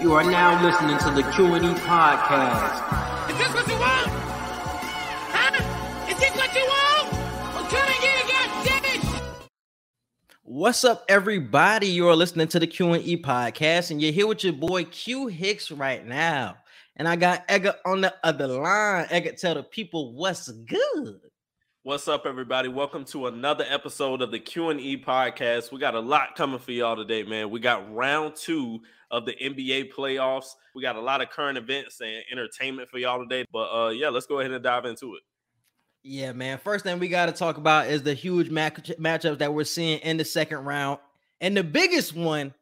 [0.00, 3.30] You are now listening to the Q&E podcast.
[3.30, 4.08] Is this what you want?
[5.28, 6.10] Huh?
[6.10, 7.12] Is this what you want?
[7.54, 9.48] Well, come again, goddammit!
[10.42, 11.88] What's up, everybody?
[11.88, 15.70] You are listening to the Q&E podcast, and you're here with your boy Q Hicks
[15.70, 16.56] right now.
[16.96, 19.06] And I got Edgar on the other line.
[19.10, 21.20] Edgar, tell the people what's good.
[21.82, 22.68] What's up, everybody?
[22.68, 25.72] Welcome to another episode of the Q and E podcast.
[25.72, 27.50] We got a lot coming for y'all today, man.
[27.50, 28.80] We got round two
[29.10, 30.46] of the NBA playoffs.
[30.74, 33.44] We got a lot of current events and entertainment for y'all today.
[33.52, 35.22] But uh, yeah, let's go ahead and dive into it.
[36.02, 36.58] Yeah, man.
[36.58, 39.98] First thing we got to talk about is the huge match- matchups that we're seeing
[39.98, 40.98] in the second round,
[41.40, 42.54] and the biggest one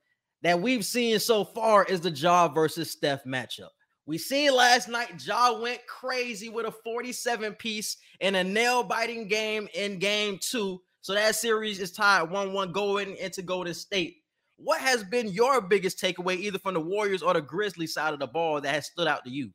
[0.42, 3.68] that we've seen so far is the Ja versus Steph matchup.
[4.06, 9.28] We seen last night, Ja went crazy with a 47 piece in a nail biting
[9.28, 10.80] game in game two.
[11.02, 14.16] So that series is tied 1 1 going into Golden State.
[14.58, 18.18] What has been your biggest takeaway, either from the Warriors or the Grizzlies side of
[18.18, 19.52] the ball, that has stood out to you?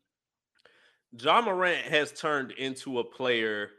[1.19, 3.69] Ja Morant has turned into a player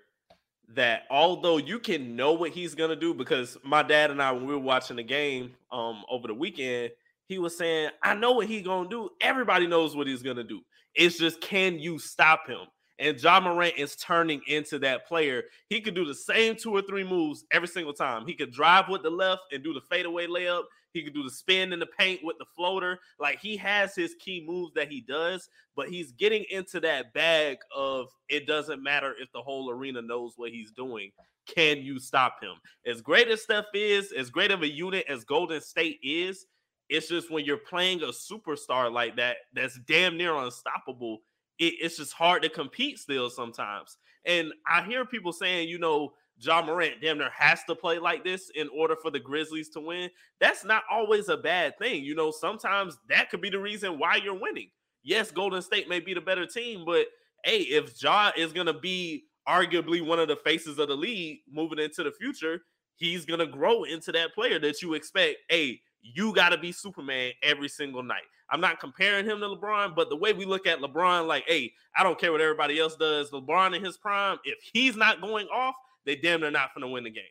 [0.69, 4.47] that although you can know what he's gonna do, because my dad and I, when
[4.47, 6.91] we were watching the game um over the weekend,
[7.27, 9.08] he was saying, I know what he's gonna do.
[9.20, 10.61] Everybody knows what he's gonna do.
[10.95, 12.67] It's just can you stop him?
[12.98, 15.42] And Ja Morant is turning into that player.
[15.69, 18.27] He could do the same two or three moves every single time.
[18.27, 20.62] He could drive with the left and do the fadeaway layup.
[20.95, 23.00] He could do the spin in the paint with the floater.
[23.19, 27.59] Like he has his key moves that he does, but he's getting into that bag
[27.77, 31.11] of it doesn't matter if the whole arena knows what he's doing.
[31.47, 32.55] Can you stop him?
[32.86, 36.47] As great as Steph is, as great of a unit as Golden State is,
[36.89, 41.19] it's just when you're playing a superstar like that, that's damn near unstoppable.
[41.58, 43.98] It, it's just hard to compete still sometimes.
[44.25, 48.24] And I hear people saying, you know, Ja Morant damn near has to play like
[48.24, 50.10] this in order for the Grizzlies to win.
[50.40, 52.04] That's not always a bad thing.
[52.04, 54.70] You know, sometimes that could be the reason why you're winning.
[55.02, 57.06] Yes, Golden State may be the better team, but
[57.44, 61.39] hey, if Ja is going to be arguably one of the faces of the league
[61.50, 62.61] moving into the future,
[62.96, 65.36] he's going to grow into that player that you expect.
[65.48, 68.23] Hey, you got to be Superman every single night.
[68.50, 71.73] I'm not comparing him to LeBron, but the way we look at LeBron, like, hey,
[71.96, 73.30] I don't care what everybody else does.
[73.30, 75.74] LeBron in his prime, if he's not going off,
[76.07, 77.25] they damn they're not going to win the game.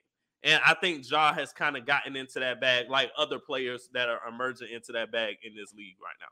[0.43, 4.09] And I think Ja has kind of gotten into that bag, like other players that
[4.09, 6.27] are emerging into that bag in this league right now.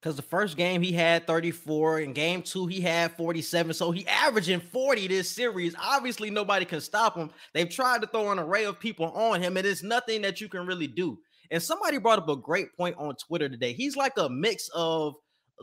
[0.00, 3.74] Because the first game he had 34, in game two he had 47.
[3.74, 5.74] So he averaging 40 this series.
[5.76, 7.30] Obviously, nobody can stop him.
[7.52, 10.48] They've tried to throw an array of people on him, and it's nothing that you
[10.48, 11.18] can really do.
[11.50, 13.72] And somebody brought up a great point on Twitter today.
[13.72, 15.14] He's like a mix of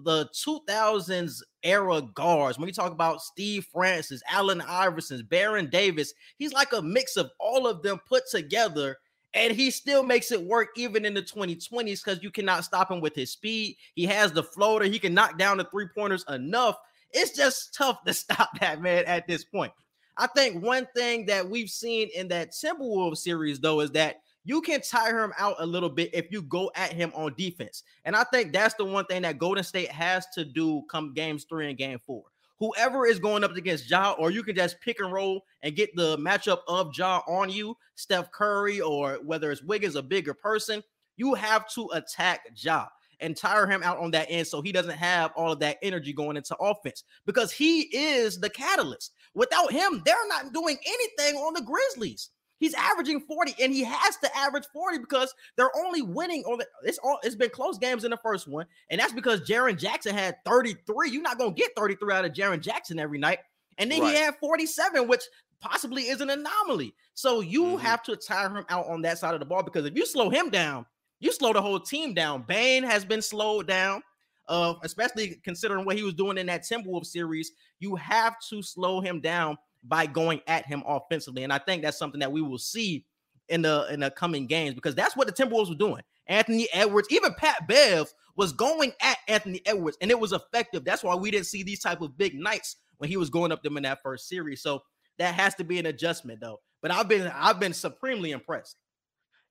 [0.03, 2.57] the 2000s era guards.
[2.57, 7.31] When you talk about Steve Francis, Allen Iverson, Baron Davis, he's like a mix of
[7.39, 8.97] all of them put together.
[9.33, 13.01] And he still makes it work even in the 2020s because you cannot stop him
[13.01, 13.75] with his speed.
[13.93, 16.77] He has the floater, he can knock down the three pointers enough.
[17.11, 19.73] It's just tough to stop that man at this point.
[20.17, 24.61] I think one thing that we've seen in that Timberwolves series, though, is that you
[24.61, 27.83] can tire him out a little bit if you go at him on defense.
[28.05, 31.45] And I think that's the one thing that Golden State has to do come games
[31.49, 32.23] three and game four.
[32.59, 35.93] Whoever is going up against Ja, or you can just pick and roll and get
[35.95, 40.81] the matchup of Ja on you, Steph Curry, or whether it's Wiggins, a bigger person,
[41.17, 42.85] you have to attack Ja
[43.19, 46.13] and tire him out on that end so he doesn't have all of that energy
[46.13, 49.13] going into offense because he is the catalyst.
[49.33, 52.29] Without him, they're not doing anything on the Grizzlies.
[52.57, 56.67] He's averaging 40 and he has to average 40 because they're only winning on the
[56.83, 60.15] it's all it's been close games in the first one, and that's because Jaren Jackson
[60.15, 61.11] had 33.
[61.11, 63.39] You're not gonna get 33 out of Jaren Jackson every night,
[63.77, 64.15] and then right.
[64.15, 65.23] he had 47, which
[65.59, 66.93] possibly is an anomaly.
[67.13, 67.77] So you mm-hmm.
[67.77, 70.29] have to tire him out on that side of the ball because if you slow
[70.29, 70.85] him down,
[71.19, 72.43] you slow the whole team down.
[72.43, 74.03] Bane has been slowed down,
[74.47, 77.51] uh, especially considering what he was doing in that Timberwolves series.
[77.79, 79.57] You have to slow him down
[79.87, 81.43] by going at him offensively.
[81.43, 83.05] And I think that's something that we will see
[83.49, 86.01] in the in the coming games because that's what the Timberwolves were doing.
[86.27, 90.83] Anthony Edwards, even Pat Bev was going at Anthony Edwards, and it was effective.
[90.83, 93.61] That's why we didn't see these type of big nights when he was going up
[93.63, 94.61] them in that first series.
[94.61, 94.83] So
[95.19, 96.59] that has to be an adjustment, though.
[96.81, 98.77] But I've been I've been supremely impressed.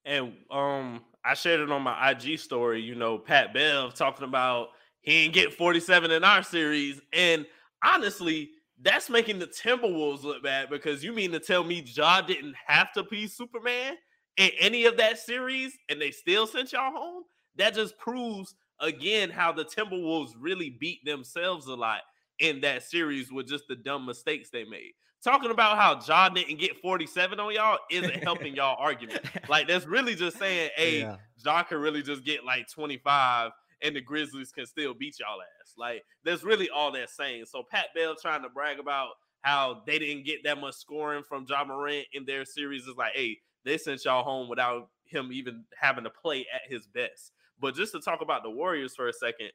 [0.05, 2.83] And um, I shared it on my IG story.
[2.83, 4.69] You know, Pat Bev talking about
[5.01, 7.47] he ain't get 47 in our series, and
[7.83, 8.51] honestly,
[8.83, 12.93] that's making the Timberwolves look bad because you mean to tell me Ja didn't have
[12.95, 13.95] to be Superman
[14.37, 17.23] in any of that series and they still sent y'all home?
[17.57, 22.01] That just proves again how the Timberwolves really beat themselves a lot
[22.41, 24.93] in that series with just the dumb mistakes they made.
[25.23, 29.21] Talking about how Ja didn't get 47 on y'all isn't helping y'all argument.
[29.49, 31.17] Like that's really just saying, hey, yeah.
[31.45, 33.53] Ja could really just get like 25
[33.85, 35.75] and the Grizzlies can still beat y'all ass.
[35.77, 37.45] Like that's really all they're saying.
[37.47, 39.11] So Pat Bev trying to brag about
[39.43, 43.13] how they didn't get that much scoring from Ja Morant in their series is like,
[43.15, 47.33] hey, they sent y'all home without him even having to play at his best.
[47.61, 49.51] But just to talk about the Warriors for a second,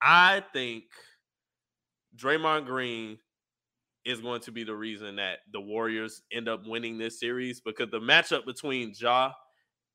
[0.00, 0.84] I think
[2.16, 3.18] Draymond Green
[4.04, 7.90] is going to be the reason that the Warriors end up winning this series because
[7.90, 9.32] the matchup between Ja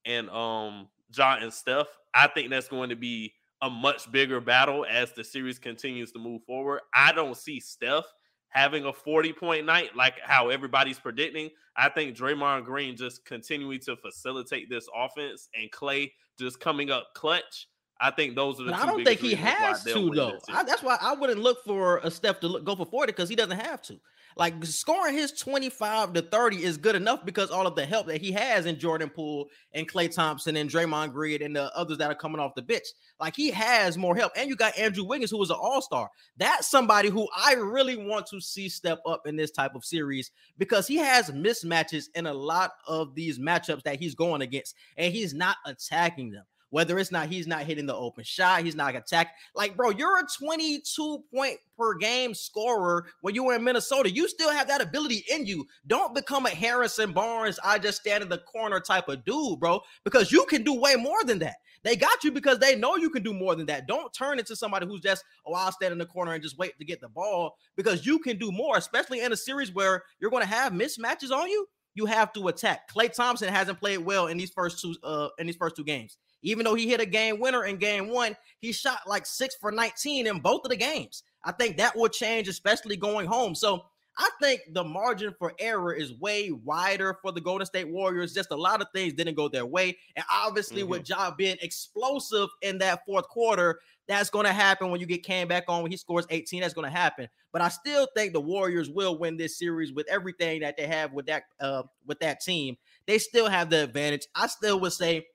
[0.05, 4.85] and um Ja and Steph, I think that's going to be a much bigger battle
[4.89, 6.81] as the series continues to move forward.
[6.93, 8.05] I don't see Steph
[8.49, 11.49] having a 40 point night like how everybody's predicting.
[11.75, 17.07] I think Draymond Green just continuing to facilitate this offense and Klay just coming up
[17.15, 17.67] clutch.
[17.99, 18.73] I think those are the.
[18.73, 20.39] I don't think he has to though.
[20.49, 23.29] I, that's why I wouldn't look for a Steph to look, go for 40 because
[23.29, 23.99] he doesn't have to.
[24.37, 28.21] Like scoring his 25 to 30 is good enough because all of the help that
[28.21, 32.09] he has in Jordan Poole and Klay Thompson and Draymond Green and the others that
[32.09, 32.85] are coming off the bench.
[33.19, 34.31] Like he has more help.
[34.37, 36.09] And you got Andrew Wiggins, who was an all-star.
[36.37, 40.31] That's somebody who I really want to see step up in this type of series
[40.57, 45.13] because he has mismatches in a lot of these matchups that he's going against, and
[45.13, 48.95] he's not attacking them whether it's not he's not hitting the open shot, he's not
[48.95, 49.33] attack.
[49.55, 54.11] Like, bro, you're a 22 point per game scorer when you were in Minnesota.
[54.11, 55.65] You still have that ability in you.
[55.87, 59.81] Don't become a Harrison Barnes, I just stand in the corner type of dude, bro,
[60.03, 61.55] because you can do way more than that.
[61.83, 63.87] They got you because they know you can do more than that.
[63.87, 66.77] Don't turn into somebody who's just, oh, I'll stand in the corner and just wait
[66.77, 70.31] to get the ball because you can do more, especially in a series where you're
[70.31, 71.67] going to have mismatches on you.
[71.95, 72.89] You have to attack.
[72.91, 76.17] Klay Thompson hasn't played well in these first two uh in these first two games.
[76.41, 79.71] Even though he hit a game winner in game one, he shot like six for
[79.71, 81.23] 19 in both of the games.
[81.43, 83.55] I think that will change, especially going home.
[83.55, 83.83] So
[84.19, 88.33] I think the margin for error is way wider for the Golden State Warriors.
[88.33, 89.97] Just a lot of things didn't go their way.
[90.17, 90.91] And obviously, mm-hmm.
[90.91, 95.23] with Ja being explosive in that fourth quarter, that's going to happen when you get
[95.23, 96.61] Cam back on when he scores 18.
[96.61, 97.29] That's going to happen.
[97.53, 101.13] But I still think the Warriors will win this series with everything that they have
[101.13, 102.75] with that uh, with that team.
[103.07, 104.27] They still have the advantage.
[104.35, 105.27] I still would say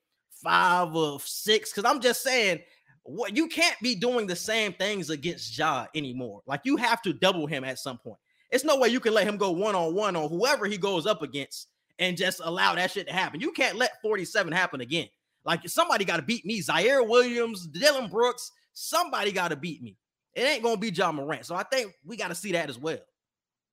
[0.45, 1.73] five or six.
[1.73, 2.61] Because I'm just saying,
[3.05, 6.43] what you can't be doing the same things against Ja anymore.
[6.47, 8.19] Like you have to double him at some point.
[8.51, 11.07] It's no way you can let him go one on one on whoever he goes
[11.07, 11.69] up against
[11.99, 13.41] and just allow that shit to happen.
[13.41, 15.09] You can't let 47 happen again.
[15.45, 16.61] Like somebody got to beat me.
[16.61, 19.97] Ziaire Williams, Dillon Brooks, somebody got to beat me.
[20.35, 21.47] It ain't gonna be Ja Morant.
[21.47, 22.99] So I think we got to see that as well.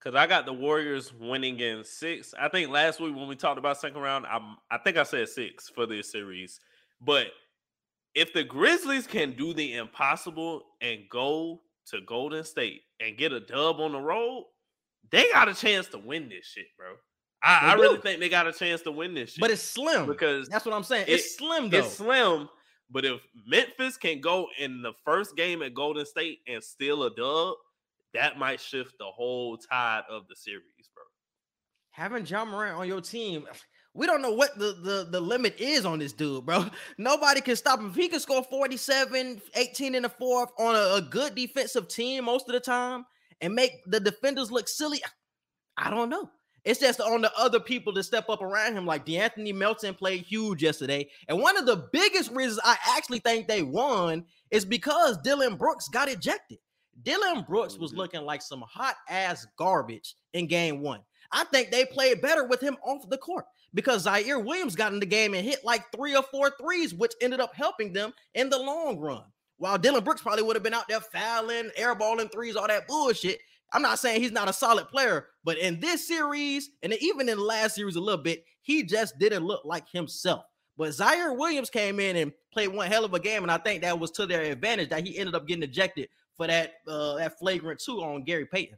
[0.04, 2.34] Cause I got the Warriors winning in six.
[2.40, 4.40] I think last week when we talked about second round, I
[4.72, 6.60] I think I said six for this series.
[7.00, 7.28] But
[8.16, 13.40] if the Grizzlies can do the impossible and go to Golden State and get a
[13.40, 14.48] dub on the road,
[15.12, 16.96] they got a chance to win this shit, bro.
[17.44, 19.42] I, I really think they got a chance to win this shit.
[19.42, 21.06] But it's slim because that's what I'm saying.
[21.08, 21.78] It, it's slim though.
[21.78, 22.50] It's slim.
[22.90, 27.16] But if Memphis can go in the first game at Golden State and steal a
[27.16, 27.56] dub,
[28.14, 31.04] that might shift the whole tide of the series, bro.
[31.92, 33.46] Having Ja Morant on your team,
[33.94, 36.66] we don't know what the, the, the limit is on this dude, bro.
[36.98, 37.90] Nobody can stop him.
[37.90, 42.26] If he can score 47, 18 in the fourth on a, a good defensive team
[42.26, 43.06] most of the time
[43.42, 45.02] and make the defenders look silly,
[45.78, 46.30] I don't know.
[46.64, 48.86] It's just on the other people to step up around him.
[48.86, 51.10] Like De'Anthony Melton played huge yesterday.
[51.28, 55.88] And one of the biggest reasons I actually think they won is because Dillon Brooks
[55.88, 56.60] got ejected.
[57.04, 58.00] Dillon Brooks was mm-hmm.
[58.00, 61.02] looking like some hot ass garbage in game one.
[61.32, 65.00] I think they played better with him off the court because Ziaire Williams got in
[65.00, 68.50] the game and hit like three or four threes, which ended up helping them in
[68.50, 69.24] the long run.
[69.58, 73.40] While Dillon Brooks probably would have been out there fouling, airballing threes, all that bullshit.
[73.74, 77.38] I'm not saying he's not a solid player, but in this series, and even in
[77.38, 80.44] the last series a little bit, he just didn't look like himself.
[80.78, 83.82] But Ziaire Williams came in and played one hell of a game, and I think
[83.82, 87.38] that was to their advantage that he ended up getting ejected for that uh, that
[87.40, 88.78] flagrant two on Gary Payton.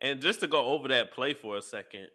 [0.00, 2.08] And just to go over that play for a second,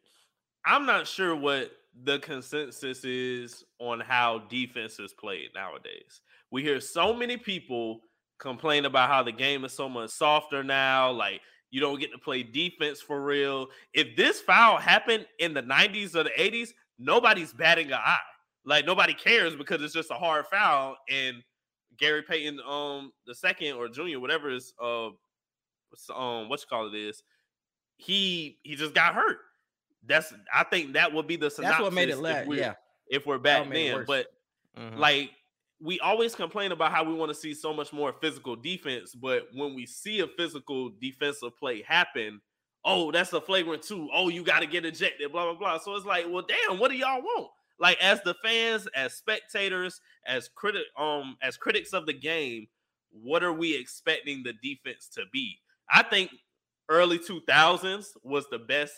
[0.66, 1.72] I'm not sure what
[2.04, 6.22] the consensus is on how defense is played nowadays.
[6.50, 8.02] We hear so many people
[8.40, 11.42] complain about how the game is so much softer now, like
[11.72, 13.68] you don't get to play defense for real.
[13.94, 16.70] If this foul happened in the 90s or the 80s,
[17.00, 18.18] nobody's batting an eye.
[18.66, 21.38] Like nobody cares because it's just a hard foul and
[21.98, 25.08] Gary Payton, um, the second or junior, whatever is, uh,
[26.14, 27.24] um, what you call it is,
[27.98, 29.38] he he just got hurt.
[30.06, 31.78] That's I think that would be the synopsis.
[31.78, 32.52] That's what made it last.
[32.52, 32.74] Yeah,
[33.08, 34.28] if we're back then, but
[34.78, 34.98] mm-hmm.
[34.98, 35.32] like
[35.82, 39.48] we always complain about how we want to see so much more physical defense, but
[39.54, 42.40] when we see a physical defensive play happen,
[42.86, 44.10] oh, that's a flagrant two.
[44.14, 45.78] Oh, you got to get ejected, blah blah blah.
[45.78, 47.52] So it's like, well, damn, what do y'all want?
[47.84, 52.68] Like as the fans, as spectators, as critic um as critics of the game,
[53.12, 55.60] what are we expecting the defense to be?
[55.92, 56.32] I think
[56.90, 58.94] early 2000s was the best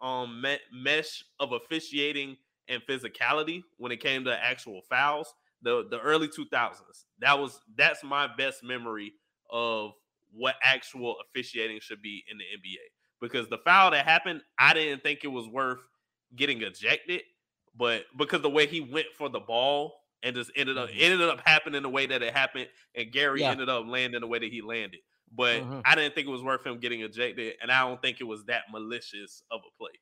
[0.00, 2.36] um me- mesh of officiating
[2.68, 5.34] and physicality when it came to actual fouls.
[5.62, 7.06] The the early 2000s.
[7.18, 9.14] That was that's my best memory
[9.50, 9.92] of
[10.32, 12.80] what actual officiating should be in the NBA.
[13.20, 15.80] Because the foul that happened, I didn't think it was worth
[16.36, 17.22] getting ejected,
[17.76, 21.00] but because the way he went for the ball and just ended up Mhm.
[21.00, 23.50] ended up happening the way that it happened, and Gary Yeah.
[23.52, 25.00] ended up landing the way that he landed.
[25.32, 25.82] But Mhm.
[25.84, 28.44] I didn't think it was worth him getting ejected, and I don't think it was
[28.46, 29.92] that malicious of a play.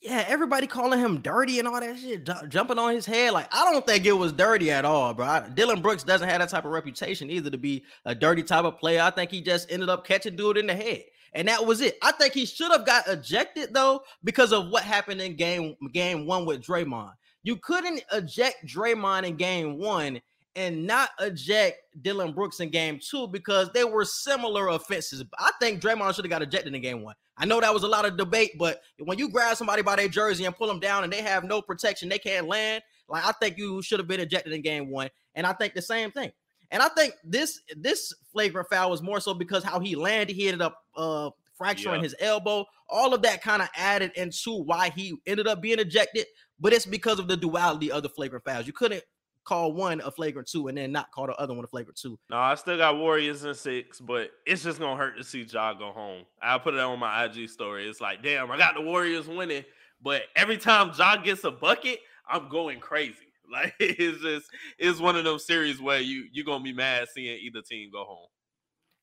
[0.00, 3.32] Yeah, everybody calling him dirty and all that shit, ju- jumping on his head.
[3.32, 5.26] Like, I don't think it was dirty at all, bro.
[5.26, 8.64] I- Dillon Brooks doesn't have that type of reputation either to be a dirty type
[8.64, 9.00] of player.
[9.02, 11.04] I think he just ended up catching dude in the head.
[11.34, 11.98] And that was it.
[12.02, 16.26] I think he should have got ejected though because of what happened in game game
[16.26, 17.12] one with Draymond.
[17.42, 20.20] You couldn't eject Draymond in game one
[20.56, 25.22] and not eject Dillon Brooks in game two because they were similar offenses.
[25.38, 27.14] I think Draymond should have got ejected in game one.
[27.36, 30.08] I know that was a lot of debate, but when you grab somebody by their
[30.08, 32.82] jersey and pull them down and they have no protection, they can't land.
[33.08, 35.82] Like I think you should have been ejected in game one, and I think the
[35.82, 36.32] same thing.
[36.70, 40.34] And I think this this flagrant foul was more so because how he landed.
[40.34, 42.64] He ended up uh fracturing his elbow.
[42.88, 46.26] All of that kind of added into why he ended up being ejected.
[46.60, 48.66] But it's because of the duality of the flagrant fouls.
[48.66, 49.02] You couldn't
[49.48, 52.18] call one a flagrant two and then not call the other one a flagrant two.
[52.30, 55.72] No, I still got Warriors in six, but it's just gonna hurt to see Ja
[55.72, 56.24] go home.
[56.42, 57.88] I'll put it on my IG story.
[57.88, 59.64] It's like, damn, I got the Warriors winning,
[60.02, 63.27] but every time Ja gets a bucket, I'm going crazy.
[63.52, 67.38] Like it's just it's one of those series where you you're gonna be mad seeing
[67.40, 68.28] either team go home.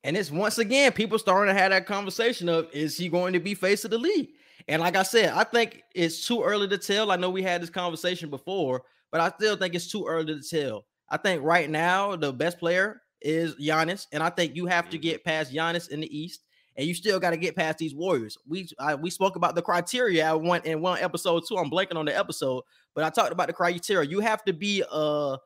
[0.03, 3.39] And it's once again people starting to have that conversation of is he going to
[3.39, 4.29] be face of the league?
[4.67, 7.11] And like I said, I think it's too early to tell.
[7.11, 10.47] I know we had this conversation before, but I still think it's too early to
[10.47, 10.85] tell.
[11.09, 14.97] I think right now the best player is Giannis, and I think you have to
[14.97, 15.01] Mhm.
[15.01, 16.44] get past Giannis in the East,
[16.77, 18.37] and you still got to get past these Warriors.
[18.47, 21.57] We I, we spoke about the criteria I went in one episode too.
[21.57, 22.63] I'm blanking on the episode,
[22.93, 24.09] but I talked about the criteria.
[24.09, 25.37] You have to be uh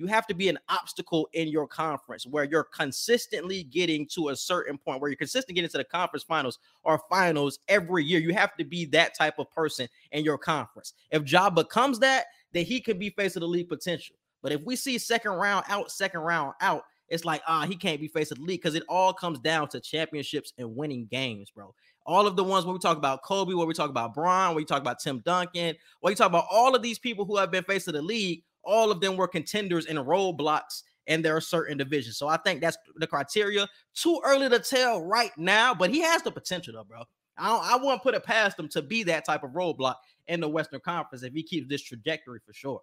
[0.00, 4.36] you have to be an obstacle in your conference where you're consistently getting to a
[4.36, 8.18] certain point where you're consistently getting to the conference finals or finals every year.
[8.18, 10.94] You have to be that type of person in your conference.
[11.10, 14.16] If Job becomes that, then he could be face of the league potential.
[14.42, 18.00] But if we see second round out, second round out, it's like ah, he can't
[18.00, 21.50] be face of the league because it all comes down to championships and winning games,
[21.50, 21.74] bro.
[22.06, 24.56] All of the ones where we talk about Kobe, where we talk about Bron, where
[24.56, 27.50] we talk about Tim Duncan, where you talk about all of these people who have
[27.50, 31.40] been face of the league, all of them were contenders in roadblocks and there are
[31.40, 32.16] certain divisions.
[32.16, 33.68] So I think that's the criteria.
[33.94, 37.02] Too early to tell right now, but he has the potential though, bro.
[37.36, 39.96] I don't, I wouldn't put it past him to be that type of roadblock
[40.28, 42.80] in the Western Conference if he keeps this trajectory for sure.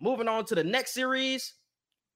[0.00, 1.54] Moving on to the next series,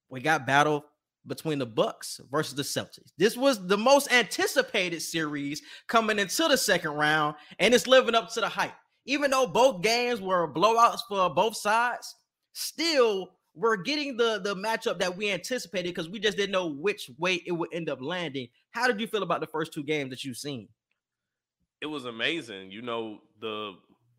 [0.08, 0.84] we got battle
[1.26, 3.12] between the Bucks versus the Celtics.
[3.18, 8.33] This was the most anticipated series coming into the second round, and it's living up
[8.35, 8.75] to the hype.
[9.04, 12.14] Even though both games were blowouts for both sides,
[12.52, 17.11] still we're getting the the matchup that we anticipated because we just didn't know which
[17.18, 18.49] way it would end up landing.
[18.71, 20.68] How did you feel about the first two games that you've seen?
[21.80, 22.71] It was amazing.
[22.71, 23.73] You know, the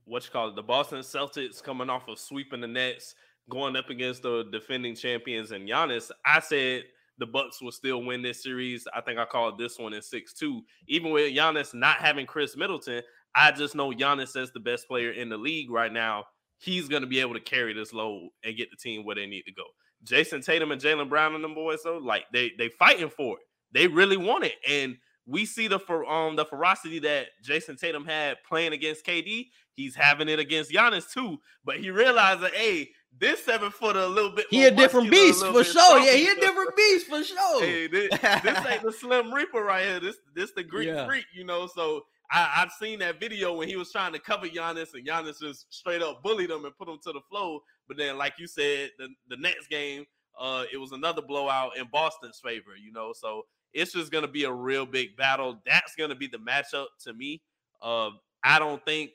[0.06, 3.14] what you call it, the Boston Celtics coming off of sweeping the Nets,
[3.50, 6.10] going up against the defending champions and Giannis.
[6.26, 6.84] I said
[7.18, 8.88] the Bucks will still win this series.
[8.94, 10.62] I think I called this one in 6-2.
[10.88, 13.02] Even with Giannis not having Khris Middleton,
[13.36, 16.26] I just know Giannis as the best player in the league right now.
[16.60, 19.28] He's going to be able to carry this load and get the team where they
[19.28, 19.64] need to go.
[20.04, 23.44] Jayson Tatum and Jaylen Brown and them boys, though, like they they fighting for it.
[23.72, 24.96] They really want it, and
[25.28, 29.48] we see the for um the ferocity that Jayson Tatum had playing against KD.
[29.74, 34.08] He's having it against Giannis too, but he realized that hey, this seven footer a
[34.08, 34.48] little bit.
[34.50, 36.00] He a different a beast little for sure.
[36.00, 37.64] Yeah, he a different beast for sure.
[37.64, 40.00] Hey, this, this ain't the Slim Reaper right here.
[40.00, 41.06] This this the Greek Yeah.
[41.06, 41.68] freak, you know.
[41.68, 45.40] So I, I've seen that video when he was trying to cover Giannis, and Giannis
[45.40, 47.62] just straight up bullied him and put him to the floor.
[47.88, 50.06] But then, like you said, the, the next game,
[50.40, 53.14] uh, it was another blowout in Boston's favor, you know.
[53.14, 53.44] So
[53.74, 55.62] it's just gonna be a real big battle.
[55.66, 57.42] That's gonna be the matchup to me.
[57.82, 58.12] Uh,
[58.44, 59.12] I don't think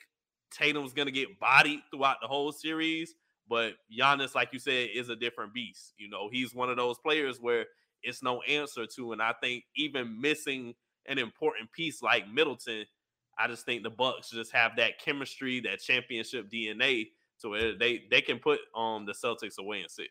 [0.51, 3.15] Tatum's gonna get bodied throughout the whole series,
[3.49, 5.95] but Giannis, like you said, is a different beast.
[5.99, 7.67] You know, he's one of those players where
[8.03, 9.13] it's no answer to.
[9.13, 10.75] And I think even missing
[11.07, 12.85] an important piece like Middleton,
[13.39, 17.09] I just think the Bucks just have that chemistry, that championship DNA,
[17.41, 20.11] to where they they can put um the Celtics away in six.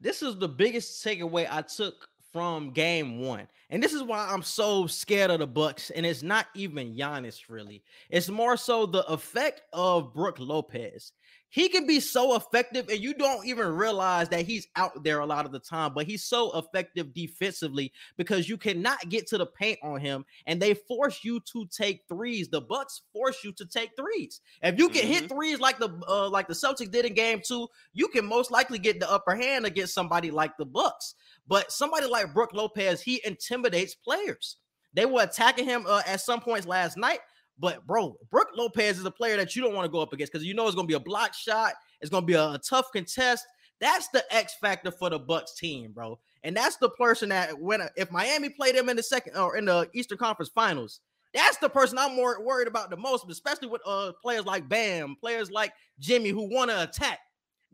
[0.00, 3.46] this is the biggest takeaway I took from game one.
[3.70, 5.90] And this is why I'm so scared of the Bucks.
[5.90, 7.84] And it's not even Giannis, really.
[8.10, 11.12] It's more so the effect of Brook Lopez.
[11.54, 15.24] He can be so effective, and you don't even realize that he's out there a
[15.24, 15.94] lot of the time.
[15.94, 20.60] But he's so effective defensively because you cannot get to the paint on him, and
[20.60, 22.48] they force you to take threes.
[22.48, 24.40] The Bucks force you to take threes.
[24.64, 25.28] If you can hit Mhm.
[25.28, 28.80] threes like the uh, like the Celtics did in Game Two, you can most likely
[28.80, 31.14] get the upper hand against somebody like the Bucks.
[31.46, 34.56] But somebody like Brook Lopez, he intimidates players.
[34.92, 37.20] They were attacking him uh, at some points last night.
[37.58, 40.32] But bro, Brook Lopez is a player that you don't want to go up against
[40.32, 41.74] because you know it's going to be a block shot.
[42.00, 43.46] It's going to be a, a tough contest.
[43.80, 46.18] That's the X factor for the Bucks team, bro.
[46.42, 49.66] And that's the person that when if Miami played them in the second or in
[49.66, 51.00] the Eastern Conference Finals,
[51.32, 55.16] that's the person I'm more worried about the most, especially with uh players like Bam,
[55.20, 57.18] players like Jimmy who want to attack.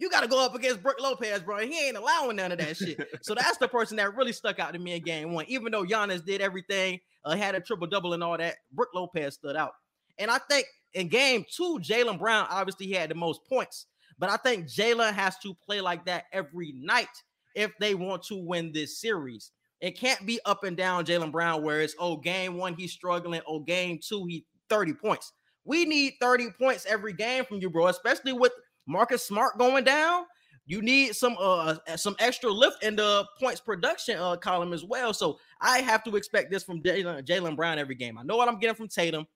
[0.01, 1.59] You got to go up against Brook Lopez, bro.
[1.59, 3.07] He ain't allowing none of that shit.
[3.23, 5.45] so that's the person that really stuck out to me in game one.
[5.47, 9.35] Even though Giannis did everything, uh, had a triple double and all that, Brook Lopez
[9.35, 9.73] stood out.
[10.19, 13.87] And I think in game two, Jaylen Brown obviously had the most points,
[14.19, 17.09] but I think Jaylen has to play like that every night
[17.55, 19.51] if they want to win this series.
[19.83, 23.43] It can't be up and down Jaylen Brown where it's oh game one he's struggling,
[23.47, 25.33] oh game two he 30 points.
[25.65, 28.53] We need 30 points every game from you, bro, especially with
[28.91, 30.25] Marcus Smart going down.
[30.67, 35.15] You need some uh some extra lift in the points production uh column as well.
[35.15, 38.19] So I have to expect this from Jaylen Jaylen Brown every game.
[38.19, 39.27] I know what I'm getting from Tatum.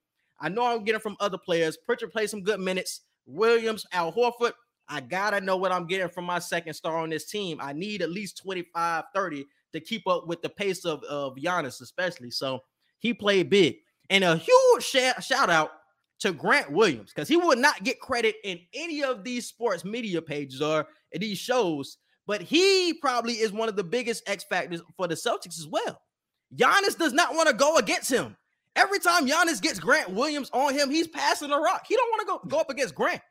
[0.40, 1.76] I know I'm getting from other players.
[1.76, 3.02] Pritchard plays some good minutes.
[3.26, 4.52] Williams, Al Horford.
[4.88, 7.58] I gotta know what I'm getting from my second star on this team.
[7.60, 11.80] I need at least 25, 30 to keep up with the pace of, of Giannis,
[11.80, 12.30] especially.
[12.30, 12.60] So
[12.98, 13.76] he played big.
[14.10, 15.70] And a huge sh- shout out
[16.20, 20.22] to Grant Williams because he will not get credit in any of these sports media
[20.22, 25.06] pages or these shows, but he probably is one of the biggest X factors for
[25.06, 26.00] the Celtics as well.
[26.56, 28.36] Giannis does not want to go against him.
[28.76, 31.84] Every time Giannis gets Grant Williams on him, he's passing the rock.
[31.88, 33.22] He don't want to go, go up against Grant.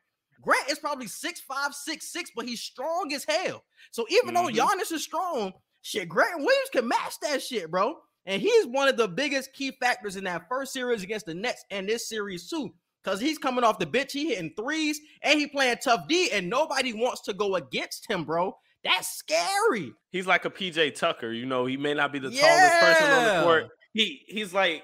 [0.42, 3.64] Grant is probably six five, six six, but he's strong as hell.
[3.92, 4.56] So even Mhm.
[4.56, 7.96] though Giannis is strong, shit, Grant Williams can match that shit, bro.
[8.26, 11.66] And he's one of the biggest key factors in that first series against the Nets
[11.70, 12.74] and this series too.
[13.04, 16.50] Because he's coming off the bench, he hitting threes, and he playing tough D, and
[16.50, 18.56] nobody wants to go against him, bro.
[18.84, 19.94] That's scary.
[20.10, 21.32] He's like a PJ Tucker.
[21.32, 23.70] You know, he may not be the tallest person on the court.
[23.94, 24.84] He he's like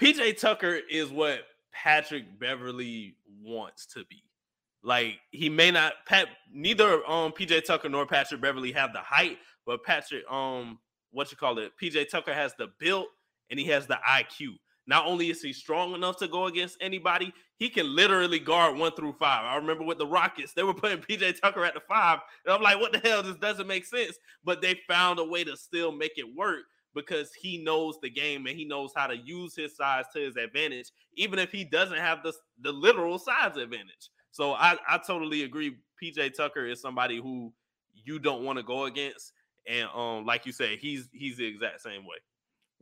[0.00, 1.40] PJ Tucker is what
[1.72, 4.22] Patrick Beverley wants to be.
[4.82, 9.38] Like he may not Pat neither um PJ Tucker nor Patrick Beverley have the height,
[9.66, 10.78] but Patrick um
[11.12, 13.06] what you call it, PJ Tucker has the build
[13.50, 14.54] and he has the IQ.
[14.86, 18.92] Not only is he strong enough to go against anybody, he can literally guard one
[18.92, 19.44] through five.
[19.44, 22.18] I remember with the Rockets, they were putting PJ Tucker at the five.
[22.44, 23.22] And I'm like, what the hell?
[23.22, 24.16] This doesn't make sense.
[24.42, 28.46] But they found a way to still make it work because he knows the game
[28.46, 31.98] and he knows how to use his size to his advantage, even if he doesn't
[31.98, 34.10] have the, the literal size advantage.
[34.32, 35.76] So I, I totally agree.
[36.02, 37.52] PJ Tucker is somebody who
[37.92, 39.32] you don't want to go against.
[39.68, 42.16] And um, like you said, he's he's the exact same way.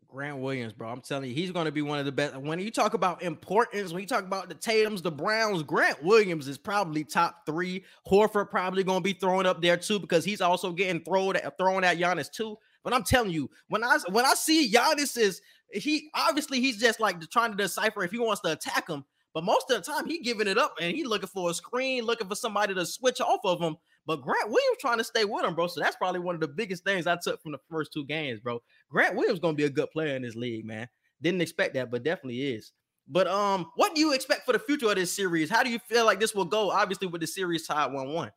[0.08, 0.88] Grant Williams, bro.
[0.88, 2.34] I'm telling you, he's going to be one of the best.
[2.34, 6.48] When you talk about importance, when you talk about the Tatums, the Browns, Grant Williams
[6.48, 7.84] is probably top three.
[8.10, 11.58] Horford probably going to be thrown up there too because he's also getting thrown at
[11.58, 12.56] thrown at Giannis too.
[12.82, 17.00] But I'm telling you, when I when I see Giannis is he obviously he's just
[17.00, 19.04] like trying to decipher if he wants to attack him.
[19.34, 22.04] But most of the time, he giving it up and he looking for a screen,
[22.04, 23.76] looking for somebody to switch off of him.
[24.08, 25.66] But Grant Williams trying to stay with him, bro.
[25.66, 28.40] So that's probably one of the biggest things I took from the first two games,
[28.40, 28.62] bro.
[28.88, 30.88] Grant Williams gonna be a good player in this league, man.
[31.20, 32.72] Didn't expect that, but definitely is.
[33.06, 35.50] But um, what do you expect for the future of this series?
[35.50, 36.70] How do you feel like this will go?
[36.70, 38.32] Obviously, with the series tied one one.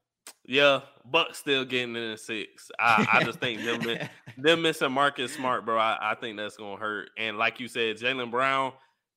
[0.46, 2.70] Yeah, Bucks still getting in the six.
[2.78, 5.78] I, I just think them them missing Marcus Smart, bro.
[5.78, 7.12] I, I think that's gonna hurt.
[7.18, 8.74] And like you said, Jaylen Brown,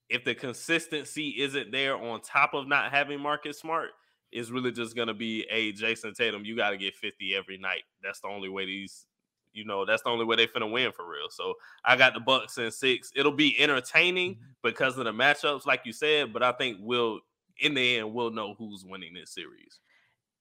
[0.09, 3.91] if the consistency isn't there on top of not having Marcus Smart,
[4.35, 6.45] is really just gonna be a Jayson Tatum.
[6.45, 7.85] You got to get fifty every night.
[8.03, 9.07] That's the only way these,
[9.53, 11.31] you know, that's the only way they finna win for real.
[11.31, 13.11] So I got the Bucks in six.
[13.15, 14.45] It'll be entertaining mm-hmm.
[14.63, 16.33] because of the matchups, like you said.
[16.33, 17.21] But I think we'll
[17.61, 19.81] in the end we'll know who's winning this series.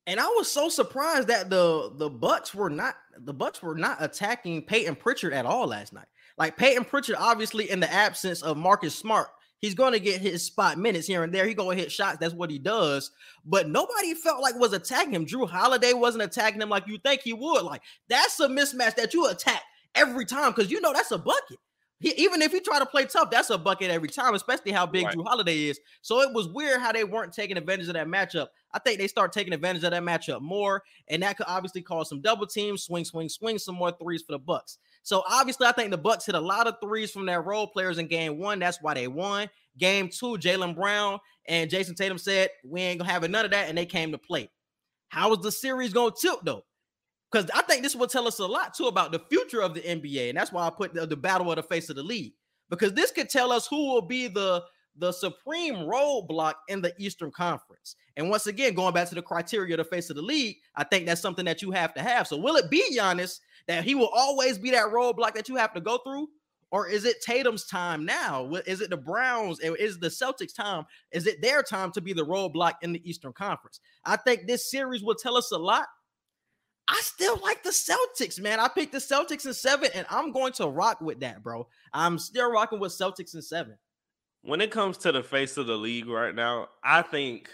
[0.06, 3.98] And I was so surprised that the the Bucks were not the Bucks were not
[4.00, 6.08] attacking Payton Pritchard at all last night.
[6.38, 9.28] Like Payton Pritchard, obviously in the absence of Marcus Smart,
[9.64, 11.48] he's going to get his spot minutes here and there.
[11.48, 12.18] He going to hit shots.
[12.20, 13.12] That's what he does.
[13.46, 15.26] But nobody felt like was attacking him.
[15.26, 17.64] Jrue Holiday wasn't attacking him like you think he would.
[17.64, 19.64] Like that's a mismatch that you attack
[19.96, 21.58] every time because you know that's a bucket.
[22.02, 24.86] He, even if he try to play tough, that's a bucket every time, especially how
[24.86, 25.16] big Right.
[25.16, 25.80] Jrue Holiday is.
[26.02, 28.48] So it was weird how they weren't taking advantage of that matchup.
[28.74, 32.10] I think they start taking advantage of that matchup more, and that could obviously cause
[32.10, 34.78] some double teams, swing, swing, swing, some more threes for the Bucks.
[35.04, 37.98] So obviously, I think the Bucks hit a lot of threes from their role players
[37.98, 38.60] in game one.
[38.60, 39.50] That's why they won.
[39.78, 43.70] Game two, Jaylen Brown and Jayson Tatum said, We ain't gonna have none of that,
[43.70, 44.50] and they came to play.
[45.10, 46.64] How is the series to tilt though?
[47.32, 49.82] Because I think this will tell us a lot too about the future of the
[49.82, 52.34] NBA, and that's why I put the, the battle of the face of the league
[52.70, 54.64] because this could tell us who will be the
[54.98, 57.96] the supreme roadblock in the Eastern Conference.
[58.16, 60.84] And once again, going back to the criteria of the face of the league, I
[60.84, 62.28] think that's something that you have to have.
[62.28, 65.74] So, will it be Giannis that he will always be that roadblock that you have
[65.74, 66.28] to go through?
[66.72, 68.52] Or is it Tatum's time now?
[68.66, 69.60] Is it the Browns?
[69.60, 70.86] Is the Celtics' time?
[71.12, 73.80] Is it their time to be the roadblock in the Eastern Conference?
[74.06, 75.86] I think this series will tell us a lot.
[76.88, 78.60] I still like the Celtics, man.
[78.60, 81.68] I picked the Celtics in seven, and I'm going to rock with that, bro.
[81.94, 83.78] I'm still rocking with Celtics in seven.
[84.42, 87.50] When it comes to the face of the league right now, I think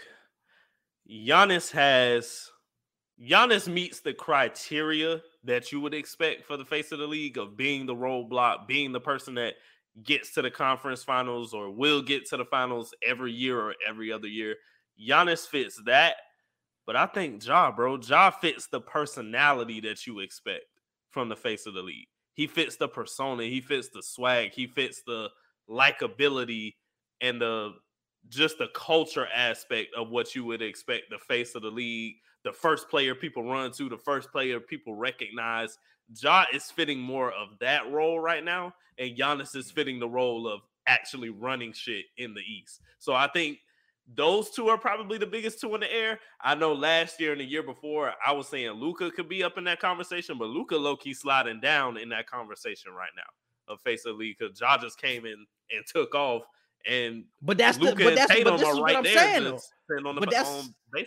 [1.10, 2.48] Giannis has
[3.20, 7.56] Giannis meets the criteria that you would expect for the face of the league of
[7.56, 9.54] being the roadblock, being the person that
[10.04, 14.12] gets to the conference finals or will get to the finals every year or every
[14.12, 14.54] other year.
[14.98, 16.14] Giannis fits that,
[16.86, 20.64] but I think Ja, bro, Ja fits the personality that you expect
[21.10, 22.08] from the face of the league.
[22.34, 25.28] He fits the persona, he fits the swag, he fits the
[25.68, 26.74] likability
[27.20, 27.72] and the
[28.28, 32.52] just the culture aspect of what you would expect the face of the league the
[32.52, 35.78] first player people run to, the first player people recognize.
[36.20, 39.74] Ja is fitting more of that role right now, and Giannis is mm-hmm.
[39.74, 42.80] fitting the role of actually running shit in the East.
[42.98, 43.58] So I think
[44.12, 46.18] those two are probably the biggest two in the air.
[46.40, 49.56] I know last year and the year before, I was saying Luka could be up
[49.56, 53.80] in that conversation, but Luka low key sliding down in that conversation right now of
[53.82, 56.42] face of the league because Ja just came in and took off.
[56.88, 59.46] And but that's Luka the, but that's, but this is right what I'm saying.
[59.46, 60.62] On the, but that's, on
[60.94, 61.06] side.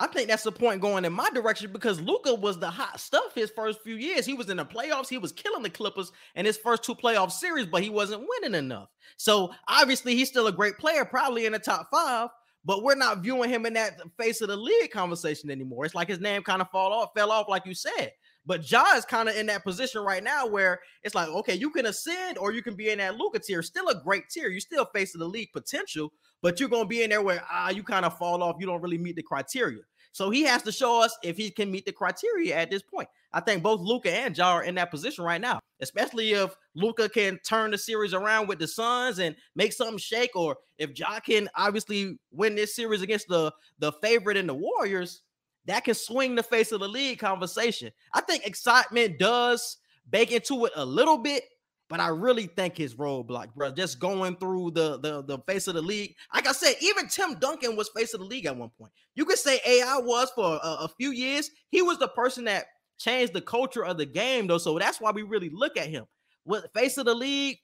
[0.00, 3.36] I think that's the point going in my direction because Luka was the hot stuff
[3.36, 4.26] his first few years.
[4.26, 7.30] He was in the playoffs, he was killing the Clippers in his first two playoff
[7.30, 8.88] series, but he wasn't winning enough.
[9.16, 12.30] So obviously, he's still a great player, probably in the top five,
[12.64, 15.84] but we're not viewing him in that face of the league conversation anymore.
[15.84, 18.10] It's like his name kind of fall off, fell off, like you said.
[18.44, 21.70] But Ja is kind of in that position right now where it's like, okay, you
[21.70, 23.62] can ascend or you can be in that Luka tier.
[23.62, 24.48] Still a great tier.
[24.48, 27.82] You still face the league potential, but you're gonna be in there where ah, you
[27.82, 28.56] kind of fall off.
[28.58, 29.82] You don't really meet the criteria.
[30.12, 33.08] So he has to show us if he can meet the criteria at this point.
[33.32, 37.08] I think both Luka and Ja are in that position right now, especially if Luka
[37.08, 41.18] can turn the series around with the Suns and make something shake, or if Ja
[41.20, 45.22] can obviously win this series against the, the favorite in the Warriors,
[45.66, 47.92] that can swing the face of the league conversation.
[48.12, 51.44] I think excitement does bake into it a little bit,
[51.88, 55.74] but I really think his roadblock, bro, just going through the, the the face of
[55.74, 56.14] the league.
[56.34, 58.92] Like I said, even Tim Duncan was face of the league at one point.
[59.14, 61.50] You could say AI was for a, a few years.
[61.70, 62.66] He was the person that
[62.98, 64.58] changed the culture of the game, though.
[64.58, 66.06] So that's why we really look at him.
[66.44, 67.58] With face of the league,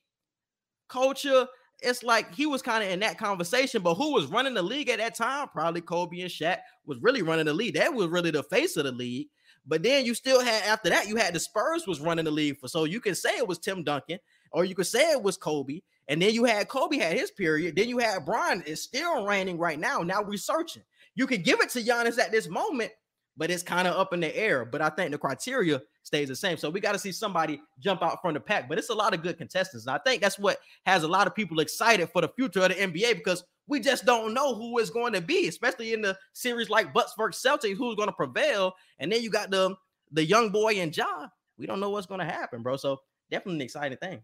[0.88, 1.46] culture,
[1.82, 3.82] it's like he was kind of in that conversation.
[3.82, 5.48] But who was running the league at that time?
[5.48, 7.74] Probably Kobe and Shaq was really running the league.
[7.74, 9.28] That was really the face of the league.
[9.66, 12.58] But then you still had after that, you had the Spurs was running the league
[12.58, 12.68] for.
[12.68, 14.18] So you can say it was Tim Duncan,
[14.50, 15.80] or you could say it was Kobe.
[16.08, 17.76] And then you had Kobe had his period.
[17.76, 19.98] Then you had Brian is still reigning right now.
[19.98, 20.82] Now we're searching.
[21.14, 22.92] You could give it to Giannis at this moment,
[23.38, 24.64] but it's kind of up in the air.
[24.64, 26.58] But I think the criteria stays the same.
[26.58, 28.68] So we got to see somebody jump out from the pack.
[28.68, 29.86] But it's a lot of good contestants.
[29.86, 32.70] And I think that's what has a lot of people excited for the future of
[32.70, 36.18] the NBA because we just don't know who is going to be, especially in the
[36.32, 38.74] series like Bucks versus Celtics, who's going to prevail.
[38.98, 39.76] And then you got the
[40.10, 41.28] the young boy and Ja.
[41.58, 42.76] We don't know what's going to happen, bro.
[42.76, 42.98] So
[43.30, 44.22] definitely an exciting thing.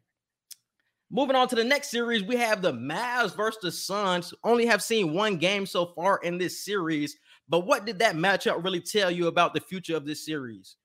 [1.11, 4.35] Moving on to the next series, we have the Mavs versus the Suns.
[4.42, 7.16] Only have seen one game so far in this series,
[7.48, 10.76] but what did that matchup really tell you about the future of this series?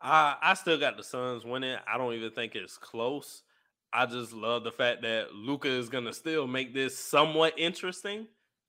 [0.00, 1.76] Uh, I still got the Suns winning.
[1.86, 3.42] I don't even think it's close.
[3.92, 8.26] I just love the fact that Luka is gonna still make this somewhat interesting.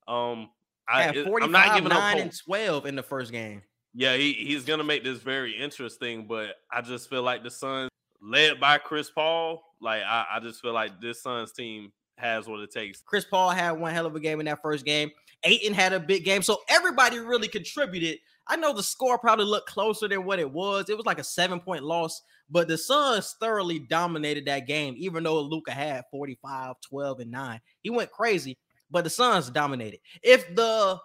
[0.07, 0.49] Um,
[0.87, 3.61] I, 45, I'm not giving 9 up and 12 in the first game.
[3.93, 7.89] Yeah, he, he's gonna make this very interesting, but I just feel like the Suns,
[8.21, 12.59] led by Chris Paul, like I, I just feel like this Suns team has what
[12.59, 13.01] it takes.
[13.01, 15.11] Chris Paul had one hell of a game in that first game.
[15.43, 18.19] Ayton had a big game, so everybody really contributed.
[18.47, 20.89] I know the score probably looked closer than what it was.
[20.89, 25.23] It was like a seven point loss but the Suns thoroughly dominated that game, even
[25.23, 27.61] though Luka had 45, 12, and 9.
[27.81, 28.57] He went crazy,
[28.89, 29.99] but the Suns dominated.
[30.23, 30.97] If the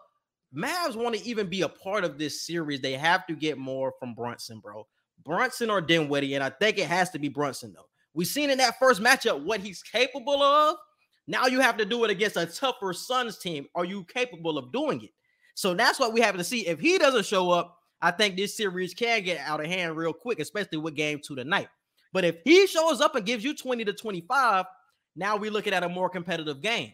[0.55, 3.93] Mavs want to even be a part of this series, they have to get more
[3.99, 4.87] from Brunson, bro.
[5.25, 7.89] Brunson or Dinwiddie, and I think it has to be Brunson, though.
[8.15, 10.77] We've seen in that first matchup what he's capable of.
[11.27, 13.67] Now you have to do it against a tougher Suns team.
[13.75, 15.11] Are you capable of doing it?
[15.55, 16.67] So that's what we have to see.
[16.67, 20.13] If he doesn't show up, I think this series can get out of hand real
[20.13, 21.69] quick, especially with game two tonight.
[22.13, 24.67] But if he shows up and gives you 20 to 25,
[25.15, 26.93] now we're looking at a more competitive game.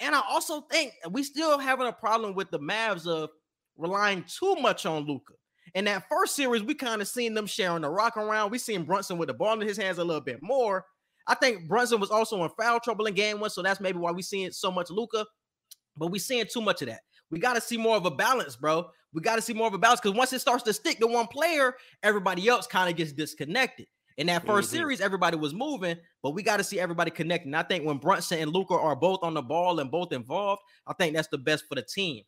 [0.00, 3.30] And I also think we still having a problem with the Mavs of
[3.76, 5.34] relying too much on Luka.
[5.74, 8.50] In that first series, we kind of seen them sharing the rock around.
[8.50, 10.84] We seen Brunson with the ball in his hands a little bit more.
[11.30, 14.10] I think Brunson was also in foul trouble in game one, so that's maybe why
[14.10, 15.24] we seeing so much Luka,
[15.96, 17.00] But we seeing too much of that.
[17.30, 18.90] We got to see more of a balance, bro.
[19.12, 21.06] We got to see more of a balance because once it starts to stick to
[21.06, 23.86] one player, everybody else kind of gets disconnected.
[24.16, 24.72] In that 1st Mhm.
[24.72, 27.54] series, everybody was moving, but we got to see everybody connecting.
[27.54, 30.94] I think when Brunson and Luka are both on the ball and both involved, I
[30.94, 32.24] think that's the best for the team.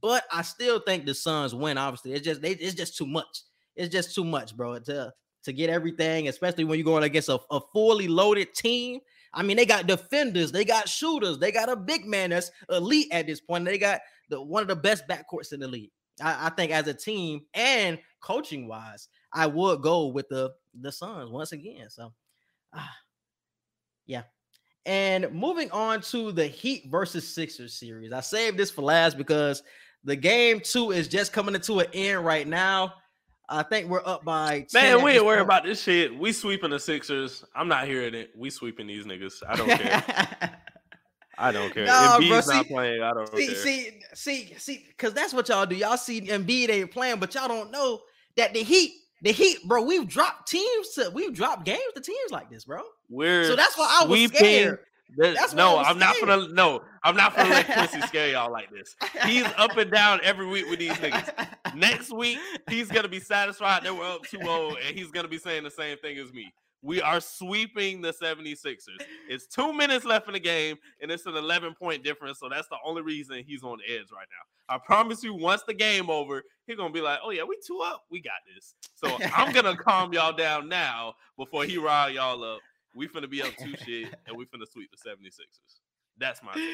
[0.00, 1.78] But I still think the Suns win.
[1.78, 3.42] Obviously, it's just they, it's just too much.
[3.76, 4.78] It's just too much, bro.
[4.78, 5.12] To
[5.46, 9.00] to get everything, especially when you're going against a, a fully loaded team.
[9.32, 13.08] I mean, they got defenders, they got shooters, they got a big man that's elite
[13.10, 13.64] at this point.
[13.64, 15.90] They got the one of the best backcourts in the league.
[16.22, 20.92] I, I think as a team and coaching wise, I would go with the the
[20.92, 21.88] Suns once again.
[21.90, 22.12] So,
[22.74, 22.96] ah,
[24.06, 24.22] yeah.
[24.84, 29.62] And moving on to the Heat versus Sixers series, I saved this for last because
[30.04, 32.94] the game two is just coming into an end right now.
[33.48, 35.48] I think we're up by 10 Man, we ain't worried point.
[35.48, 36.16] about this shit.
[36.16, 37.44] We sweeping the Sixers.
[37.54, 38.30] I'm not hearing it.
[38.36, 39.42] We sweeping these niggas.
[39.48, 40.58] I don't care.
[41.38, 41.84] I don't care.
[41.86, 43.56] Nah, if bro, B's not see- playing, I don't see, care.
[43.56, 45.76] see, see, see, because that's what y'all do.
[45.76, 48.00] Y'all see Embiid ain't playing, but y'all don't know
[48.36, 52.30] that the Heat, the Heat, bro, we've dropped teams to we've dropped games to teams
[52.30, 52.80] like this, bro.
[53.10, 54.78] We're So that's why I was scared.
[55.16, 56.48] That's no, I'm not gonna.
[56.48, 58.96] No, I'm not gonna let Quincy scare y'all like this.
[59.24, 61.74] He's up and down every week with these niggas.
[61.74, 62.38] Next week,
[62.68, 65.96] he's gonna be satisfied that we're up 2-0, and he's gonna be saying the same
[65.98, 66.52] thing as me.
[66.82, 68.78] We are sweeping the 76ers.
[69.28, 72.38] It's two minutes left in the game, and it's an 11 point difference.
[72.38, 74.74] So that's the only reason he's on the edge right now.
[74.74, 77.80] I promise you, once the game over, he's gonna be like, "Oh yeah, we two
[77.80, 82.42] up, we got this." So I'm gonna calm y'all down now before he rile y'all
[82.44, 82.60] up.
[82.96, 85.80] We finna be up two shit, and we finna sweep the 76ers.
[86.18, 86.64] That's my take.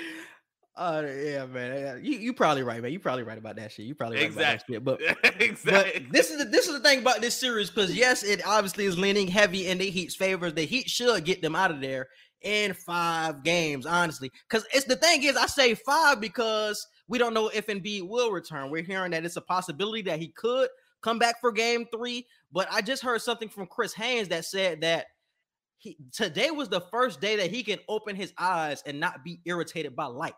[0.77, 2.01] Oh yeah, man.
[2.03, 2.93] You you probably right, man.
[2.93, 3.87] You probably right about that shit.
[3.87, 4.77] You probably right Exactly.
[4.77, 5.27] about that shit.
[5.31, 6.01] But exactly.
[6.07, 8.85] But this is the this is the thing about this series because yes, it obviously
[8.85, 10.55] is leaning heavy in the Heat's favors.
[10.55, 12.09] The Heat should get them out of there
[12.43, 14.31] in five games, honestly.
[14.49, 18.31] Because it's the thing is, I say five because we don't know if Embiid will
[18.31, 18.71] return.
[18.71, 20.69] We're hearing that it's a possibility that he could
[21.03, 22.27] come back for game three.
[22.53, 25.07] But I just heard something from Chris Haynes that said that
[25.83, 29.41] he today was the first day that he can open his eyes and not be
[29.45, 30.35] irritated by light.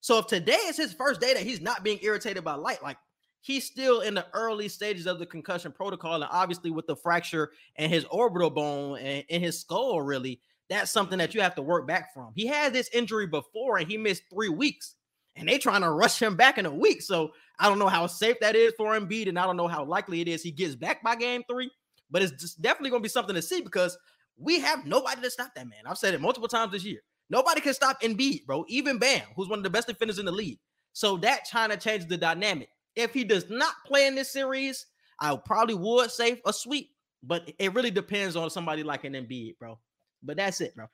[0.00, 2.96] So if today is his first day that he's not being irritated by light, like
[3.42, 7.50] he's still in the early stages of the concussion protocol, and obviously with the fracture
[7.76, 11.62] in his orbital bone and in his skull, really, that's something that you have to
[11.62, 12.32] work back from.
[12.34, 14.94] He had this injury before and he missed three weeks,
[15.36, 17.02] and they trying to rush him back in a week.
[17.02, 19.84] So I don't know how safe that is for Embiid, and I don't know how
[19.84, 21.70] likely it is he gets back by game three.
[22.10, 23.98] But it's definitely going to be something to see because
[24.38, 25.80] we have nobody to stop that man.
[25.86, 27.00] I've said it multiple times this year.
[27.28, 28.64] Nobody can stop Embiid, bro.
[28.68, 30.58] Even Bam, who's one of the best defenders in the league.
[30.92, 32.68] So that kind of changes the dynamic.
[32.94, 34.86] If he does not play in this series,
[35.20, 36.90] I probably would say a sweep,
[37.22, 39.78] but it really depends on somebody like an Embiid, bro.
[40.22, 40.86] But that's it, bro.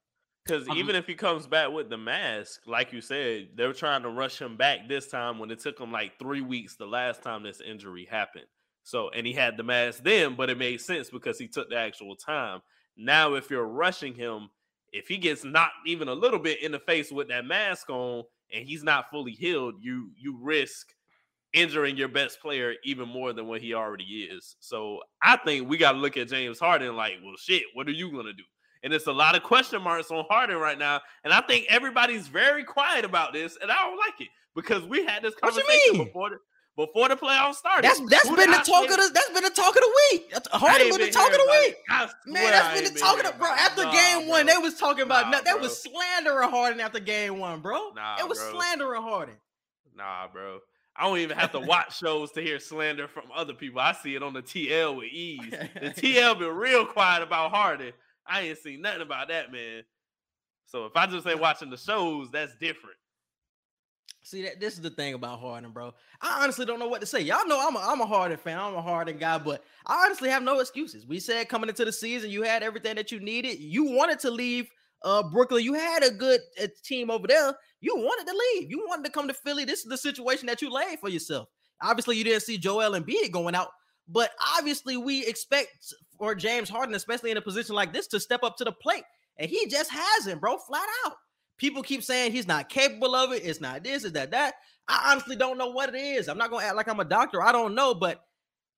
[0.45, 3.73] Because Um, even if he comes back with the mask, like you said, they were
[3.73, 6.87] trying to rush him back this time when it took him like three weeks the
[6.87, 8.47] last time this injury happened.
[8.83, 11.77] So, and he had the mask then, but it made sense because he took the
[11.77, 12.61] actual time.
[12.97, 14.51] Now, if you're rushing him,
[14.93, 18.25] if he gets knocked even a little bit in the face with that mask on
[18.53, 20.89] and he's not fully healed, you you risk
[21.53, 24.57] injuring your best player even more than what he already is.
[24.61, 27.93] So I think we got to look at James Harden like, well, shit, what are
[27.93, 28.45] you gonna do?
[28.83, 31.01] And it's a lot of question marks on Harden right now.
[31.25, 35.05] And I think everybody's very quiet about this, and I don't like it because we
[35.05, 36.31] had this conversation before
[36.77, 37.85] before the playoffs started.
[37.85, 39.93] That's that's Who been the I talk of the that's been the talk of the
[40.13, 40.33] week.
[40.53, 41.77] Harden been the talk of the week.
[42.27, 43.49] Man, that's been the hearing of bro.
[43.49, 44.55] After Nah, game one, bro.
[44.55, 47.91] they was talking about Nah, that was slandering Harden after game one, bro.
[47.95, 48.53] Nah, it was bro.
[48.53, 49.35] slandering Harden.
[49.97, 50.59] Nah, bro.
[50.97, 53.81] I don't even have to watch shows to hear slander from other people.
[53.81, 55.51] I see it on the TL with ease.
[55.51, 57.93] The TL been real quiet about Harden.
[58.27, 59.85] I ain't seen nothing about that, man.
[60.67, 62.97] So if I just ain't watching the shows, that's different.
[64.25, 65.93] See that this is the thing about Harden, bro.
[66.21, 67.21] I honestly don't know what to say.
[67.21, 68.59] Y'all know I'm a, I'm a Harden fan.
[68.59, 71.05] I'm a Harden guy, but I honestly have no excuses.
[71.05, 73.59] We said coming into the season, you had everything that you needed.
[73.59, 74.69] You wanted to leave
[75.03, 75.65] uh Brooklyn.
[75.65, 77.53] You had a good uh, team over there.
[77.81, 78.71] You wanted to leave.
[78.71, 79.65] You wanted to come to Philly.
[79.65, 81.49] This is the situation that you laid for yourself.
[81.83, 83.71] Obviously, you didn't see Joel Embiid going out,
[84.07, 85.71] but obviously, we expect
[86.17, 89.03] for James Harden, especially in a position like this, to step up to the plate,
[89.37, 90.59] and he just hasn't, bro.
[90.59, 91.15] Flat out.
[91.59, 93.45] People keep saying he's not capable of it.
[93.45, 94.55] It's not this, it's that, that.
[94.89, 96.29] I honestly don't know what it is.
[96.29, 97.43] I'm not gonna act like I'm a doctor.
[97.43, 98.25] I don't know, but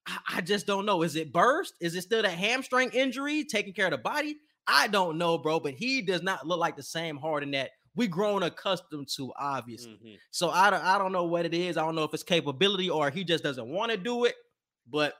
[0.05, 1.01] I, I just don't know.
[1.01, 1.73] Is it burst?
[1.81, 4.37] Is it still that hamstring injury taking care of the body?
[4.67, 5.59] I don't know, bro.
[5.59, 9.97] But he does not look like the same Harden that we grown accustomed to, obviously.
[10.05, 10.17] Mhm.
[10.31, 11.77] So I don't I don't know what it is.
[11.77, 14.35] I don't know if it's capability or he just doesn't want to do it,
[14.87, 15.15] but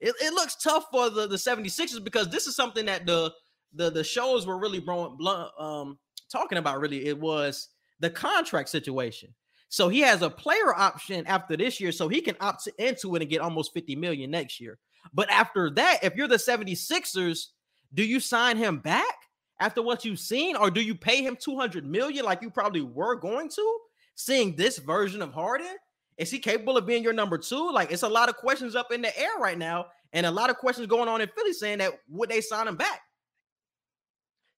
[0.00, 3.32] it, it looks tough for the, the 76ers because this is something that the
[3.74, 5.18] the the shows were really blunt,
[5.58, 5.98] um
[6.30, 7.68] talking about really it was
[8.00, 9.34] the contract situation.
[9.68, 13.22] So he has a player option after this year, so he can opt into it
[13.22, 14.78] and get almost 50 million next year.
[15.12, 17.46] But after that, if you're the 76ers,
[17.94, 19.14] do you sign him back
[19.60, 23.14] after what you've seen, or do you pay him 200 million like you probably were
[23.14, 23.78] going to?
[24.14, 25.76] Seeing this version of Harden,
[26.16, 27.70] is he capable of being your number two?
[27.72, 30.50] Like it's a lot of questions up in the air right now, and a lot
[30.50, 33.00] of questions going on in Philly saying that would they sign him back?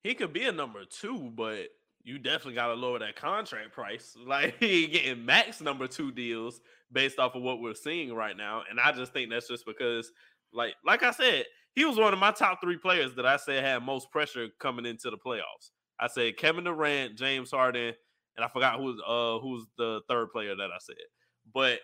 [0.03, 1.69] He could be a number two, but
[2.03, 4.17] you definitely got to lower that contract price.
[4.27, 6.61] Like he getting max number two deals
[6.93, 10.11] based off of what we're seeing right now, and I just think that's just because,
[10.53, 13.63] like, like I said, he was one of my top three players that I said
[13.63, 15.71] had most pressure coming into the playoffs.
[15.99, 17.95] I said Kevin Durant, James Harden,
[18.37, 20.97] and I forgot who's uh who's the third player that I said.
[21.53, 21.81] But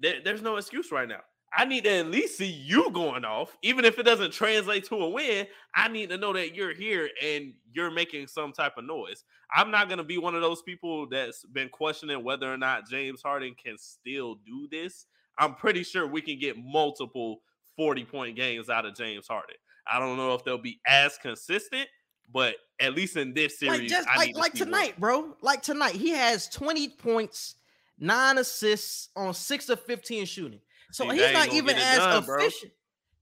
[0.00, 1.20] there, there's no excuse right now.
[1.54, 4.96] I need to at least see you going off, even if it doesn't translate to
[4.96, 5.46] a win.
[5.74, 9.24] I need to know that you're here and you're making some type of noise.
[9.54, 12.88] I'm not going to be one of those people that's been questioning whether or not
[12.88, 15.06] James Harden can still do this.
[15.38, 17.42] I'm pretty sure we can get multiple
[17.76, 19.56] 40 point games out of James Harden.
[19.90, 21.88] I don't know if they'll be as consistent,
[22.32, 25.36] but at least in this series, like just I like need to like tonight, bro.
[25.42, 27.56] Like tonight, he has 20 points,
[27.98, 30.60] nine assists on six of 15 shooting.
[30.92, 32.38] So See, he's not even as done, bro.
[32.38, 32.72] efficient.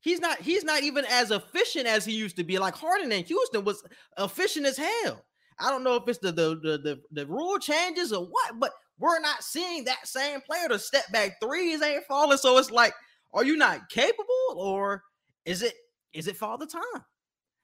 [0.00, 2.58] He's not he's not even as efficient as he used to be.
[2.58, 3.82] Like Harden in Houston was
[4.18, 5.24] efficient as hell.
[5.58, 8.72] I don't know if it's the the the the, the rule changes or what, but
[8.98, 10.68] we're not seeing that same player.
[10.68, 12.38] The step back threes ain't falling.
[12.38, 12.94] So it's like,
[13.32, 15.02] are you not capable, or
[15.44, 15.74] is it
[16.12, 17.04] is it father time?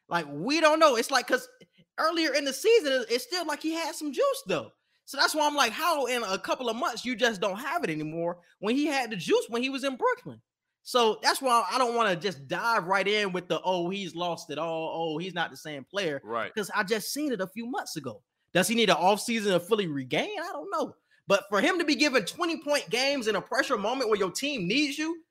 [0.08, 0.96] Like we don't know.
[0.96, 1.48] It's like because
[1.98, 4.70] earlier in the season, it's still like he had some juice though.
[5.06, 7.82] So that's why I'm like, how in a couple of months you just don't have
[7.84, 10.40] it anymore when he had the juice when he was in Brooklyn.
[10.82, 14.14] So that's why I don't want to just dive right in with the oh he's
[14.14, 14.92] lost it all.
[14.94, 16.52] Oh he's not the same player Right.
[16.54, 18.22] because I just seen it a few months ago.
[18.52, 20.38] Does he need an offseason to fully regain?
[20.40, 20.94] I don't know.
[21.28, 24.30] But for him to be given 20 point games in a pressure moment where your
[24.30, 25.22] team needs you,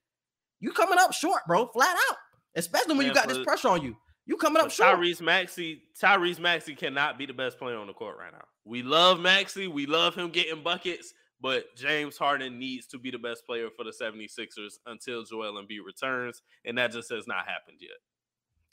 [0.60, 2.18] you coming up short, bro, flat out.
[2.56, 3.96] Especially when you got this pressure on you.
[4.26, 4.98] You coming up But short.
[5.00, 8.44] Tyrese Maxey, Tyrese Maxey cannot be the best player on the court right now.
[8.65, 13.19] We love Maxey, we love him getting buckets, but James Harden needs to be the
[13.19, 17.78] best player for the 76ers until Joel Embiid returns, and that just has not happened
[17.80, 17.91] yet.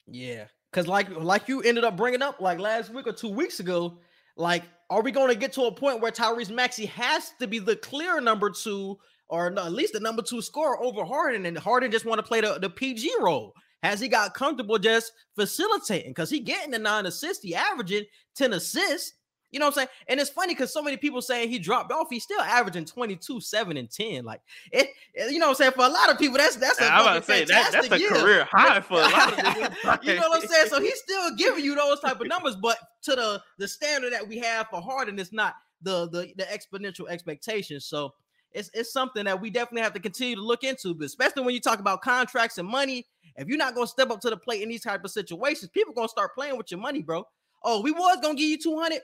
[0.06, 3.60] Yeah, because like like you ended up bringing up like last week or two weeks
[3.60, 3.98] ago,
[4.36, 7.58] like are we going to get to a point where Tyrese Maxey has to be
[7.58, 8.98] the clear number two
[9.32, 12.22] or no, at least the number two scorer over Harden, and Harden just want to
[12.22, 13.54] play the, the PG role?
[13.82, 16.10] Has he got comfortable just facilitating?
[16.10, 18.04] Because he getting the nine assists, he averaging
[18.36, 19.14] 10 assists.
[19.52, 19.88] You know what I'm saying?
[20.08, 22.08] And it's funny because so many people saying he dropped off.
[22.10, 24.24] He's still averaging 22, 7, and 10.
[24.24, 24.40] Like
[24.72, 25.72] it, you know what I'm saying?
[25.72, 27.98] For a lot of people, that's that's a I'm about to say that, that's a
[27.98, 28.10] year.
[28.10, 30.02] career high for a lot of niggas.
[30.04, 30.68] you know what I'm saying?
[30.68, 34.26] So he's still giving you those type of numbers, but to the the standard that
[34.26, 37.84] we have for Harden, it's not the the, the exponential expectations.
[37.84, 38.14] So
[38.52, 41.54] it's it's something that we definitely have to continue to look into, but especially when
[41.54, 43.06] you talk about contracts and money.
[43.34, 45.94] If you're not gonna step up to the plate in these type of situations, people
[45.94, 47.26] gonna start playing with your money, bro.
[47.64, 49.00] Oh, we was gonna give you 200,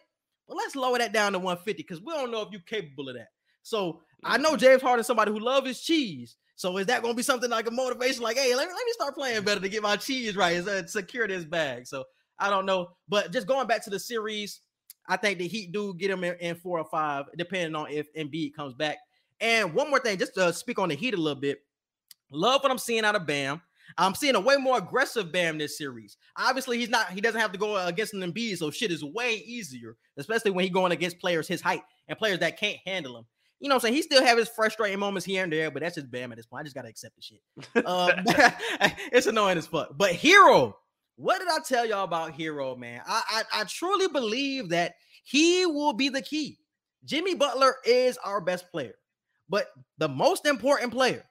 [0.48, 3.16] but let's lower that down to 150 because we don't know if you're capable of
[3.16, 3.28] that.
[3.62, 6.36] So I know James Harden, somebody who loves his cheese.
[6.56, 8.22] So is that going to be something like a motivation?
[8.22, 10.66] Like, hey, let me, let me start playing better to get my cheese right, is
[10.66, 11.86] uh, secure this bag.
[11.86, 12.04] So
[12.38, 14.60] I don't know, but just going back to the series,
[15.06, 18.12] I think the Heat do get him in, in four or five, depending on if
[18.14, 18.96] Embiid comes back.
[19.40, 21.58] And one more thing, just to speak on the Heat a little bit.
[22.30, 23.60] Love what I'm seeing out of Bam.
[23.96, 26.16] I'm seeing a way more aggressive Bam this series.
[26.36, 27.10] Obviously, he's not.
[27.10, 30.64] He doesn't have to go against an Embiid, so shit is way easier, especially when
[30.64, 33.24] he's going against players his height and players that can't handle him.
[33.60, 33.94] You know what I'm saying?
[33.94, 36.46] He still have his frustrating moments here and there, but that's just Bam at this
[36.46, 36.60] point.
[36.60, 37.86] I just gotta accept the shit.
[37.86, 38.10] Um,
[39.12, 39.88] it's annoying as fuck.
[39.96, 40.74] But Herro,
[41.16, 43.00] what did I tell y'all about Herro, man?
[43.06, 46.58] I, I I truly believe that he will be the key.
[47.04, 48.94] Jimmy Butler is our best player,
[49.48, 49.68] but
[49.98, 51.24] the most important player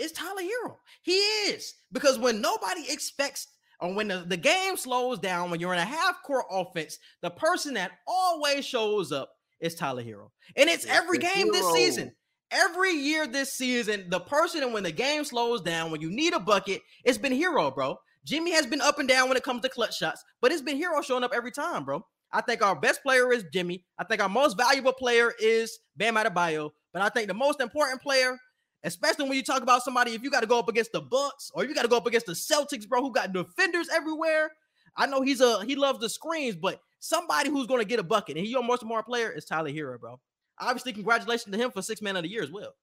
[0.00, 0.76] is Tyler Herro.
[1.02, 3.46] He is because when nobody expects
[3.80, 7.30] or when the, the game slows down, when you're in a half court offense, the
[7.30, 9.30] person that always shows up
[9.60, 10.30] is Tyler Herro.
[10.56, 12.12] And it's every game this season.
[12.50, 16.34] Every year this season, the person and when the game slows down, when you need
[16.34, 17.96] a bucket, it's been Herro, bro.
[18.24, 20.80] Jimmy has been up and down when it comes to clutch shots, but it's been
[20.80, 22.04] Herro showing up every time, bro.
[22.32, 23.84] I think our best player is Jimmy.
[23.98, 26.70] I think our most valuable player is Bam Adebayo.
[26.92, 28.36] But I think the most important player,
[28.84, 31.50] especially when you talk about somebody, if you got to go up against the Bucks
[31.54, 34.50] or you got to go up against the Celtics, bro, who got defenders everywhere.
[34.96, 38.02] I know he's a he loves the screens, but somebody who's going to get a
[38.02, 38.36] bucket.
[38.36, 40.20] And he your most more player is Tyler Herro, bro.
[40.58, 42.74] Obviously, congratulations to him for six man of the year as well.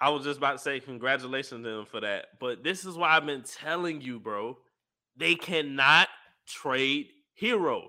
[0.00, 2.26] I was just about to say congratulations to him for that.
[2.40, 4.58] But this is why I've been telling you, bro.
[5.16, 6.08] They cannot
[6.46, 7.08] trade
[7.40, 7.88] Herro.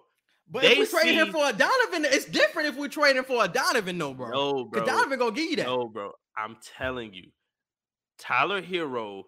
[0.49, 3.23] But They if we trade him for a Donovan, it's different if we trade him
[3.23, 4.29] for a Donovan, no, bro.
[4.29, 4.85] No, bro.
[4.85, 5.67] Donovan gonna give you that.
[5.67, 6.11] No, bro.
[6.37, 7.29] I'm telling you,
[8.17, 9.23] Tyler Herro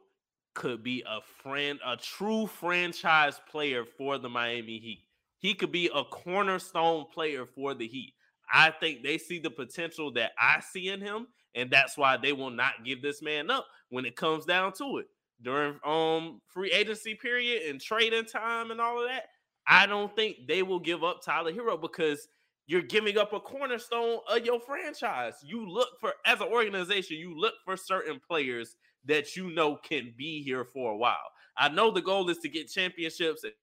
[0.54, 5.04] could be a friend, a true franchise player for the Miami Heat.
[5.40, 8.14] He could be a cornerstone player for the Heat.
[8.52, 12.34] I think they see the potential that I see in him, and that's why they
[12.34, 15.08] will not give this man up when it comes down to it.
[15.42, 19.24] During um free agency period and trading time and all of that,
[19.68, 22.28] I don't think they will give up Tyler Herro because
[22.68, 25.34] you're giving up a cornerstone of your franchise.
[25.44, 30.14] You look for, as an organization, you look for certain players that you know can
[30.18, 31.18] be here for a while.
[31.58, 33.54] I know the goal is to get championships and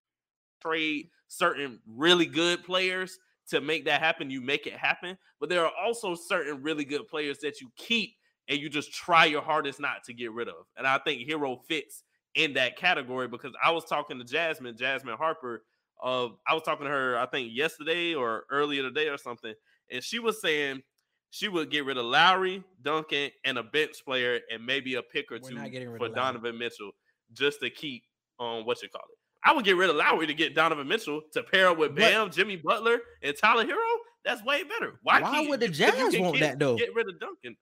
[0.63, 4.31] trade certain really good players to make that happen.
[4.31, 8.15] You make it happen, but there are also certain really good players that you keep
[8.49, 10.67] and you just try your hardest not to get rid of.
[10.77, 15.17] And I think Herro fits in that category because I was talking to Jasmine, Jasmine
[15.17, 15.63] Harper,
[16.03, 19.55] uh, I was talking to her, I think yesterday or earlier today or something,
[19.91, 20.83] and she was saying
[21.31, 25.31] she would get rid of Lowry, Duncan, and a bench player, and maybe a pick
[25.31, 26.09] or We're two not getting rid for.
[26.09, 26.91] Donovan Mitchell
[27.33, 28.03] just to keep
[28.39, 29.17] on what you call it.
[29.45, 32.01] I would get rid of Lowry to get Donovan Mitchell to pair up with But-
[32.01, 33.79] Bam, Jimmy Butler, and Tyler Hero.
[34.25, 34.99] That's way better.
[35.03, 36.77] Why, Why can't- would the Jazz want get- that, though?
[36.77, 37.57] Get rid of Duncan.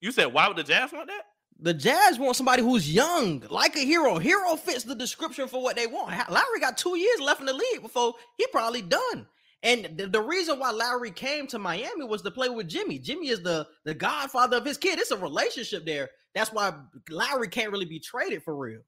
[0.00, 1.22] You said why would the Jazz want that?
[1.60, 4.22] The Jazz want somebody who's young, like a Herro.
[4.22, 6.14] Herro fits the description for what they want.
[6.30, 9.26] Lowry got two years left in the league before he probably done.
[9.62, 12.98] And the, the reason why Lowry came to Miami was to play with Jimmy.
[12.98, 14.98] Jimmy is the the godfather of his kid.
[14.98, 16.10] It's a relationship there.
[16.34, 16.74] That's why
[17.08, 18.82] Lowry can't really be traded for real.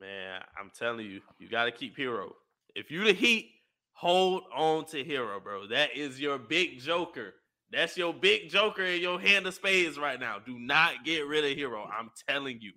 [0.00, 2.32] Man, I'm telling you, you got to keep Herro.
[2.74, 3.50] If you the Heat,
[3.94, 5.66] hold on to Herro, bro.
[5.68, 7.32] That is your big joker.
[7.74, 10.38] That's your big joker in your hand of spades right now.
[10.44, 11.86] Do not get rid of Herro.
[11.86, 12.72] I'm telling you.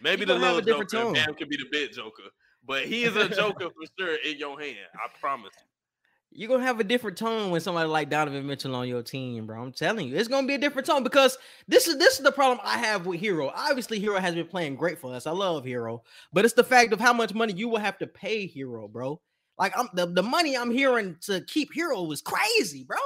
[0.00, 1.12] Maybe the little different joker, tone.
[1.14, 2.22] Bam could be the big joker,
[2.66, 4.76] but he is a joker for sure in your hand.
[4.94, 5.66] I promise you.
[6.30, 9.62] You're gonna have a different tone when somebody like Donovan Mitchell on your team, bro.
[9.62, 12.32] I'm telling you, it's gonna be a different tone because this is this is the
[12.32, 13.50] problem I have with Herro.
[13.54, 15.26] Obviously, Herro has been playing great for us.
[15.26, 16.02] I love Herro,
[16.32, 19.20] but it's the fact of how much money you will have to pay Herro, bro.
[19.58, 22.98] Like I'm the, the money I'm hearing to keep Herro is crazy, bro.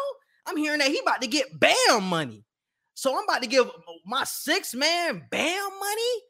[0.47, 2.45] I'm hearing that he about to get Bam money.
[2.95, 3.71] So I'm about to give
[4.05, 6.23] my six man Bam money.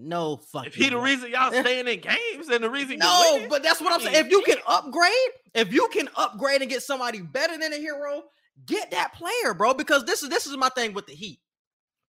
[0.00, 0.68] No fucking.
[0.68, 1.10] If he the way.
[1.10, 4.26] reason y'all staying in games and the reason you No, but that's what I'm saying.
[4.26, 5.12] If you can upgrade,
[5.54, 8.22] if you can upgrade and get somebody better than a Herro,
[8.64, 9.74] get that player, bro.
[9.74, 11.40] Because this is this is my thing with the Heat.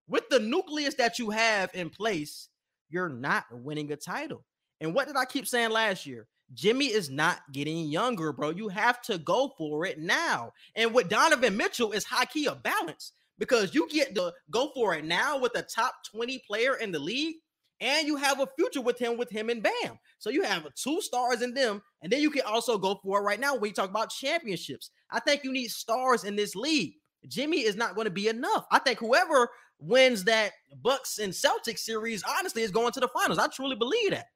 [0.07, 2.49] With the nucleus that you have in place,
[2.89, 4.43] you're not winning a title.
[4.81, 6.27] And what did I keep saying last year?
[6.53, 8.49] Jimmy is not getting younger, bro.
[8.49, 10.53] You have to go for it now.
[10.75, 14.95] And with Donovan Mitchell is high key a balance because you get to go for
[14.95, 17.35] it now with a top 20 player in the league,
[17.81, 19.99] and you have a future with him, with him and Bam.
[20.17, 23.23] So you have two stars in them, and then you can also go for it
[23.23, 24.91] right now when you talk about championships.
[25.09, 26.95] I think you need stars in this league.
[27.27, 28.65] Jimmy is not going to be enough.
[28.71, 33.39] I think whoever wins that Bucks and Celtics series, honestly, is going to the finals.
[33.39, 34.27] I truly believe that.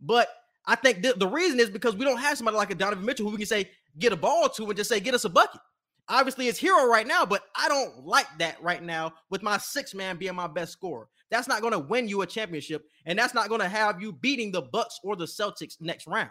[0.00, 0.28] But
[0.66, 3.26] I think the, the reason is because we don't have somebody like a Donovan Mitchell
[3.26, 5.60] who we can say get a ball to and just say get us a bucket.
[6.08, 9.94] Obviously, it's Herro right now, but I don't like that right now with my six
[9.94, 11.08] man being my best scorer.
[11.30, 14.12] That's not going to win you a championship, and that's not going to have you
[14.12, 16.30] beating the Bucks or the Celtics next round.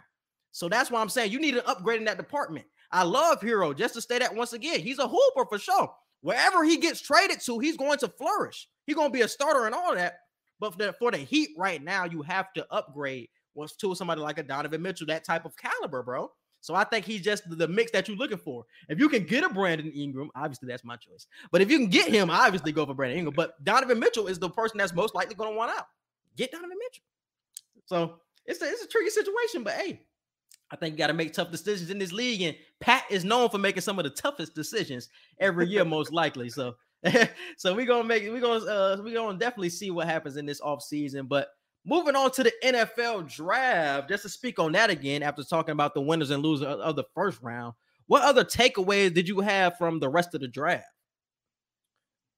[0.52, 2.66] So that's why I'm saying you need an upgrade in that department.
[2.92, 4.80] I love Herro just to say that once again.
[4.80, 5.92] He's a hooper for sure.
[6.22, 8.68] Wherever he gets traded to, he's going to flourish.
[8.86, 10.20] He's going to be a starter and all that.
[10.60, 14.22] But for the, for the Heat right now, you have to upgrade was to somebody
[14.22, 16.32] like a Donovan Mitchell, that type of caliber, bro.
[16.62, 18.64] So I think he's just the mix that you're looking for.
[18.88, 21.28] If you can get a Brandon Ingram, obviously that's my choice.
[21.51, 23.36] But if you can get him, obviously go for Brandon Ingram.
[23.36, 25.88] But Donovan Mitchell is the person that's most likely going to want out.
[26.38, 27.04] Get Donovan Mitchell.
[27.86, 30.04] So it's a, it's a tricky situation, but hey,
[30.72, 33.49] I think you got to make tough decisions in this league, and Pat is known
[33.49, 36.49] for making some of the toughest decisions every year, most likely.
[36.49, 36.76] So,
[37.58, 40.62] so we're gonna make we're gonna uh, we're gonna definitely see what happens in this
[40.62, 41.28] offseason.
[41.28, 41.49] But
[41.86, 45.94] moving on to the NFL draft, just to speak on that again, after talking about
[45.94, 47.74] the winners and losers of, the first round,
[48.08, 50.86] what other takeaways did you have from the rest of the draft?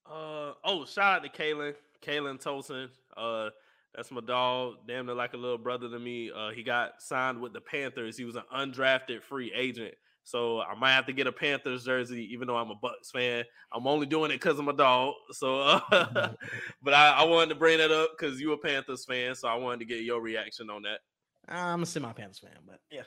[0.10, 2.90] Uh oh, shout out to Kalen, Kalen Tolson.
[3.18, 3.50] Uh,
[3.96, 4.76] that's my dog.
[4.88, 6.32] Damn near like a little brother to me.
[6.36, 8.18] Uh, he got signed with the Panthers.
[8.18, 9.96] He was an undrafted free agent.
[10.26, 13.44] So I might have to get a Panthers jersey, even though I'm a Bucks fan.
[13.72, 15.14] I'm only doing it because of my dog.
[15.32, 15.80] So, uh,
[16.82, 19.36] but I, I wanted to bring that up because you a Panthers fan.
[19.36, 21.00] So I wanted to get your reaction on that.
[21.48, 23.04] I'm a semi Panthers fan, but yeah.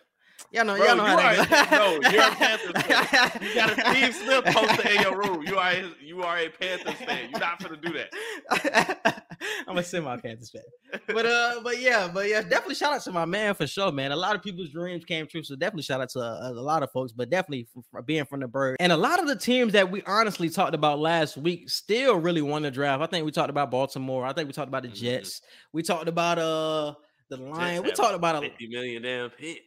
[0.50, 3.42] Y'all know, Bro, y'all know you how that no, you're a Panthers fan.
[3.42, 5.42] You got a Steve Smith poster in your room.
[5.46, 7.28] You are a, you are a Panthers fan.
[7.30, 9.24] You're not gonna do that.
[9.68, 10.62] I'm a semi Panthers fan,
[11.08, 14.10] but uh, but yeah, but yeah, definitely shout out to my man for sure, man.
[14.12, 16.82] A lot of people's dreams came true, so definitely shout out to uh, a, lot
[16.82, 18.76] of folks, but definitely for, being from the bird.
[18.80, 22.42] And a lot of the teams that we honestly talked about last week still really
[22.42, 23.02] won the draft.
[23.02, 24.24] I think we talked about Baltimore.
[24.24, 24.94] I think we talked about the Mhm.
[24.94, 25.42] Jets.
[25.72, 26.94] We talked about uh
[27.28, 27.84] the Lions.
[27.84, 29.60] We talked about a 50 million damn picks.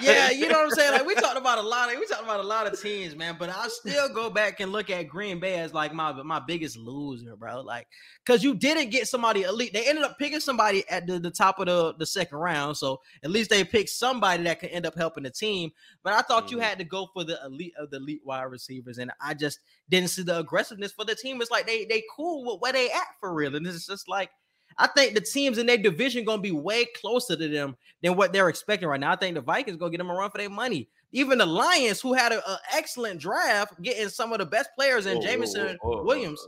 [0.00, 0.92] Yeah, you know what I'm saying?
[0.92, 3.36] Like we talked about a lot of we talked about a lot of teams, man.
[3.38, 6.76] But I still go back and look at Green Bay as like my my biggest
[6.76, 7.60] loser, bro.
[7.60, 7.86] Like,
[8.24, 9.72] cause you didn't get somebody elite.
[9.72, 12.76] They ended up picking somebody at the, the top of the, the second round.
[12.76, 15.70] So at least they picked somebody that could end up helping the team.
[16.02, 16.62] But I thought you Mhm.
[16.62, 20.10] had to go for the elite of the elite wide receivers, and I just didn't
[20.10, 21.40] see the aggressiveness for the team.
[21.40, 23.54] It's like they they cool with where they at for real.
[23.56, 24.30] And it's just like
[24.78, 28.32] I think the teams in their division gonna be way closer to them than what
[28.32, 29.12] they're expecting right now.
[29.12, 30.88] I think the Vikings gonna get them a run for their money.
[31.12, 32.40] Even the Lions, who had an
[32.74, 36.46] excellent draft, getting some of the best players in Whoa, whoa, Jameson whoa, whoa, Williams.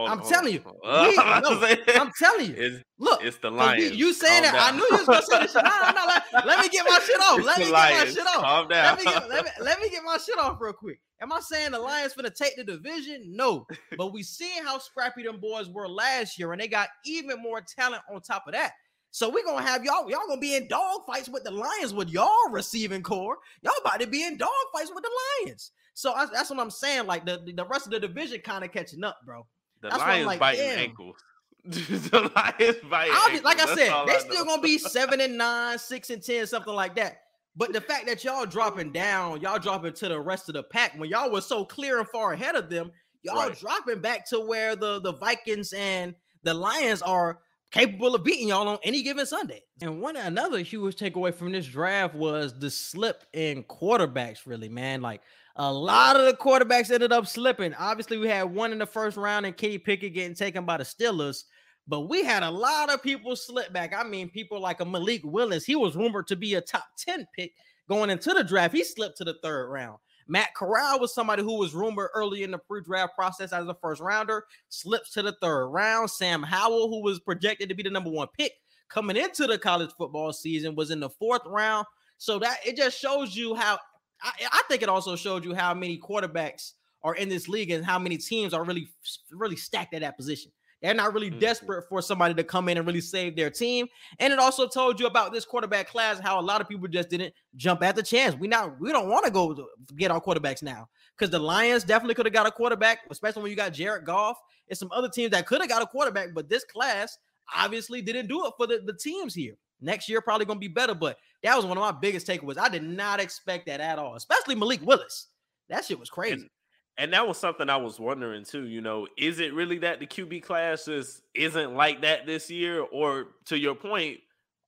[0.00, 1.08] Hold I'm on, telling you, hold on.
[1.08, 2.54] we- I'm no, I'm telling you.
[2.56, 3.82] it's, Look, it's the Lions.
[3.82, 4.72] You, you saying Calm that?
[4.72, 5.62] I knew you was gonna say this shit.
[5.64, 7.42] No, no, no, let, let me get my shit off.
[7.44, 8.42] Let me get my shit off.
[8.42, 8.84] Calm down.
[8.84, 11.00] Let me, get, let, me, let me get my shit off real quick.
[11.22, 13.24] Am I saying the Lions gonna take the division?
[13.34, 13.66] No,
[13.98, 17.60] but we seen how scrappy them boys were last year, and they got even more
[17.60, 18.72] talent on top of that.
[19.12, 22.08] So we're gonna have y'all, y'all gonna be in dog fights with the Lions with
[22.10, 23.38] y'all receiving core.
[23.62, 25.10] Y'all about to be in dog fights with the
[25.44, 25.72] Lions.
[25.94, 27.06] So I, that's what I'm saying.
[27.06, 29.46] Like the, the rest of the division kind of catching up, bro.
[29.82, 30.78] The That's I'm Lions like, biting damn.
[30.78, 31.16] ankles.
[31.64, 33.42] the Lions biting I'll be, ankles.
[33.44, 34.52] like I said, they I still know.
[34.52, 37.22] gonna be seven and nine, six and ten, something like that.
[37.56, 40.92] But the fact that y'all dropping down, y'all dropping to the rest of the pack
[40.98, 43.58] when y'all were so clear and far ahead of them, y'all Right.
[43.58, 46.14] dropping back to where the the Vikings and
[46.44, 49.62] the Lions are capable of beating y'all on any given Sunday.
[49.82, 54.46] And one another huge takeaway from this draft was the slip in quarterbacks.
[54.46, 55.20] Really, man, like
[55.56, 57.74] a lot of the quarterbacks ended up slipping.
[57.74, 60.84] Obviously, we had one in the first round and Kenny Pickett getting taken by the
[60.84, 61.44] Steelers.
[61.88, 63.92] But we had a lot of people slip back.
[63.94, 65.64] I mean, people like a Malik Willis.
[65.64, 67.52] He was rumored to be a top 10 pick
[67.88, 68.74] going into the draft.
[68.74, 69.98] He slipped to the third round.
[70.28, 74.00] Matt Corral was somebody who was rumored early in the pre-draft process as a first
[74.00, 76.08] rounder, slips to the third round.
[76.08, 78.52] Sam Howell, who was projected to be the number one pick
[78.88, 81.84] coming into the college football season, was in the fourth round.
[82.18, 83.80] So that it just shows you how
[84.22, 87.84] I, I think it also showed you how many quarterbacks are in this league and
[87.84, 88.88] how many teams are really
[89.32, 90.52] really stacked at that position.
[90.82, 91.40] They're not really Mhm.
[91.40, 93.86] desperate for somebody to come in and really save their team.
[94.18, 97.10] And it also told you about this quarterback class, how a lot of people just
[97.10, 98.34] didn't jump at the chance.
[98.34, 102.14] We not we don't want to go get our quarterbacks now because the Lions definitely
[102.14, 105.32] could have got a quarterback, especially when you got Jared Goff and some other teams
[105.32, 106.30] that could have got a quarterback.
[106.34, 107.18] But this class
[107.54, 109.56] obviously didn't do it for the, the teams here.
[109.82, 112.58] Next year probably gonna be better, but that was one of my biggest takeaways.
[112.58, 115.28] I did not expect that at all, especially Malik Willis.
[115.68, 116.34] That shit was crazy.
[116.34, 116.50] And,
[116.98, 118.66] and that was something I was wondering too.
[118.66, 122.82] You know, is it really that the QB class just isn't like that this year?
[122.82, 124.18] Or to your point,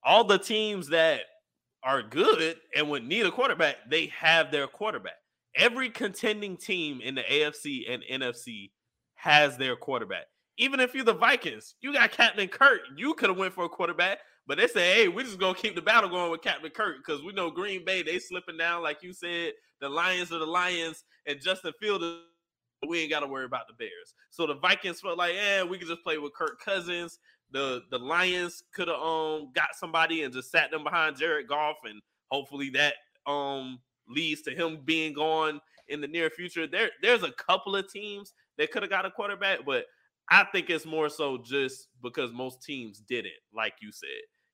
[0.04, 1.20] all the teams that
[1.84, 5.14] are good and would need a quarterback, they have their quarterback.
[5.56, 8.70] Every contending team in the AFC and NFC
[9.14, 10.24] has their quarterback.
[10.58, 12.80] Even if you're the Vikings, you got Captain Kirk.
[12.96, 15.74] You could have went for a quarterback, but they say, "Hey, we're just gonna keep
[15.74, 19.02] the battle going with Captain Kirk because we know Green Bay they slipping down, like
[19.02, 19.52] you said.
[19.80, 22.04] The Lions are the Lions, and Justin Fields,
[22.88, 24.14] we ain't got to worry about the Bears.
[24.30, 27.18] So the Vikings felt like, eh, we could just play with Kirk Cousins.
[27.50, 31.76] The the Lions could have um got somebody and just sat them behind Jared Goff,
[31.84, 32.94] and hopefully that
[33.26, 33.78] um
[34.08, 36.66] leads to him being gone in the near future.
[36.66, 39.84] There there's a couple of teams that could have got a quarterback, but
[40.30, 44.08] I think it's more so just because most teams didn't, like you said.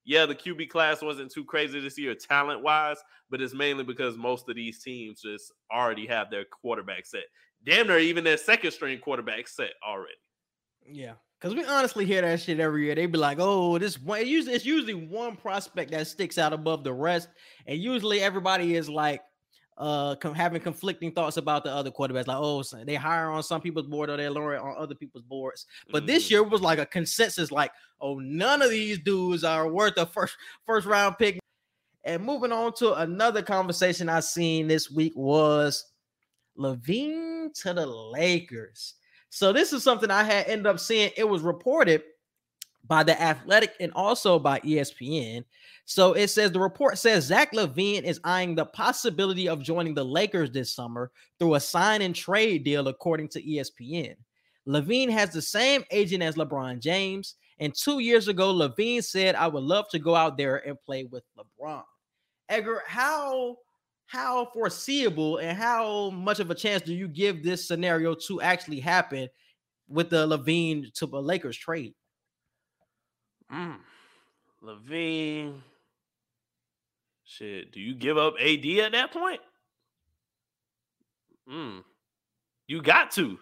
[0.05, 2.97] Yeah, the QB class wasn't too crazy this year, talent wise,
[3.29, 7.25] but it's mainly because most of these teams just already have their quarterback set.
[7.65, 10.15] Damn near even their second string quarterback set already.
[10.87, 12.95] Yeah, because we honestly hear that shit every year.
[12.95, 16.95] They'd be like, "Oh, this one." It's usually one prospect that sticks out above the
[16.95, 17.29] rest,
[17.67, 19.21] and usually everybody is like,
[19.79, 22.27] uh, com- having conflicting thoughts about the other quarterbacks.
[22.27, 25.23] Like, oh, they hire on some people's board or they lower it on other people's
[25.23, 25.67] boards.
[25.91, 26.31] But this Mhm.
[26.31, 27.71] year was like a consensus, like,
[28.01, 31.39] oh, none of these dudes are worth a first first round pick.
[32.05, 35.85] And moving on to another conversation I seen this week was
[36.57, 38.95] LaVine to the Lakers.
[39.31, 41.13] So this is something I had ended up seeing.
[41.17, 42.03] It was reported
[42.87, 45.45] by the Athletic and also by ESPN.
[45.85, 50.05] So it says the report says Zach LaVine is eyeing the possibility of joining the
[50.05, 54.15] Lakers this summer through a sign and trade deal, according to ESPN.
[54.67, 59.49] LaVine has the same agent as LeBron James, and two years ago, LaVine said, "I
[59.49, 61.85] would love to go out there and play with LeBron."
[62.49, 63.59] Edgar, how
[64.07, 68.81] how foreseeable and how much of a chance do you give this scenario to actually
[68.81, 69.29] happen
[69.87, 71.95] with the LaVine to the Lakers trade?
[73.53, 73.77] Mm.
[74.63, 75.61] LaVine.
[77.25, 79.41] Shit, do you give up AD at that point?
[81.51, 81.85] Mm.
[82.67, 83.39] You got to.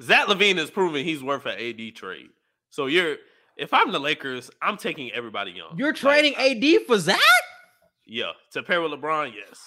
[0.00, 2.30] Zach LaVine is proving he's worth an AD trade.
[2.70, 3.16] So you're
[3.56, 5.76] if I'm the Lakers, I'm taking everybody young.
[5.76, 7.18] You're trading like, AD for Zach?
[8.06, 9.60] Yeah, to pair with LeBron, yes.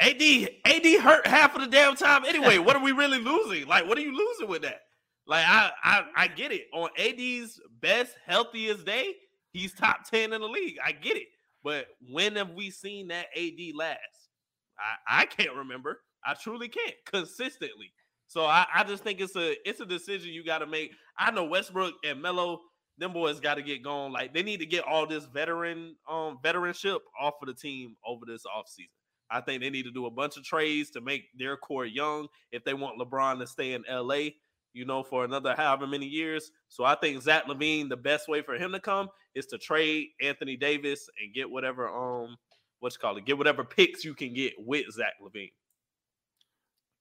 [0.00, 2.58] AD AD hurt half of the damn time anyway.
[2.58, 3.66] what are we really losing?
[3.66, 4.82] Like, what are you losing with that?
[5.28, 6.62] Like, I I, I get it.
[6.72, 9.14] On AD's best, healthiest day,
[9.52, 10.76] he's top 10 in the league.
[10.84, 11.28] I get it.
[11.62, 13.98] But when have we seen that AD last?
[14.78, 16.00] I, I can't remember.
[16.24, 17.92] I truly can't consistently.
[18.26, 20.92] So I, I just think it's a it's a decision you got to make.
[21.18, 22.60] I know Westbrook and Melo,
[22.98, 24.12] them boys got to get going.
[24.12, 28.24] Like they need to get all this veteran um veteranship off of the team over
[28.26, 28.90] this offseason.
[29.30, 32.28] I think they need to do a bunch of trades to make their core young
[32.50, 34.30] if they want LeBron to stay in LA,
[34.74, 36.50] you know, for another however many years.
[36.68, 40.08] So I think Zach LaVine, the best way for him to come is to trade
[40.22, 42.36] Anthony Davis and get whatever um
[42.80, 45.52] what's called it, get whatever picks you can get with Zach LaVine.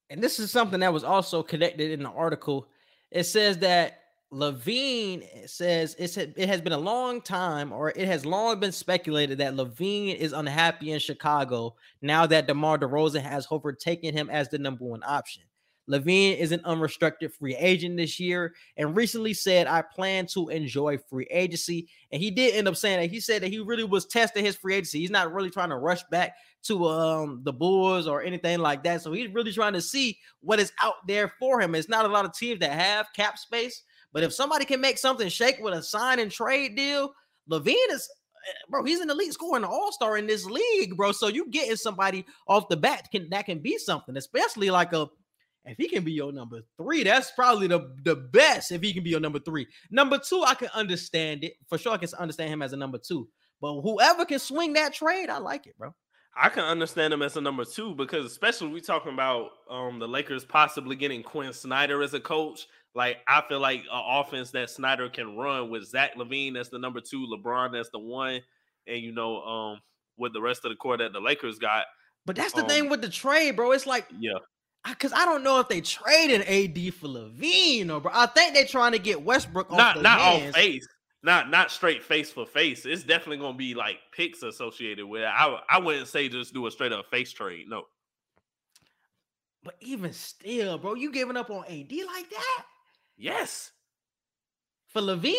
[0.09, 2.67] and this is something that was also connected in the article.
[3.11, 3.99] It says that
[4.33, 9.37] LaVine says it's it has been a long time, or it has long been speculated
[9.37, 14.57] that LaVine is unhappy in Chicago now that DeMar DeRozan has overtaken him as the
[14.57, 15.43] number one option.
[15.89, 20.97] LaVine is an unrestricted free agent this year and recently said, I plan to enjoy
[20.97, 21.87] free agency.
[22.11, 24.55] And he did end up saying that he said that he really was testing his
[24.55, 24.99] free agency.
[24.99, 29.01] He's not really trying to rush back to um the Bulls or anything like that.
[29.01, 31.75] So he's really trying to see what is out there for him.
[31.75, 34.97] It's not a lot of teams that have cap space, but if somebody can make
[34.97, 37.13] something shake with a sign and trade deal,
[37.49, 38.09] LaVine is
[38.49, 41.13] eh, bro, he's an elite scoring all-star in this league, bro.
[41.13, 45.07] So you getting somebody off the bat can that can be something, especially like a
[45.67, 49.03] if he can be your number three, that's probably the, the best if he can
[49.03, 49.67] be your number three.
[49.91, 51.53] Number two, I can understand it.
[51.67, 53.27] For sure, I can understand him as a number two.
[53.59, 55.93] But whoever can swing that trade, I like it, bro.
[56.39, 60.07] I can understand him as a number two because especially we talking about um the
[60.07, 62.67] Lakers possibly getting Quin Snyder as a coach.
[62.93, 66.77] Like I feel like an offense that Snyder can run with Zach LaVine as the
[66.77, 68.41] number two, LeBron as the one,
[68.85, 69.81] and you know, um,
[70.17, 71.85] with the rest of the core that the Lakers got.
[72.25, 73.71] But that's the um, thing with the trade, bro.
[73.71, 74.37] It's like yeah,
[74.89, 78.11] because I, don't know if they traded AD for LaVine or bro.
[78.13, 80.49] I think they're trying to get Westbrook off not not hands.
[80.49, 80.87] off face
[81.23, 82.85] not not straight face for face.
[82.85, 85.27] It's definitely gonna be like picks associated with it.
[85.27, 87.65] I I wouldn't say just do a straight up face trade.
[87.67, 87.83] No.
[89.63, 92.65] But even still, bro, you giving up on AD like that?
[93.17, 93.71] Yes.
[94.87, 95.35] For LaVine?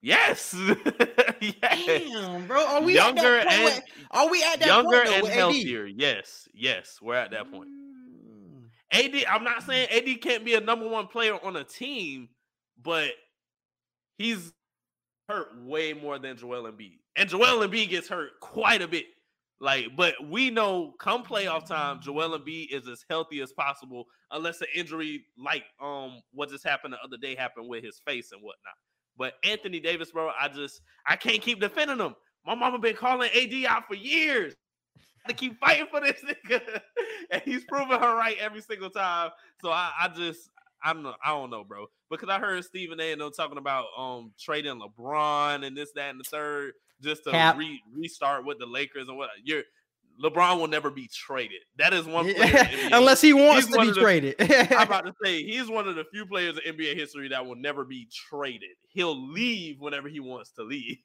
[0.00, 0.54] Yes.
[1.40, 1.86] yes.
[1.86, 2.66] Damn, bro.
[2.66, 3.74] Are we younger at that point?
[3.74, 5.86] and are we at that younger point, and healthier?
[5.86, 7.68] Yes, yes, we're at that point.
[7.68, 7.81] Mm.
[8.92, 12.28] AD, I'm not saying AD can't be a number one player on a team,
[12.82, 13.10] but
[14.18, 14.52] he's
[15.28, 16.98] hurt way more than Joel Embiid.
[17.16, 19.06] And Joel Embiid gets hurt quite a bit.
[19.60, 24.60] Like, but we know come playoff time, Joel Embiid is as healthy as possible, unless
[24.60, 28.42] an injury like um what just happened the other day happened with his face and
[28.42, 28.74] whatnot.
[29.16, 32.16] But Anthony Davis, bro, I just I can't keep defending him.
[32.44, 34.54] My mama been calling AD out for years.
[35.28, 36.60] To keep fighting for this nigga,
[37.30, 39.30] and he's proving her right every single time.
[39.60, 40.50] So I, I just
[40.82, 41.86] I'm I don't know, bro.
[42.10, 43.12] Because I heard Stephen A.
[43.12, 47.54] and them talking about um trading LeBron and this, that, and the third just to
[47.56, 49.62] re- restart with the Lakers and what you're
[50.22, 51.62] LeBron will never be traded.
[51.76, 54.34] That is one player unless he wants he's to be the, traded.
[54.40, 57.56] I'm about to say he's one of the few players in NBA history that will
[57.56, 58.76] never be traded.
[58.88, 60.98] He'll leave whenever he wants to leave.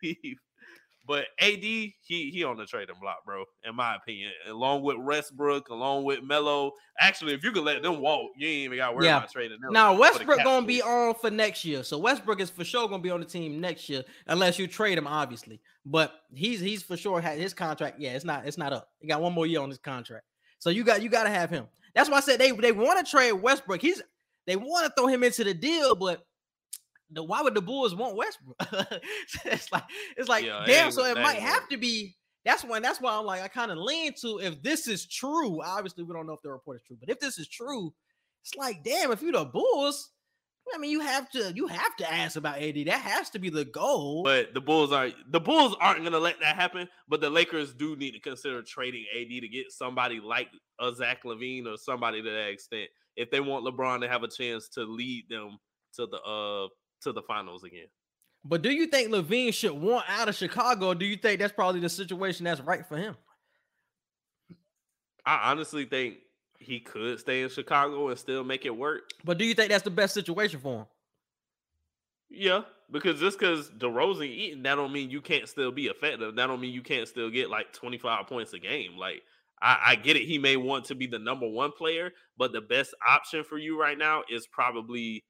[1.08, 3.45] But AD, he he on the trading block, bro.
[3.64, 6.74] In my opinion, along with Westbrook, along with Melo.
[6.99, 9.18] Actually, if you could let them walk, you ain't even got to worry yeah.
[9.18, 9.72] about trading them.
[9.72, 13.10] Now Westbrook gonna be on for next year, so Westbrook is for sure gonna be
[13.10, 15.62] on the team next year, unless you trade him, obviously.
[15.86, 18.01] But he's he's for sure had his contract.
[18.01, 18.89] Yeah, it's not it's not up.
[18.99, 20.26] He got one more year on his contract,
[20.60, 21.68] so you got you got to have him.
[21.95, 23.82] That's why I said they they want to trade Westbrook.
[23.82, 24.01] He's
[24.45, 26.26] they want to throw him into the deal, but
[27.12, 28.58] the why would the Bulls want Westbrook?
[29.45, 29.84] it's like
[30.16, 30.91] it's like yeah, damn.
[30.91, 32.16] So it might have to be.
[32.45, 32.82] That's when.
[32.82, 35.62] That's why I'm like I kind of lean to if this is true.
[35.64, 37.93] Obviously, we don't know if the report is true, but if this is true,
[38.43, 39.12] it's like damn.
[39.12, 40.12] If you're the Bulls,
[40.74, 42.76] I mean, you have to you have to ask about AD.
[42.86, 44.24] That has to be the goal.
[44.24, 46.88] But the Bulls are the Bulls aren't gonna let that happen.
[47.08, 50.47] But the Lakers do need to consider trading AD to get somebody like
[50.80, 54.30] a Zach LaVine or somebody to that extent if they want LeBron to have a
[54.30, 55.58] chance to lead them
[55.95, 56.68] to the uh
[57.01, 57.87] to the finals again.
[58.43, 60.87] But do you think LaVine should want out of Chicago?
[60.87, 63.15] Or do you think that's probably the situation that's right for him?
[65.25, 66.17] I honestly think
[66.59, 69.11] he could stay in Chicago and still make it work.
[69.23, 70.85] But do you think that's the best situation for him?
[72.29, 76.35] Yeah, because just because DeRozan eating, that don't mean you can't still be effective.
[76.35, 78.97] That don't mean you can't still get like 25 points a game.
[78.97, 79.23] Like
[79.61, 80.23] I, I get it.
[80.23, 83.79] He may want to be the number one player, but the best option for you
[83.79, 85.23] right now is probably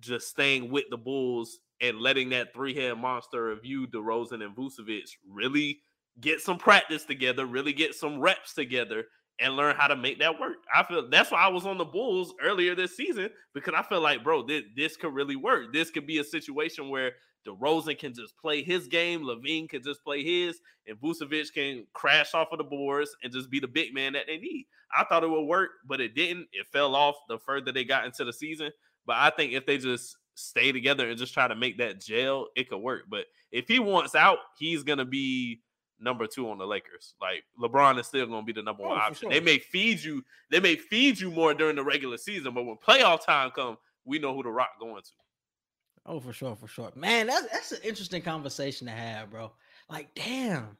[0.00, 5.10] just staying with the Bulls and letting that three-head monster of you, DeRozan and Vucevic,
[5.28, 5.80] really
[6.20, 9.04] get some practice together, really get some reps together,
[9.40, 10.58] and learn how to make that work.
[10.74, 14.00] I feel that's why I was on the Bulls earlier this season because I feel
[14.00, 15.72] like, bro, this, this could really work.
[15.72, 17.12] This could be a situation where
[17.46, 22.34] DeRozan can just play his game, LaVine can just play his, and Vucevic can crash
[22.34, 24.66] off of the boards and just be the big man that they need.
[24.94, 26.48] I thought it would work, but it didn't.
[26.52, 28.70] It fell off the further they got into the season.
[29.10, 32.46] But I think if they just stay together and just try to make that gel,
[32.54, 33.06] it could work.
[33.08, 35.62] But if he wants out, he's gonna be
[35.98, 37.14] number two on the Lakers.
[37.20, 39.16] Like LeBron is still gonna be the number one Oh, option.
[39.22, 39.30] sure.
[39.30, 42.76] They may feed you, they may feed you more during the regular season, but when
[42.76, 45.10] playoff time come, we know who the rock going to.
[46.06, 46.92] Oh, for sure, for sure.
[46.94, 49.50] Man, that's that's an interesting conversation to have, bro.
[49.88, 50.76] Like, damn.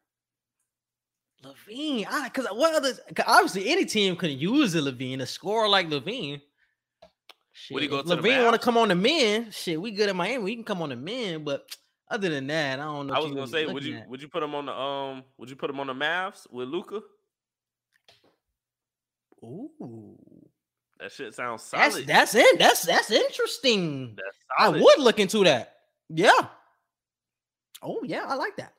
[1.42, 5.68] LaVine, I because what other 'cause obviously any team could use a LaVine, a scorer
[5.68, 6.40] like LaVine.
[7.52, 9.50] Shit, Would he go to LaVine want to come on the men?
[9.50, 10.42] Shit, we good in Miami.
[10.44, 11.64] We can come on the men, but
[12.10, 13.14] other than that, I don't know.
[13.14, 14.08] I was gonna say, would you at.
[14.08, 16.68] would you put him on the um would you put him on the Mavs with
[16.68, 17.00] Luka?
[19.42, 20.18] Ooh,
[20.98, 22.06] That shit sounds that's solid.
[22.06, 22.58] that's it.
[22.58, 24.16] That's that's interesting.
[24.16, 25.76] That's I would look into that.
[26.08, 26.30] Yeah.
[27.82, 28.74] Oh yeah, I like that.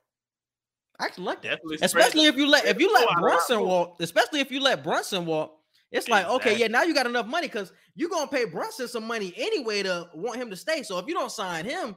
[0.99, 1.49] I actually like that.
[1.49, 5.25] definitely Especially if you let if you let Brunson walk, especially if you let Brunson
[5.25, 5.57] walk,
[5.91, 9.05] it's like okay, yeah, now you got enough money because you're gonna pay Brunson some
[9.05, 10.83] money anyway to want him to stay.
[10.83, 11.95] So if you don't sign him,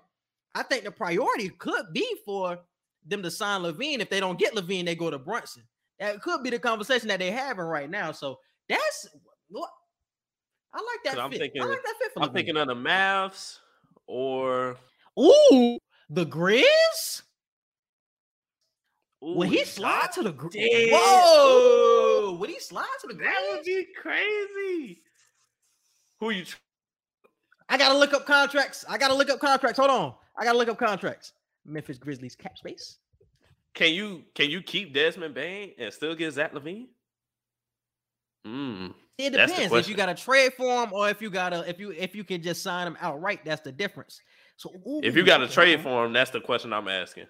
[0.54, 2.58] I think the priority could be for
[3.06, 4.00] them to sign LaVine.
[4.00, 5.62] If they don't get LaVine, they go to Brunson.
[6.00, 8.12] That could be the conversation that they're having right now.
[8.12, 8.38] So
[8.68, 9.06] that's
[9.48, 9.70] what
[10.72, 11.38] I like that I'm fit.
[11.40, 12.32] thinking- I like that fit for I'm LaVine.
[12.34, 13.58] thinking of the Mavs
[14.06, 14.76] or
[15.18, 15.78] Ooh,
[16.10, 17.22] the Grizz.
[19.24, 20.92] Ooh, Would he slide to the did.
[20.92, 22.36] Whoa!
[22.38, 25.02] Would he slide to the ground, That would be crazy.
[26.20, 26.44] Who are you?
[26.44, 26.56] tr-
[27.68, 28.84] I gotta look up contracts.
[28.88, 29.78] I gotta look up contracts.
[29.78, 30.14] Hold on.
[30.36, 31.32] I gotta look up contracts.
[31.64, 32.98] Memphis Grizzlies cap space.
[33.72, 36.88] Can you can you keep Desmond Bane and still get Zach LaVine?
[38.46, 38.94] Mm.
[39.16, 41.92] It depends if you got to trade for him or if you gotta if you
[41.92, 43.44] if you can just sign him outright.
[43.44, 44.20] That's the difference.
[44.56, 44.70] So
[45.02, 47.26] If you got to trade for him, that's the question I'm asking.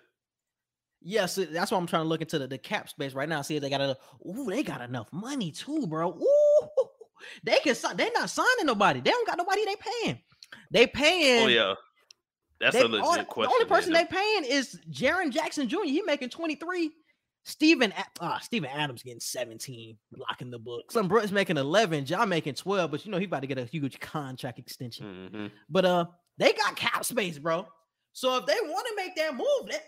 [1.06, 3.42] Yes, it- that's why I'm trying to look into the, the cap space right now.
[3.42, 3.96] See if they got a
[4.26, 6.10] ooh, they got enough money too, bro.
[6.12, 6.68] Ooh,
[7.44, 7.96] they can sign.
[7.96, 9.00] They're not signing nobody.
[9.00, 10.18] They don't got nobody they paying.
[10.70, 11.44] They paying.
[11.44, 11.74] Oh yeah,
[12.60, 14.06] that's they- a legit all- the only person man.
[14.10, 15.84] they paying is Jaren Jackson Jr.
[15.84, 16.90] He making 23.
[17.46, 20.90] Steven A- ah, Steven Adams getting 17, locking the book.
[20.90, 23.66] Some Brooks making 11, John making 12, but you know he about to get a
[23.66, 25.28] huge contract extension.
[25.30, 25.50] Mhm.
[25.68, 26.06] But uh,
[26.38, 27.66] they got cap space, bro.
[28.14, 29.82] So if they want to make that move, that,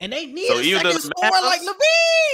[0.00, 1.74] and they need So a either second the scorer like Mavs-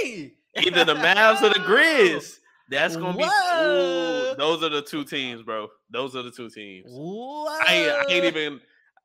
[0.04, 0.32] LaVine,
[0.66, 2.38] Either the Mavs or the Grizz.
[2.68, 3.24] That's gonna be.
[3.24, 5.68] Ooh, those are the two teams, bro.
[5.90, 6.86] Those are the two teams.
[6.90, 8.60] I ain't, I ain't even.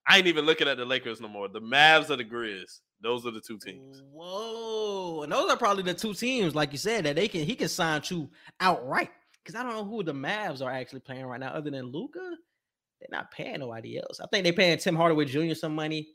[0.09, 1.49] I ain't even looking at the Lakers no more.
[1.49, 2.79] The Mavs or the Grizz.
[3.01, 4.01] Those are the two teams.
[4.11, 7.55] Whoa, and those are probably the two teams, like you said, that they can he
[7.55, 8.29] can sign to
[8.59, 9.09] outright.
[9.43, 12.19] Because I don't know who the Mavs are actually playing right now, other than Luka.
[12.99, 14.19] They're not paying nobody else.
[14.19, 15.53] I think they're paying Tim Hardaway Jr.
[15.53, 16.07] some money.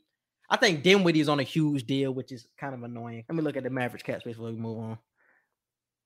[0.49, 3.23] I think Dinwiddie's on a huge deal, which is kind of annoying.
[3.27, 4.97] Let me look at the Mavericks cap space before we move on.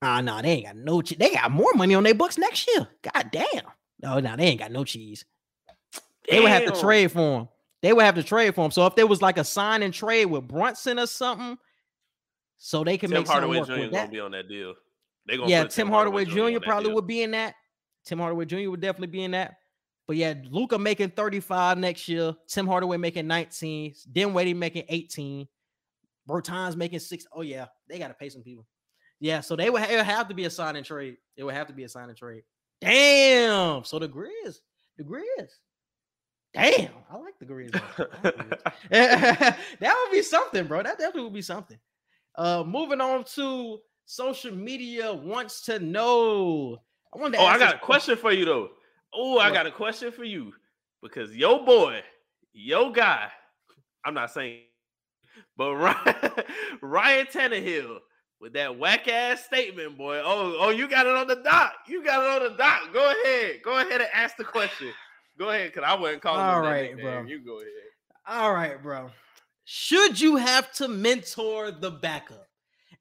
[0.01, 1.01] Ah, no, they ain't got no.
[1.01, 2.88] Che- they got more money on their books next year.
[3.13, 3.63] God damn.
[4.01, 5.25] No, no, they ain't got no cheese.
[6.29, 7.47] They would have to trade for him.
[7.81, 8.71] They would have to trade for him.
[8.71, 11.57] So if there was like a sign and trade with Brunson or something,
[12.57, 13.71] so they can Tim make Hardaway Jr.
[13.79, 14.73] with gonna be on that deal.
[15.27, 16.41] They gonna Yeah, put Tim Hardaway Jr.
[16.41, 17.55] on that probably would be in that.
[18.05, 18.69] Tim Hardaway Jr.
[18.69, 19.55] would definitely be in that.
[20.08, 22.34] But yeah, Luka making 35 next year.
[22.47, 23.93] Tim Hardaway making 19.
[24.12, 25.47] Dinwiddie making 18.
[26.28, 27.26] Bertans making six.
[27.34, 28.66] Oh yeah, they got to pay some people.
[29.20, 31.18] Yeah, so they would, it would have to be a sign and trade.
[31.36, 32.43] It would have to be a sign and trade.
[32.82, 33.84] Damn.
[33.84, 34.60] So the Grizz,
[34.97, 35.49] the Grizz.
[36.53, 37.74] Damn, I like the Grizz.
[37.74, 37.82] man.
[37.91, 38.49] I like
[38.84, 39.58] the Grizz.
[39.80, 40.84] that would be something, bro.
[40.84, 41.78] That definitely would be something.
[42.36, 46.78] Uh, moving on to social media wants to know.
[47.14, 48.70] I wanted to Oh, I got a question for you though.
[49.14, 50.53] Oh, I got a question for you
[51.01, 52.01] because your boy,
[52.53, 53.30] your guy,
[54.05, 54.62] I'm not saying,
[55.55, 56.32] but Ryan,
[56.82, 57.97] Ryan Tannehill
[58.39, 60.18] with that whack ass statement, boy.
[60.24, 61.74] Oh, oh, you got it on the dot.
[61.88, 62.93] You got it on the dot.
[62.93, 63.62] Go ahead.
[63.64, 64.91] Go ahead and ask the question.
[65.38, 66.41] Go ahead, cause I wasn't calling.
[66.41, 67.24] All right, that bro.
[67.24, 67.72] You go ahead.
[68.28, 69.10] All right, bro.
[69.66, 72.46] should you have to mentor the backup?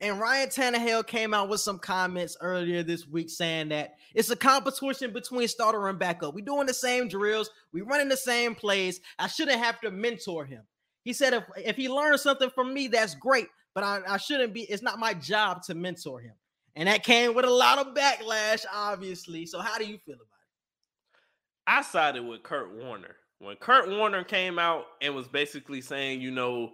[0.01, 4.37] And Ryan Tannehill came out with some comments earlier this week saying that it's a
[4.37, 6.35] competition between starter and backup.
[6.35, 9.01] We doing the same drills, we running the same plays.
[9.19, 10.63] I shouldn't have to mentor him.
[11.03, 14.53] He said if, if he learns something from me, that's great, but I, I shouldn't
[14.53, 16.35] be, it's not my job to mentor him.
[16.75, 19.47] And that came with a lot of backlash, obviously.
[19.47, 20.29] So how do you feel about it?
[21.67, 23.17] I sided with Kurt Warner.
[23.39, 26.73] When Kurt Warner came out and was basically saying, you know,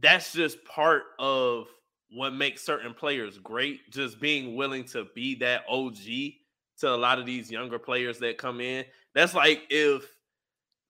[0.00, 1.66] that's just part of
[2.14, 5.96] what makes certain players great, just being willing to be that OG
[6.78, 8.84] to a lot of these younger players that come in.
[9.14, 10.08] That's like if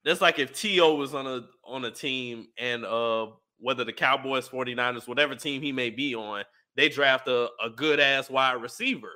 [0.04, 0.94] that's like if T.O.
[0.94, 3.26] was on a on a team and uh
[3.58, 6.44] whether the Cowboys, 49ers, whatever team he may be on,
[6.76, 9.12] they draft a, a good ass wide receiver.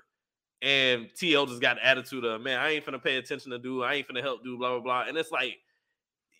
[0.62, 1.44] And T.O.
[1.44, 4.22] just got attitude of man, I ain't gonna pay attention to do, I ain't gonna
[4.22, 5.04] help do, blah, blah, blah.
[5.08, 5.58] And it's like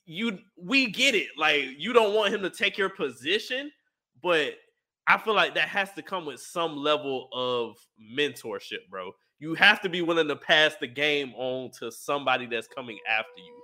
[0.07, 1.29] you we get it.
[1.37, 3.71] Like you don't want him to take your position,
[4.23, 4.55] but
[5.09, 9.13] I feel like that has to come with some level of mentorship, bro.
[9.39, 13.39] You have to be willing to pass the game on to somebody that's coming after
[13.39, 13.55] you.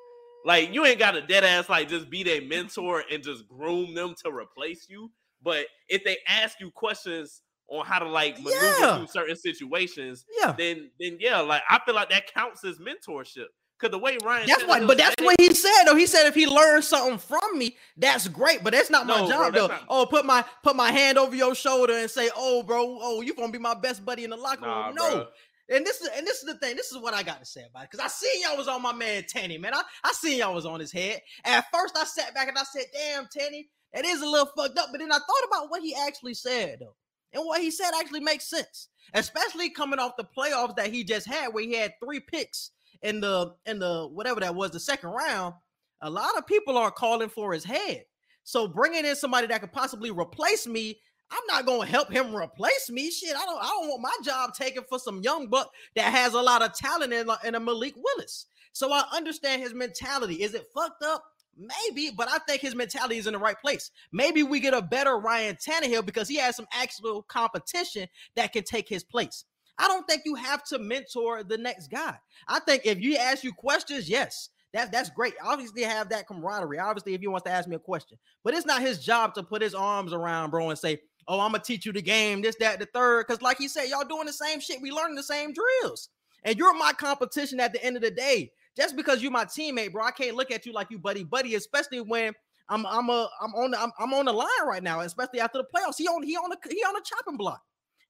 [0.47, 3.95] Like you ain't got a dead ass like just be their mentor and just groom
[3.95, 5.11] them to replace you.
[5.43, 8.97] But if they ask you questions on how to like maneuver Yeah.
[8.99, 10.53] through certain situations, Yeah.
[10.53, 13.47] then then yeah, like I feel like that counts as mentorship.
[13.81, 15.97] Cause the way Ryan, That's what, but that's what he said though.
[15.97, 18.63] He said if he learns something from me, that's great.
[18.63, 19.67] But that's not my No, job though.
[19.67, 23.21] not- Oh, put my put my hand over your shoulder and say, "Oh, bro, oh,
[23.21, 25.11] you gonna be my best buddy in the locker Nah, room." No.
[25.11, 25.29] bro.
[25.71, 26.77] And this is and this is the thing.
[26.77, 27.91] This is what I got to say about it.
[27.91, 29.75] Because I seen y'all was on my man Tanny, man.
[29.75, 31.21] I, I seen y'all was on his head.
[31.45, 34.79] At first, I sat back and I said, "Damn, Tanny, that is a little fucked
[34.79, 36.95] up." But then I thought about what he actually said though,
[37.33, 41.27] and what he said actually makes sense, especially coming off the playoffs that he just
[41.27, 42.71] had, where he had three picks
[43.05, 45.55] in the in the whatever that was the second round.
[46.01, 48.05] A lot of people are calling for his head.
[48.43, 50.99] So bringing in somebody that could possibly replace me,
[51.31, 53.11] I'm not gonna help him replace me.
[53.11, 53.63] Shit, I don't.
[53.63, 56.75] I don't want my job taken for some young buck that has a lot of
[56.75, 58.47] talent in, in a Malik Willis.
[58.73, 60.43] So I understand his mentality.
[60.43, 61.23] Is it fucked up?
[61.57, 63.93] Maybe, but I think his mentality is in the right place.
[64.11, 68.65] Maybe we get a better Ryan Tannehill because he has some actual competition that can
[68.65, 69.45] take his place.
[69.79, 72.17] I don't think you have to mentor the next guy.
[72.49, 75.35] I think if you ask you questions, yes, that, that's great.
[75.43, 76.79] Obviously, have that camaraderie.
[76.79, 79.43] Obviously, if he wants to ask me a question, but it's not his job to
[79.43, 82.57] put his arms around bro and say, "Oh, I'm gonna teach you the game, this,
[82.57, 83.27] that, the third.
[83.27, 84.83] Because, like he said, y'all doing the same shit.
[84.83, 86.09] We learning the same drills,
[86.43, 88.51] and you're my competition at the end of the day.
[88.77, 91.55] Just because you're my teammate, bro, I can't look at you like you buddy buddy,
[91.55, 92.33] especially when
[92.69, 95.59] I'm I'm a I'm on the I'm, I'm on the line right now, especially after
[95.59, 95.99] the playoffs.
[95.99, 97.63] He on he on the he on the chopping block.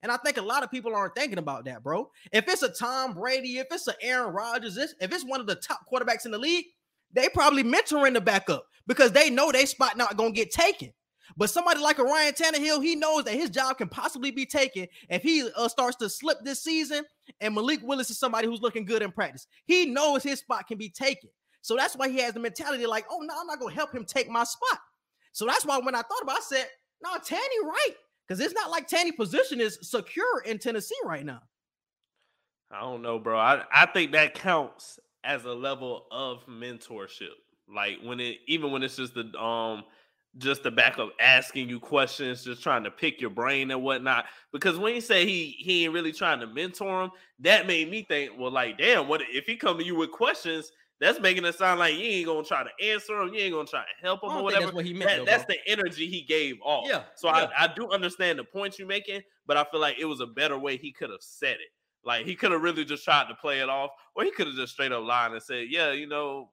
[0.04, 2.10] And I think a lot of people aren't thinking about that, bro.
[2.30, 5.54] If it's a Tom Brady, if it's an Aaron Rodgers, if it's one of the
[5.54, 6.66] top quarterbacks in the league,
[7.14, 10.92] they probably mentoring the backup because they know they spot not gonna get taken.
[11.38, 14.88] But somebody like a Ryan Tannehill, he knows that his job can possibly be taken
[15.08, 17.04] if he uh, starts to slip this season.
[17.40, 19.46] And Malik Willis is somebody who's looking good in practice.
[19.64, 21.30] He knows his spot can be taken.
[21.62, 24.04] So that's why he has the mentality like, oh no, I'm not gonna help him
[24.04, 24.80] take my spot.
[25.32, 26.66] So that's why when I thought about, it, I said,
[27.02, 27.94] no, Tanny, right?
[28.26, 31.42] Because it's not like Tanny position is secure in Tennessee right now.
[32.70, 33.38] I don't know, bro.
[33.38, 37.28] I, I think that counts as a level of mentorship.
[37.72, 39.84] Like when it even when it's just the um
[40.38, 44.26] just the back of asking you questions, just trying to pick your brain and whatnot.
[44.52, 47.10] Because when you say he he ain't really trying to mentor him,
[47.40, 50.72] that made me think, well, like, damn, what if he come to you with questions?
[51.00, 53.66] That's making it sound like you ain't gonna try to answer him, you ain't gonna
[53.66, 54.66] try to help him or whatever.
[54.66, 55.10] that's what he meant.
[55.10, 56.86] That- though, that's the energy he gave off.
[56.88, 57.48] Yeah, So yeah.
[57.58, 60.26] I, I do understand the points you're making, but I feel like it was a
[60.26, 61.68] better way he could have said it.
[62.04, 64.56] Like he could have really just tried to play it off, or he could have
[64.56, 66.50] just straight up lied and said, "Yeah, you know,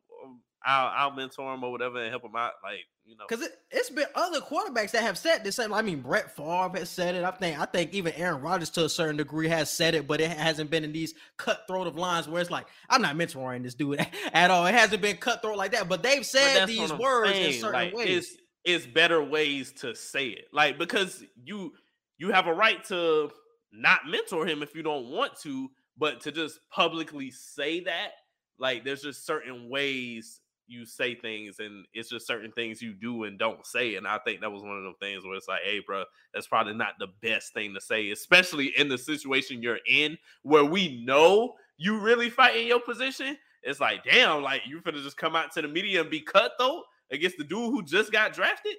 [0.63, 3.57] I'll, I'll mentor him or whatever and help him out." Like you know, Because it,
[3.71, 5.59] it's been other quarterbacks that have said this.
[5.59, 7.23] I mean, Brett Favre has said it.
[7.23, 10.21] I think I think even Aaron Rodgers to a certain degree has said it, but
[10.21, 13.73] it hasn't been in these cutthroat of lines where it's like, I'm not mentoring this
[13.73, 14.65] dude at all.
[14.65, 15.89] It hasn't been cutthroat like that.
[15.89, 18.07] But they've said that's these words in certain like, ways.
[18.09, 21.73] It's it's better ways to say it, like because you
[22.17, 23.31] you have a right to
[23.73, 28.11] not mentor him if you don't want to, but to just publicly say that,
[28.59, 30.39] like there's just certain ways
[30.71, 33.95] you say things, and it's just certain things you do and don't say.
[33.95, 36.47] And I think that was one of those things where it's like, hey, bro, that's
[36.47, 41.03] probably not the best thing to say, especially in the situation you're in where we
[41.05, 43.37] know you really fighting your position.
[43.63, 46.83] It's like, damn, like you finna just come out to the media and be cutthroat
[47.11, 48.73] against the dude who just got drafted.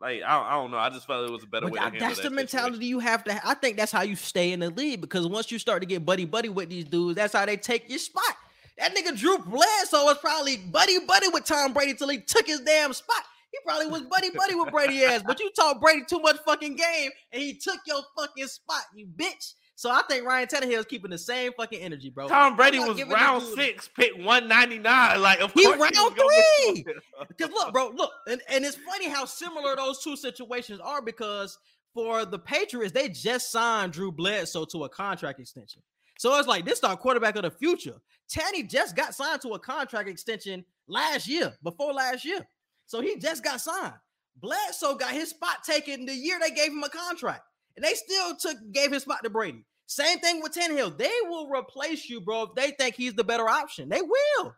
[0.00, 0.76] Like, I, I don't know.
[0.76, 1.78] I just felt it was a better But way.
[1.80, 2.88] To I- handle that's the mentality situation.
[2.88, 3.34] you have to.
[3.34, 5.86] ha- I think that's how you stay in the league because once you start to
[5.86, 8.36] get buddy buddy with these dudes, that's how they take your spot.
[8.78, 12.60] That nigga Drew Bledsoe was probably buddy buddy with Tom Brady till he took his
[12.60, 13.24] damn spot.
[13.50, 16.76] He probably was buddy buddy with Brady ass, but you taught Brady too much fucking
[16.76, 19.54] game, and he took your fucking spot, you bitch.
[19.74, 22.26] So I think Ryan Tannehill is keeping the same fucking energy, bro.
[22.26, 25.22] Tom Brady was round six, pick one ninety nine.
[25.22, 26.84] Like of He round gonna three.
[27.28, 31.58] Because look, bro, look, and, and it's funny how similar those two situations are because
[31.94, 35.82] for the Patriots, they just signed Drew Bledsoe to a contract extension.
[36.18, 37.94] So it's like this is our quarterback of the future.
[38.28, 42.46] Tanny just got signed to a contract extension last year, before last year.
[42.86, 43.94] So he just got signed.
[44.36, 47.42] Bledsoe got his spot taken the year they gave him a contract.
[47.76, 49.64] And they still took gave his spot to Brady.
[49.86, 50.98] Same thing with Tannehill.
[50.98, 53.88] They will replace you, bro, if they think he's the better option.
[53.88, 54.54] They will.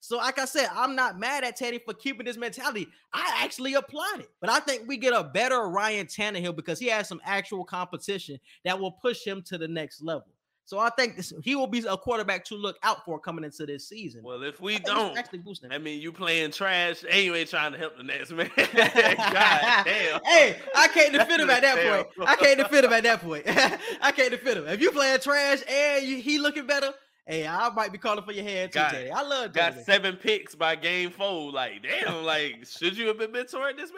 [0.00, 2.88] So, like I said, I'm not mad at Teddy for keeping this mentality.
[3.12, 6.86] I actually applaud it, but I think we get a better Ryan Tannehill because he
[6.86, 10.28] has some actual competition that will push him to the next level.
[10.70, 13.66] So, I think this, he will be a quarterback to look out for coming into
[13.66, 14.22] this season.
[14.22, 15.72] Well, if we don't, actually boost him.
[15.72, 18.48] I mean, you playing trash, and you ain't trying to help the next man.
[18.56, 20.20] God damn.
[20.24, 22.28] hey, I can't defend him at that point.
[22.28, 23.44] I can't defend him at that point.
[24.00, 24.68] I can't defend him.
[24.68, 26.92] If you playing trash and you, he looking better,
[27.26, 29.10] hey, I might be calling for your head too, Got- Teddy.
[29.10, 29.82] I love got Teddy.
[29.82, 31.50] seven picks by game four.
[31.50, 33.90] Like, damn, like, should you have been mentoring this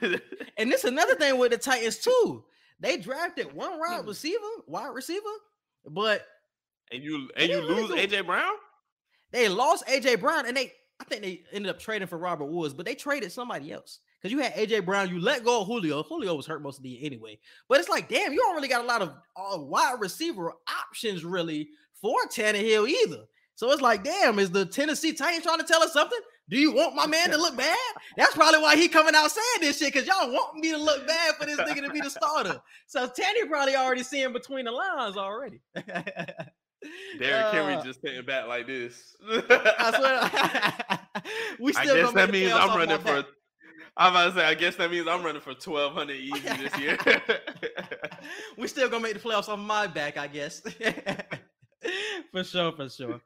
[0.00, 0.20] man?
[0.58, 2.44] And this another thing with the Titans too.
[2.78, 4.08] They drafted one wide Hmm.
[4.08, 4.38] receiver,
[4.68, 5.24] wide receiver,
[5.88, 6.26] but
[6.92, 7.90] and you and you lose.
[7.90, 8.52] AJ Brown?
[9.34, 12.72] they lost AJ Brown, and they I think they ended up trading for Robert Woods,
[12.72, 15.10] but they traded somebody else because you had AJ Brown.
[15.10, 16.02] You let go of Julio.
[16.04, 17.38] Julio was hurt most of the year anyway.
[17.68, 20.52] But it's like, damn, you don't really got a lot of uh, wide receiver
[20.88, 21.68] options really
[22.00, 23.24] for Tannehill either.
[23.56, 26.18] So it's like, damn, is the Tennessee Titans trying to tell us something?
[26.50, 27.76] Do you want my man to look bad?
[28.16, 31.06] That's probably why he coming out saying this shit because y'all want me to look
[31.06, 32.60] bad for this nigga to be the starter.
[32.86, 35.60] So Tanny probably already seeing between the lines already.
[35.74, 39.16] Derrick Henry Uh, just sitting back like this.
[39.26, 41.30] I swear.
[41.58, 43.04] we still I guess that means I'm running for.
[43.04, 43.26] back.
[43.96, 44.44] I'm about to say.
[44.44, 46.98] I guess that means I'm running for 1200 easy this year.
[48.58, 50.60] we still gonna make the playoffs on my back, I guess.
[52.32, 53.20] for sure, for sure.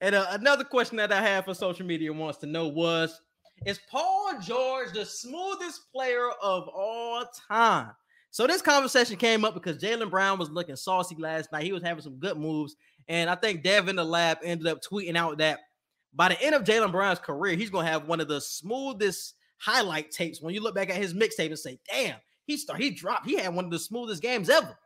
[0.00, 3.20] And uh, another question that I had for social media wants to know was:
[3.66, 7.92] Is Paul George the smoothest player of all time?
[8.30, 11.64] So this conversation came up because Jaylen Brown was looking saucy last night.
[11.64, 12.76] He was having some good moves,
[13.08, 15.60] and I think Devin the Lab ended up tweeting out that
[16.14, 20.10] by the end of Jaylen Brown's career, he's gonna have one of the smoothest highlight
[20.10, 20.40] tapes.
[20.40, 23.36] When you look back at his mixtape and say, "Damn, he start, he dropped, he
[23.36, 24.78] had one of the smoothest games ever,"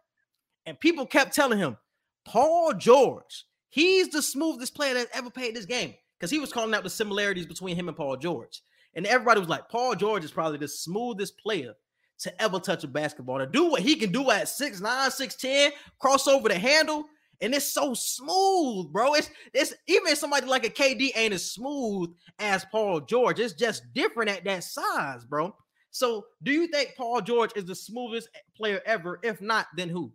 [0.66, 1.76] and people kept telling him,
[2.24, 6.74] "Paul George, he's the smoothest player that ever played this game," because he was calling
[6.74, 8.62] out the similarities between him and Paul George,
[8.94, 11.74] and everybody was like, "Paul George is probably the smoothest player."
[12.20, 16.28] To ever touch a basketball, to do what he can do at 6'9, 6'10, cross
[16.28, 17.06] over the handle,
[17.40, 19.14] and it's so smooth, bro.
[19.14, 23.40] It's it's even somebody like a KD ain't as smooth as Paul George.
[23.40, 25.56] It's just different at that size, bro.
[25.90, 29.18] So, do you think Paul George is the smoothest player ever?
[29.24, 30.12] If not, then who?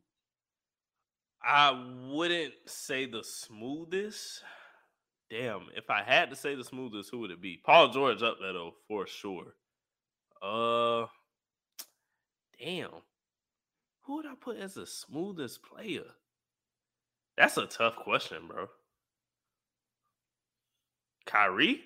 [1.44, 4.44] I wouldn't say the smoothest.
[5.30, 7.62] Damn, if I had to say the smoothest, who would it be?
[7.64, 9.54] Paul George up there though, for sure.
[10.42, 11.06] Uh
[12.60, 12.90] damn.
[14.04, 16.06] Who would I put as the smoothest player?
[17.38, 18.68] That's a tough question, bro.
[21.26, 21.82] Kyrie?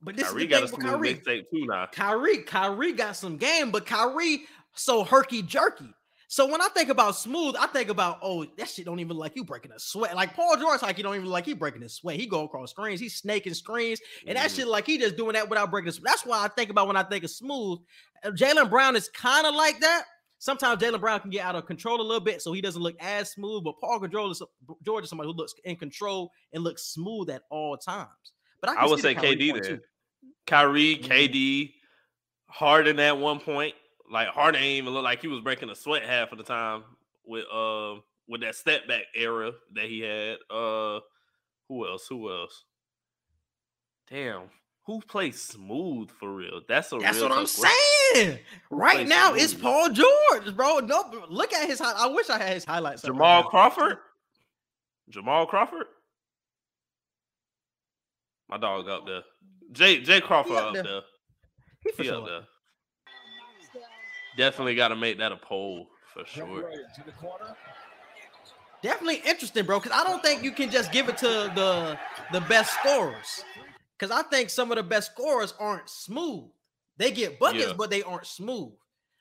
[0.00, 1.14] But this Kyrie is the got thing a smooth Kyrie.
[1.14, 1.86] mixtape too now.
[1.92, 5.94] Kyrie, Kyrie got some game, but Kyrie so herky jerky.
[6.32, 9.36] So when I think about smooth, I think about oh that shit don't even like
[9.36, 10.16] you breaking a sweat.
[10.16, 12.16] Like Paul George, like you don't even like he breaking his sweat.
[12.16, 14.56] He go across screens, he's snaking screens, and that Mhm.
[14.56, 15.88] shit like he just doing that without breaking.
[15.88, 17.80] His, that's why I think about when I think of smooth.
[18.24, 20.04] Uh, Jaylen Brown is kind of like that.
[20.38, 22.96] Sometimes Jaylen Brown can get out of control a little bit, so he doesn't look
[22.98, 23.64] as smooth.
[23.64, 24.42] But Paul George is,
[24.82, 28.32] George is somebody who looks in control and looks smooth at all times.
[28.62, 29.80] But I, I would say KD too.
[30.46, 30.96] Kyrie.
[30.96, 31.74] KD,
[32.48, 33.74] Harden at one point.
[34.12, 36.84] Like Harden ain't even looked like he was breaking a sweat half of the time
[37.24, 37.94] with uh
[38.28, 40.36] with that step back era that he had.
[40.50, 41.00] Uh
[41.68, 42.06] who else?
[42.08, 42.64] Who else?
[44.10, 44.42] Damn.
[44.86, 46.60] Who plays smooth for real?
[46.68, 47.70] That's a That's what I'm question.
[48.14, 48.38] saying.
[48.68, 49.54] Right now, it's?
[49.54, 50.80] Paul George, bro.
[50.80, 51.78] No, look at his.
[51.78, 53.04] hi- I wish I had his highlights.
[53.04, 53.44] up Jamal.
[53.44, 53.98] Crawford?
[55.08, 55.86] Jamal Crawford?
[58.48, 59.22] My dog up there.
[59.70, 60.82] Jay Jay Crawford up up there.
[60.82, 61.00] there.
[61.84, 62.26] He for He up sure.
[62.28, 62.42] there.
[64.36, 66.70] Definitely got to make that a poll for sure.
[68.82, 69.78] Definitely interesting, bro.
[69.78, 71.98] Because I don't think you can just give it to the
[72.32, 73.44] the best scorers.
[73.98, 76.44] Because I think some of the best scorers aren't smooth.
[76.96, 77.74] They get buckets, Yeah.
[77.76, 78.72] but they aren't smooth.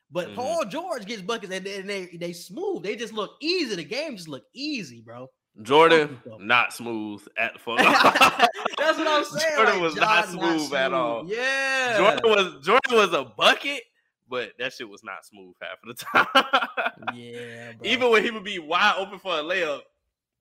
[0.09, 0.36] But Mhm.
[0.36, 2.82] Paul George gets buckets and they, they they smooth.
[2.84, 3.76] They just look easy.
[3.76, 5.30] The game just look easy, bro.
[5.62, 7.78] Jordan, not smooth at the fuck.
[7.78, 9.53] That's what I'm saying.
[9.57, 11.24] Jordan like, was not John smooth at all.
[11.28, 11.97] Yeah.
[11.97, 13.84] Jordan was Jordan was a bucket,
[14.32, 16.03] but that shit was not smooth half of the
[17.05, 17.15] time.
[17.15, 17.73] Yeah.
[17.73, 17.88] Bro.
[17.91, 19.82] Even when he would be wide open for a layup,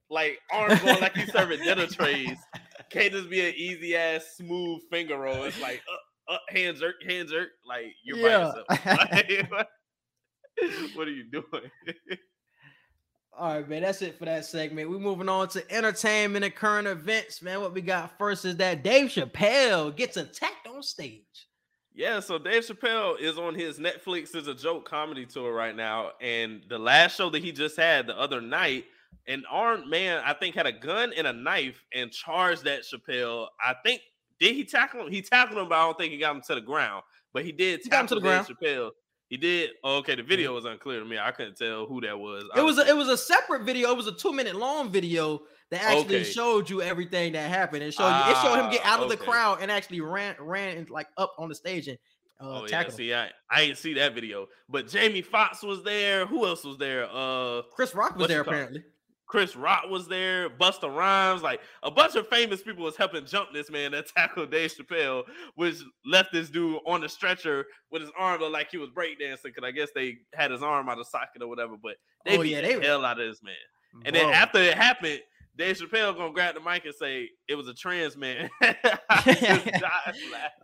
[0.09, 2.39] like arms going like he's serving dinner trays,
[2.91, 5.43] can't just be an easy ass smooth finger roll.
[5.45, 5.83] It's like
[6.29, 7.49] uh, uh, hand jerk, hand jerk.
[7.69, 8.53] Like you're Yeah.
[8.71, 9.51] by yourself.
[9.51, 9.67] Like,
[10.97, 11.71] what are you doing?
[13.39, 13.83] All right, man.
[13.83, 14.91] That's it for that segment.
[14.91, 17.61] We're moving on to entertainment and current events, man.
[17.61, 21.49] What we got first is that Dave Chappelle gets attacked on stage.
[22.01, 26.13] Yeah, so Dave Chappelle is on his Netflix is a joke comedy tour right now,
[26.23, 28.87] and the last show that he just had the other night,
[29.29, 33.49] an armed man I think had a gun and a knife and charged at Chappelle.
[33.63, 34.01] I think
[34.41, 35.13] did he tackle him?
[35.13, 37.03] He tackled him, but I don't think he got him to the ground.
[37.35, 38.93] But he did He got him to the Dave Chappelle.
[39.29, 39.73] He did.
[39.85, 41.19] Oh, okay, the video was unclear to me.
[41.19, 42.45] I couldn't tell who that was.
[42.57, 43.91] It was a, it was a separate video.
[43.91, 46.25] It was a two minute long video that actually Okay.
[46.25, 47.83] showed you everything that happened.
[47.83, 48.33] It showed you.
[48.33, 51.09] It showed him get Ah, out of the crowd and actually ran ran and, like
[51.17, 51.99] up on the stage and
[52.41, 52.91] uh, Oh yeah, him.
[52.91, 56.27] see, I, I didn't see that video, but Jamie Foxx was there.
[56.27, 57.07] Who else was there?
[57.13, 58.83] Uh, Chris Rock was there apparently.
[59.29, 63.51] Chris Rock was there, Busta Rhymes, like a bunch of famous people was helping jump
[63.53, 65.23] this man that tackled Dave Chappelle,
[65.55, 69.63] which left this dude on the stretcher with his arm like he was breakdancing because
[69.63, 71.75] I guess they had his arm out of socket or whatever.
[71.81, 71.95] But
[72.27, 73.55] they Oh, beat yeah, the they- hell out of this man.
[74.05, 75.21] And then after it happened,
[75.61, 78.49] Dave Chappelle gonna grab the mic and say it was a trans man.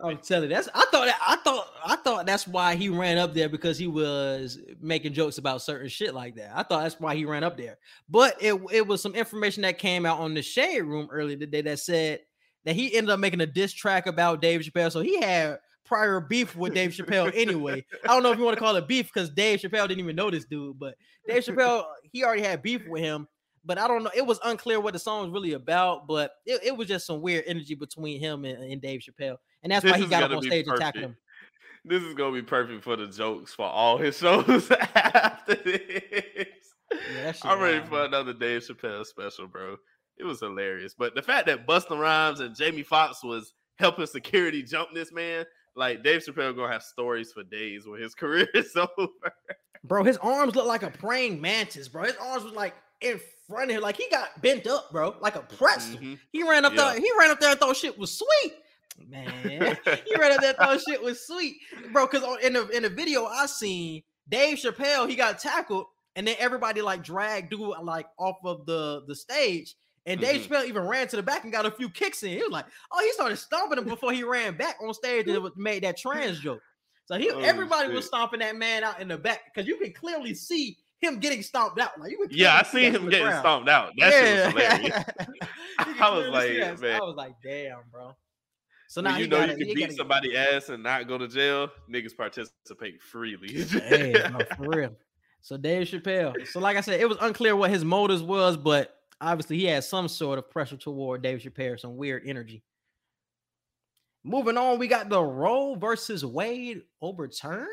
[0.03, 3.19] I'm telling you, that's I thought that I thought I thought that's why he ran
[3.19, 6.51] up there because he was making jokes about certain shit like that.
[6.55, 7.77] I thought that's why he ran up there.
[8.09, 11.61] But it it was some information that came out on the shade room earlier today
[11.61, 12.21] that said
[12.65, 14.91] that he ended up making a diss track about Dave Chappelle.
[14.91, 17.85] So he had prior beef with Dave Chappelle anyway.
[18.03, 20.15] I don't know if you want to call it beef because Dave Chappelle didn't even
[20.15, 20.95] know this dude, but
[21.27, 23.27] Dave Chappelle, he already had beef with him.
[23.67, 24.11] But I don't know.
[24.15, 27.21] It was unclear what the song was really about, but it, it was just some
[27.21, 29.35] weird energy between him and, and Dave Chappelle.
[29.61, 31.17] And that's why he got up on stage and tackled him.
[31.83, 35.83] This is gonna be perfect for the jokes for all his shows after this.
[36.91, 39.75] shit I'm ready for another Dave Chappelle special, bro.
[40.17, 40.95] It was hilarious.
[40.97, 45.45] But the fact that Busta Rhymes and Jamie Foxx was helping security jump this man,
[45.75, 49.11] like Dave Chappelle gonna have stories for days when his career is over.
[49.83, 52.05] Bro, his arms look like a praying mantis, bro.
[52.05, 53.19] His arms was like in
[53.49, 55.99] front of him, like he got bent up, bro, like a pretzel.
[55.99, 56.19] Mhm.
[56.31, 56.91] He ran up Yeah.
[56.93, 58.53] there, he ran up there and thought shit was sweet.
[59.07, 61.57] Man, he ran up there and thought shit was sweet,
[61.91, 62.07] bro.
[62.07, 65.85] Because in the in the video I seen, Dave Chappelle he got tackled,
[66.15, 69.75] and then everybody like dragged dude like off of the the stage.
[70.05, 70.47] And Dave Mhm.
[70.47, 72.29] Chappelle even ran to the back and got a few kicks in.
[72.29, 75.49] He was like, "Oh, he started stomping him before he ran back on stage and
[75.57, 76.61] made that trans joke."
[77.05, 79.93] So he, Oh, everybody was stomping that man out in the back because you can
[79.93, 81.99] clearly see him getting stomped out.
[81.99, 83.39] Like you Yeah, I see seen him getting crowd.
[83.39, 83.93] stomped out.
[83.97, 85.05] That shit was hilarious.
[86.01, 86.95] I was like, man.
[86.95, 88.15] I was like, damn, bro.
[88.89, 91.69] So now you know got you can beat somebody ass and not go to jail,
[91.91, 93.63] niggas participate freely.
[93.63, 94.95] Hey, no, for real.
[95.41, 96.47] So Dave Chappelle.
[96.47, 99.83] So like I said, it was unclear what his motives was, but obviously he had
[99.83, 102.63] some sort of pressure toward Dave Chappelle, some weird energy.
[104.23, 107.67] Moving on, we got the Roe versus Wade overturned.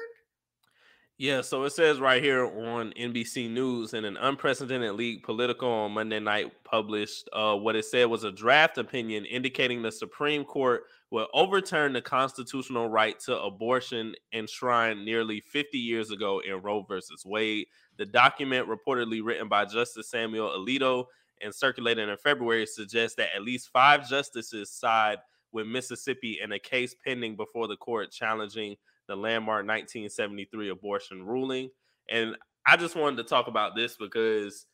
[1.16, 5.92] Yeah, so it says right here on NBC News in an unprecedented league Politico on
[5.92, 10.82] Monday night published uh, what it said was a draft opinion indicating the Supreme Court
[11.12, 17.24] will overturn the constitutional right to abortion enshrined nearly 50 years ago in Roe versus
[17.24, 17.68] Wade.
[17.96, 21.04] The document, reportedly written by Justice Samuel Alito
[21.40, 25.18] and circulated in February, suggests that at least five justices side
[25.52, 28.74] with Mississippi in a case pending before the court challenging
[29.08, 31.70] the landmark 1973 abortion ruling.
[32.10, 32.36] And
[32.66, 34.66] I just wanted to talk about this because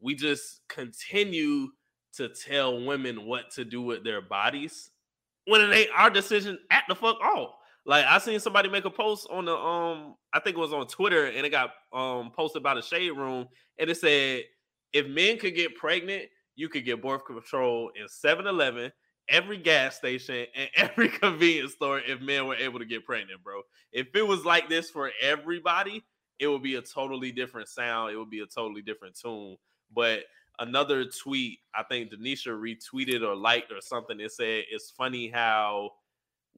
[0.00, 1.68] we just continue
[2.14, 4.90] to tell women what to do with their bodies
[5.46, 7.58] when it ain't our decision at the fuck all.
[7.84, 10.88] Like I seen somebody make a post on the um, I think it was on
[10.88, 13.46] Twitter, and it got um posted by the shade room,
[13.78, 14.42] and it said
[14.92, 16.24] if men could get pregnant,
[16.56, 18.90] you could get birth control in 7-Eleven,
[19.28, 23.62] every gas station, and every convenience store if men were able to get pregnant, bro.
[23.92, 26.04] If it was like this for everybody,
[26.38, 28.12] it would be a totally different sound.
[28.12, 29.56] It would be a totally different tune.
[29.94, 30.20] But
[30.58, 34.20] another tweet, I think Denisha retweeted or liked or something.
[34.20, 35.92] It said it's funny how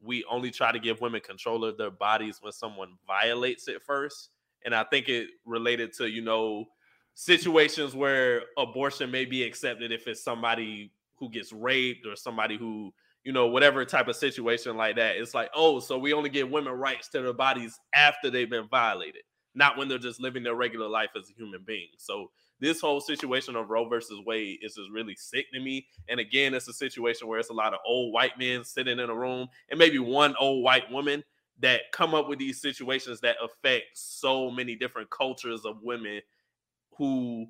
[0.00, 4.30] we only try to give women control of their bodies when someone violates it first.
[4.64, 6.66] And I think it related to, you know,
[7.14, 12.92] situations where abortion may be accepted if it's somebody who gets raped or somebody who,
[13.24, 15.16] you know, whatever type of situation like that.
[15.16, 18.68] It's like, oh, so we only give women rights to their bodies after they've been
[18.68, 19.22] violated.
[19.58, 21.88] not when they're just living their regular life as a human being.
[21.98, 22.30] So
[22.60, 25.86] this whole situation of Roe versus Wade is just really sick to me.
[26.08, 29.10] And again, it's a situation where it's a lot of old white men sitting in
[29.10, 31.24] a room and maybe one old white woman
[31.60, 36.20] that come up with these situations that affect so many different cultures of women
[36.96, 37.46] who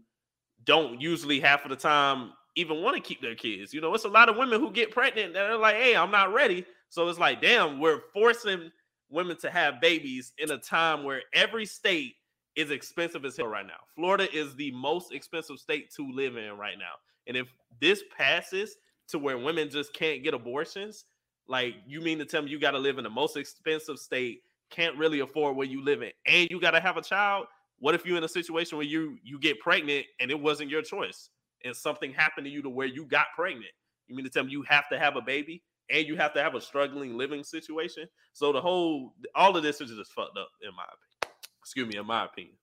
[0.64, 3.72] don't usually half of the time even want to keep their kids.
[3.72, 6.10] You know, it's a lot of women who get pregnant that are like, hey, I'm
[6.10, 6.66] not ready.
[6.88, 8.70] So it's like, damn, we're forcing
[9.10, 12.16] women to have babies in a time where every state
[12.56, 13.78] is expensive as hell right now.
[13.94, 16.94] Florida is the most expensive state to live in right now.
[17.28, 17.46] And if
[17.80, 18.76] this passes
[19.08, 21.04] to where women just can't get abortions,
[21.46, 24.42] like you mean to tell me you got to live in the most expensive state,
[24.70, 27.46] can't really afford where you live in, and you got to have a child?
[27.78, 30.82] What if you're in a situation where you you get pregnant and it wasn't your
[30.82, 31.30] choice,
[31.64, 33.72] and something happened to you to where you got pregnant?
[34.06, 36.42] You mean to tell me you have to have a baby and you have to
[36.42, 38.08] have a struggling living situation?
[38.32, 41.36] So the whole all of this is just fucked up in my opinion.
[41.62, 42.56] Excuse me, in my opinion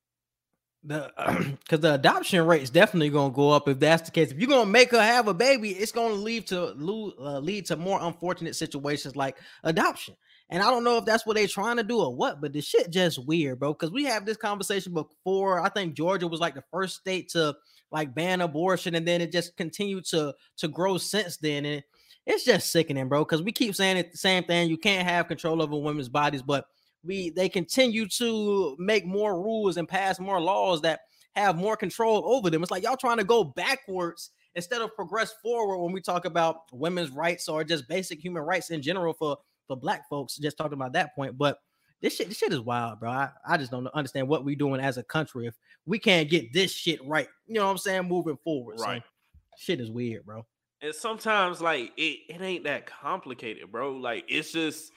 [0.86, 1.12] the
[1.64, 4.32] because the adoption rate is definitely going to go up if that's the case.
[4.32, 7.40] If you're going to make her have a baby, it's going to lead to uh,
[7.40, 10.16] lead to more unfortunate situations like adoption.
[10.50, 12.62] And I don't know if that's what they're trying to do or what, but the
[12.62, 13.74] shit just weird, bro.
[13.74, 15.60] Because we have this conversation before.
[15.60, 17.56] I think Georgia was like the first state to
[17.92, 21.66] like ban abortion, and then it just continued to to grow since then.
[21.66, 21.84] And
[22.26, 23.24] it's just sickening, bro.
[23.24, 24.70] Because we keep saying it the same thing.
[24.70, 26.66] You can't have control over women's bodies, but
[27.04, 31.02] we they continue to make more rules and pass more laws that
[31.36, 32.64] have more control over them.
[32.64, 36.62] It's like y'all trying to go backwards instead of progress forward when we talk about
[36.72, 39.38] women's rights or just basic human rights in general for
[39.68, 40.38] for black folks.
[40.38, 41.60] Just talking about that point, but
[42.02, 43.10] this shit, this shit is wild, bro.
[43.10, 45.56] I, I just don't understand what we doing as a country if
[45.86, 47.28] we can't get this shit right.
[47.48, 48.08] You know what I'm saying?
[48.08, 49.04] Moving forward, right?
[49.04, 50.46] So, shit is weird, bro.
[50.82, 53.94] And sometimes, like it, it ain't that complicated, bro.
[53.94, 54.92] Like it's just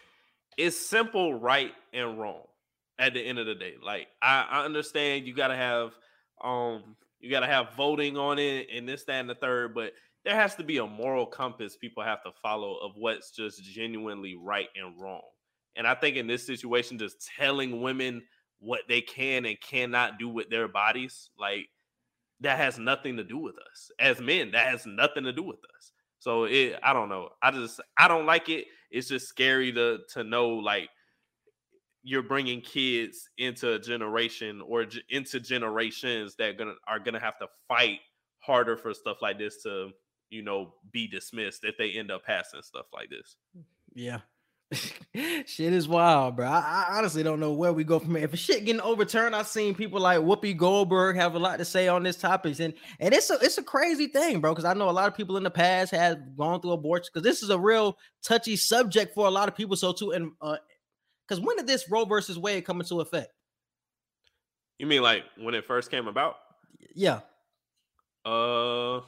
[0.57, 2.43] it's simple right and wrong
[2.99, 3.75] at the end of the day.
[3.83, 5.93] Like I, I understand you gotta have
[6.43, 9.93] um you gotta have voting on it and this, that, and the third, but
[10.25, 14.37] there has to be a moral compass people have to follow of what's just genuinely
[14.37, 15.23] right and wrong.
[15.77, 18.23] And I think in this situation, just telling women
[18.61, 21.69] what they can and cannot do with their bodies, like
[22.41, 24.53] that has nothing to do with us as men.
[24.53, 25.93] That has nothing to do with us.
[26.19, 27.29] So it, I don't know.
[27.43, 30.89] I just, I don't like it it's just scary to to know like
[32.03, 37.47] you're bringing kids into a generation or into generations that gonna are gonna have to
[37.67, 38.01] fight
[38.41, 39.91] harder for stuff like this to
[40.31, 43.37] you know be dismissed if they end up passing stuff like this.
[43.95, 44.21] Yeah.
[45.47, 46.47] shit is wild, bro.
[46.47, 48.25] I, I, honestly don't know where we go from here.
[48.25, 51.89] If shit getting overturned, I've seen people like Whoopi Goldberg have a lot to say
[51.89, 54.53] on this topic, and and it's a it's a crazy thing, bro.
[54.53, 57.25] Because I know a lot of people in the past have gone through abortion because
[57.25, 59.75] this is a real touchy subject for a lot of people.
[59.75, 63.33] So too, and because uh, when did this Roe versus Wade come into effect?
[64.79, 66.37] You mean like when it first came about?
[66.95, 67.21] Yeah.
[68.27, 69.03] Uh, I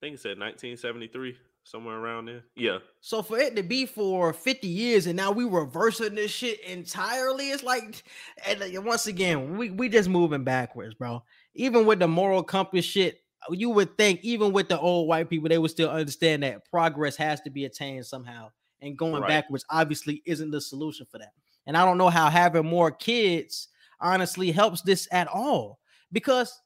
[0.00, 1.36] think it said 1973
[1.66, 2.44] somewhere around there.
[2.54, 2.78] Yeah.
[3.00, 7.50] So for it to be for 50 years and now we reversing this shit entirely,
[7.50, 8.04] it's like
[8.46, 11.22] and once again, we we just moving backwards, bro.
[11.54, 13.20] Even with the moral compass shit,
[13.50, 17.16] you would think even with the old white people, they would still understand that progress
[17.16, 18.50] has to be attained somehow.
[18.80, 19.28] And going right.
[19.28, 21.32] backwards obviously isn't the solution for that.
[21.66, 23.68] And I don't know how having more kids
[24.00, 25.80] honestly helps this at all.
[26.12, 26.60] Because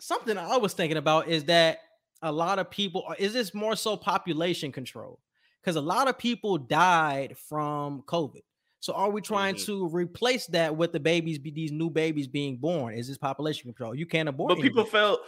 [0.00, 1.78] something I was thinking about is that
[2.22, 5.20] a lot of people is this more so population control
[5.60, 8.42] because a lot of people died from covid.
[8.80, 9.66] So are we trying mm-hmm.
[9.66, 12.94] to replace that with the babies be these new babies being born?
[12.94, 13.94] Is this population control.
[13.94, 15.20] You can't abort but people felt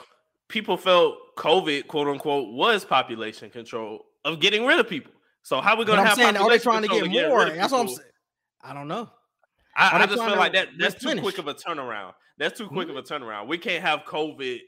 [0.49, 5.13] people felt covid quote unquote was population control of getting rid of people.
[5.43, 7.49] So how are we gonna have saying, are they trying to get more?
[7.51, 8.01] that's what i'm saying
[8.63, 9.11] i don't know.
[9.77, 12.13] I, I just feel like that that's too quick of a turnaround.
[12.37, 12.97] That's too quick mm-hmm.
[12.97, 13.47] of a turnaround.
[13.47, 14.61] We can't have covid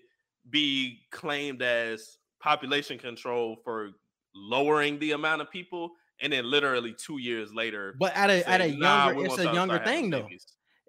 [0.50, 3.90] be claimed as population control for
[4.34, 5.90] lowering the amount of people,
[6.20, 9.38] and then literally two years later, but at a say, at a nah, younger, it's
[9.38, 10.28] a younger thing though.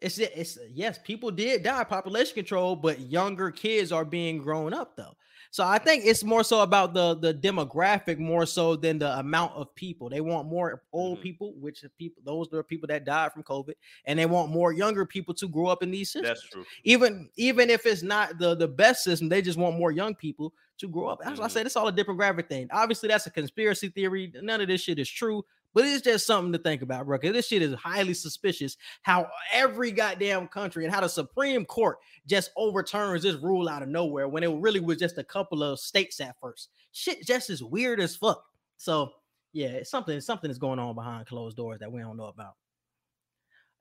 [0.02, 4.96] It's it's yes, people did die population control, but younger kids are being grown up
[4.96, 5.14] though.
[5.52, 9.54] So I think it's more so about the the demographic more so than the amount
[9.54, 10.10] of people.
[10.10, 11.24] They want more old mm-hmm.
[11.24, 13.74] people, which people those are people that died from COVID,
[14.06, 16.40] and they want more younger people to grow up in these systems.
[16.40, 16.66] That's true.
[16.86, 20.54] Even even if it's not the the best system, they just want more young people
[20.78, 21.20] to grow up.
[21.20, 21.42] That's mm-hmm.
[21.42, 22.70] why I said it's all a demographic thing.
[22.72, 24.32] Obviously, that's a conspiracy theory.
[24.42, 25.44] None of this shit is true.
[25.74, 27.18] But it's just something to think about, bro.
[27.18, 28.76] Because this shit is highly suspicious.
[29.04, 33.90] How every goddamn country and how the Supreme Court just overturns this rule out of
[33.90, 36.70] nowhere when it really was just a couple of states at first.
[36.92, 38.44] Shit just is weird as fuck.
[38.78, 39.12] So
[39.54, 42.54] yeah, something something is going on behind closed doors that we don't know about.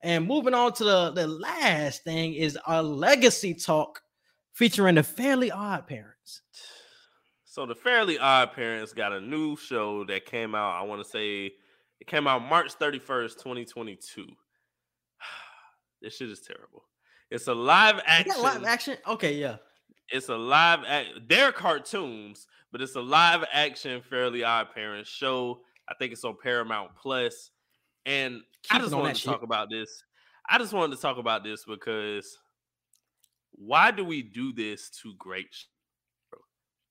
[0.03, 4.01] And moving on to the, the last thing is a legacy talk
[4.53, 6.43] featuring the Fairly Odd Parents.
[7.45, 10.81] So the Fairly Odd Parents got a new show that came out.
[10.81, 11.53] I want to say
[12.01, 14.27] it came out March 31st, 2022.
[16.03, 16.85] this shit is terrible.
[17.31, 18.43] It's a live action.
[18.43, 18.97] live action?
[19.07, 19.57] Okay, yeah.
[20.09, 21.09] It's a live act.
[21.29, 25.61] They're cartoons, but it's a live action Fairly Odd Parents show.
[25.89, 27.51] I think it's on Paramount Plus.
[28.07, 30.03] And Keep I just wanted to talk about this.
[30.49, 32.39] I just wanted to talk about this because
[33.53, 35.55] why do we do this to great?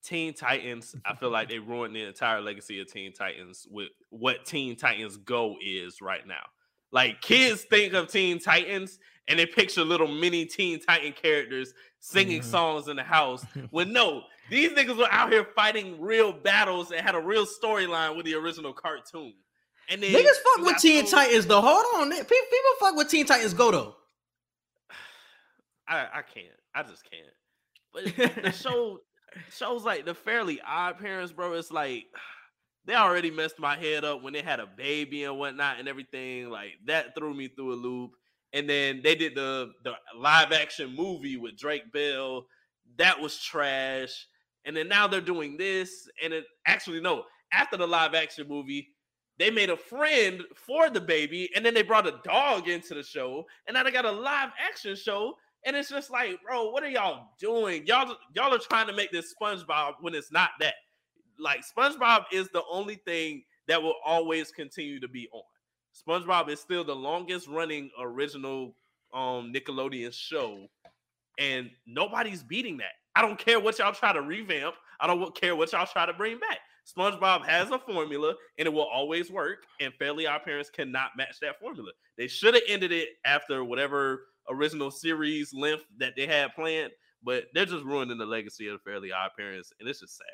[0.04, 0.96] Teen Titans?
[1.06, 5.18] I feel like they ruined the entire legacy of Teen Titans with what Teen Titans
[5.18, 6.44] Go is right now.
[6.92, 8.98] Like kids think of Teen Titans
[9.28, 12.46] and they picture little mini Teen Titan characters singing Mhm.
[12.46, 13.46] songs in the house.
[13.72, 18.16] When no, these niggas were out here fighting real battles and had a real storyline
[18.18, 19.34] with the original cartoon.
[19.90, 21.62] And then Niggas fuck with Teen those- Titans though.
[21.62, 22.10] Hold on.
[22.12, 22.30] People
[22.80, 23.96] fuck with Teen Titans Go though.
[25.88, 26.48] I, I can't.
[26.74, 27.34] I just can't.
[27.94, 29.00] But the show
[29.52, 31.54] shows like the Fairly Odd Parents, bro.
[31.54, 32.06] It's like
[32.86, 36.50] they already messed my head up when they had a baby and whatnot and everything.
[36.50, 38.12] Like that threw me through a loop.
[38.52, 42.46] And then they did the the live action movie with Drake Bell.
[42.98, 44.28] That was trash.
[44.66, 46.08] And then now they're doing this.
[46.24, 47.24] And it actually no.
[47.52, 48.90] After the live action movie,
[49.40, 53.02] they made a friend for the baby, and then they brought a dog into the
[53.02, 55.34] show, and now they got a live action show.
[55.66, 57.86] And it's just like, bro, what are y'all doing?
[57.86, 60.76] Y'all, y'all are trying to make this SpongeBob when it's not that.
[61.38, 65.42] Like SpongeBob is the only thing that will always continue to be on.
[66.08, 68.76] SpongeBob is still the longest running original
[69.14, 70.68] um Nickelodeon show,
[71.40, 72.92] and nobody's beating that.
[73.16, 74.76] I don't care what y'all try to revamp.
[75.00, 76.60] I don't care what y'all try to bring back.
[76.86, 79.66] SpongeBob has a formula and it will always work.
[79.80, 81.92] And Fairly Odd Parents cannot match that formula.
[82.18, 86.92] They should have ended it after whatever original series length that they had planned,
[87.24, 90.26] but they're just ruining the legacy of Fairly Odd Parents, and it's just sad.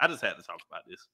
[0.00, 1.08] I just had to talk about this.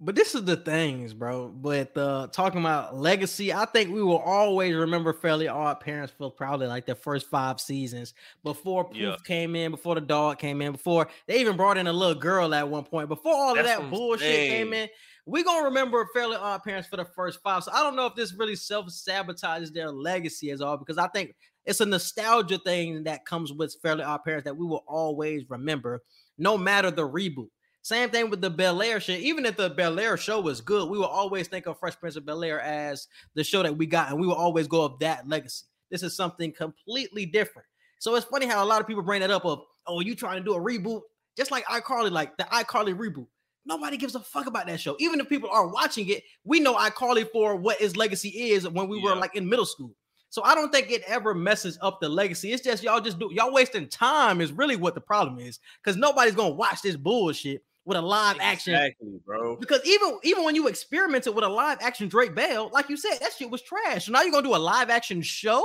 [0.00, 1.48] But this is the things, bro.
[1.48, 6.32] But uh talking about legacy, I think we will always remember Fairly Odd Parents for
[6.32, 8.12] probably like the first five seasons
[8.42, 9.16] before Poof Yeah.
[9.24, 12.52] came in, before the dog came in, before they even brought in a little girl
[12.54, 13.08] at one point.
[13.08, 14.88] Before all That's of that bullshit came in,
[15.26, 17.62] We're gonna remember Fairly Odd Parents for the first five.
[17.62, 21.06] So I don't know if this really self sabotages their legacy as all because I
[21.08, 25.48] think it's a nostalgia thing that comes with Fairly Odd Parents that we will always
[25.48, 26.02] remember,
[26.38, 27.48] no matter the reboot.
[27.82, 29.20] Same thing with the Bel Air shit.
[29.20, 32.16] Even if the Bel Air show was good, we will always think of Fresh Prince
[32.16, 34.98] of Bel Air as the show that we got, and we will always go of
[35.00, 35.66] that legacy.
[35.90, 37.68] This is something completely different.
[37.98, 40.38] So it's funny how a lot of people bring that up of, oh, you trying
[40.38, 41.02] to do a reboot,
[41.36, 43.26] just like iCarly, like the iCarly reboot.
[43.66, 44.96] Nobody gives a fuck about that show.
[44.98, 48.88] Even if people are watching it, we know iCarly for what its legacy is when
[48.88, 49.94] we were like in middle school.
[50.34, 52.52] So I don't think it ever messes up the legacy.
[52.52, 55.96] It's just y'all just do y'all wasting time is really what the problem is because
[55.96, 58.74] nobody's gonna watch this bullshit with a live action.
[58.74, 59.54] Exactly, bro.
[59.54, 63.18] Because even even when you experimented with a live action Drake Bell, like you said,
[63.20, 64.06] that shit was trash.
[64.06, 65.64] So now you're gonna do a live action show?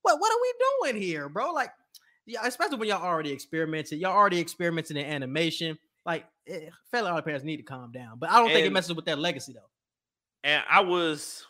[0.00, 1.52] What what are we doing here, bro?
[1.52, 1.72] Like,
[2.24, 5.76] yeah, especially when y'all already experimented, y'all already experimenting in animation.
[6.06, 8.18] Like, eh, fellow parents need to calm down.
[8.18, 9.68] But I don't think it messes with that legacy though.
[10.42, 11.44] And I was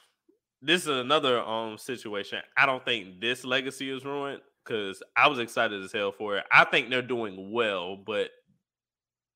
[0.63, 2.41] this is another um situation.
[2.57, 6.45] I don't think this legacy is ruined because I was excited as hell for it.
[6.51, 8.31] I think they're doing well, but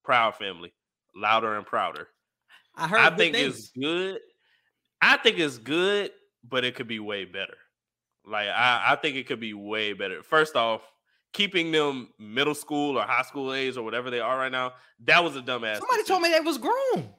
[0.05, 0.72] Proud Family,
[1.14, 2.09] louder and prouder.
[2.74, 3.01] I heard.
[3.01, 3.59] I think things.
[3.59, 4.20] it's good.
[5.02, 6.10] I think it's good,
[6.48, 7.56] but it could be way better.
[8.26, 10.22] Like I, I think it could be way better.
[10.22, 10.82] First off,
[11.32, 14.72] keeping them middle school or high school age or whatever they are right now,
[15.05, 15.78] that was a dumbass.
[15.78, 17.10] Somebody told me they was grown.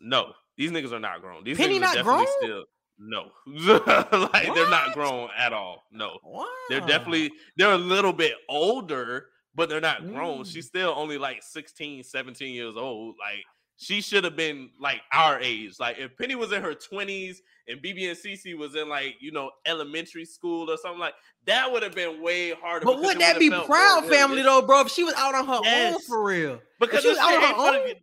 [0.00, 1.44] No, these niggas are not grown.
[1.44, 2.36] These Penny niggas not definitely grown?
[2.42, 2.64] still
[2.98, 3.30] no.
[3.46, 5.84] like they're not grown at all.
[5.90, 6.18] No.
[6.24, 6.46] Wow.
[6.68, 10.40] They're definitely they're a little bit older, but they're not grown.
[10.42, 10.52] Mm.
[10.52, 13.16] She's still only like 16, 17 years old.
[13.18, 13.44] Like
[13.76, 15.74] she should have been like our age.
[15.80, 17.38] Like if Penny was in her 20s
[17.68, 21.14] and BeBe and CeCe was in like, you know, elementary school or something like
[21.46, 22.86] that would have been way harder.
[22.86, 24.82] But wouldn't that be proud family though, bro?
[24.82, 26.60] If she was out on her own for real.
[26.78, 27.94] Because she was out on her own?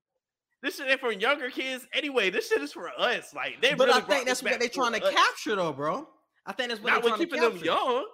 [0.61, 2.29] This shit ain't for younger kids anyway.
[2.29, 3.33] This shit is for us.
[3.33, 3.73] Like they.
[3.73, 5.13] But really I think that's what they're trying to us.
[5.13, 6.07] capture though, bro.
[6.45, 8.05] I think that's what Now they're we're trying to keeping them young.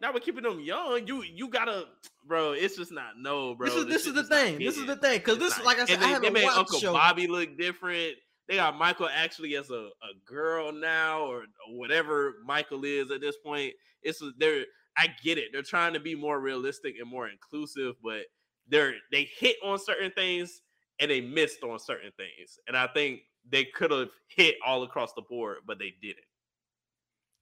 [0.00, 1.06] Now we're keeping them young.
[1.06, 1.84] You you gotta,
[2.26, 2.52] bro.
[2.52, 3.68] It's just not no, bro.
[3.68, 4.58] this is this shit is the thing.
[4.58, 5.18] This is the thing.
[5.18, 6.92] Because this, not- like I said, and I they, they haven't made watched Uncle show.
[6.92, 8.14] Bobby look different.
[8.48, 13.20] They got Michael actually as a, a girl now, or, or whatever Michael is at
[13.20, 13.74] this point.
[14.02, 14.64] It's they're
[14.96, 15.50] I get it.
[15.52, 18.22] They're trying to be more realistic and more inclusive, but
[18.68, 20.62] they're they hit on certain things
[21.02, 22.58] and they missed on certain things.
[22.68, 26.24] And I think they could have hit all across the board, but they didn't.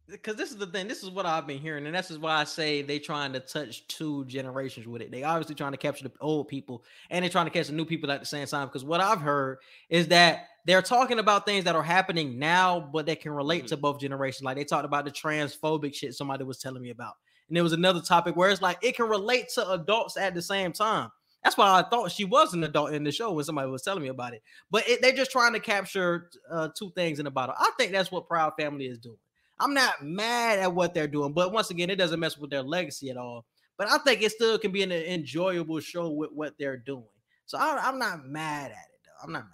[0.09, 0.89] because this is the thing.
[0.89, 3.39] This is what I've been hearing, and this is why I say they trying to
[3.41, 5.13] touch two generations with it.
[5.13, 7.85] They obviously trying to capture the old people, and they're trying to catch the new
[7.85, 8.67] people at the same time.
[8.67, 9.59] Because what I've heard
[9.89, 13.69] is that they're talking about things that are happening now, but they can relate Mhm.
[13.69, 14.43] to both generations.
[14.43, 17.15] Like they talked about the transphobic shit somebody was telling me about,
[17.47, 20.43] and there was another topic where it's like it can relate to adults at the
[20.43, 21.11] same time.
[21.43, 24.03] That's why I thought she was an adult in the show when somebody was telling
[24.03, 24.43] me about it.
[24.71, 27.55] But it, they're just trying to capture uh, two things in a bottle.
[27.59, 29.17] I think that's what Proud Family is doing.
[29.59, 32.63] I'm not mad at what they're doing, but once again, it doesn't mess with their
[32.63, 33.47] legacy at all.
[33.79, 37.05] But I think it still can be an enjoyable show with what they're doing.
[37.47, 39.01] So I, I'm not mad at it.
[39.05, 39.27] Though.
[39.27, 39.53] I'm not mad.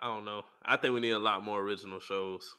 [0.00, 0.42] I don't know.
[0.64, 2.56] I think we need a lot more original shows.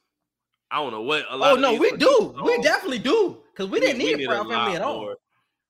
[0.72, 1.52] I don't know what a lot.
[1.52, 2.36] Oh no, we do.
[2.44, 5.02] We definitely do because we didn't need, need a Proud Family at all.
[5.02, 5.18] more-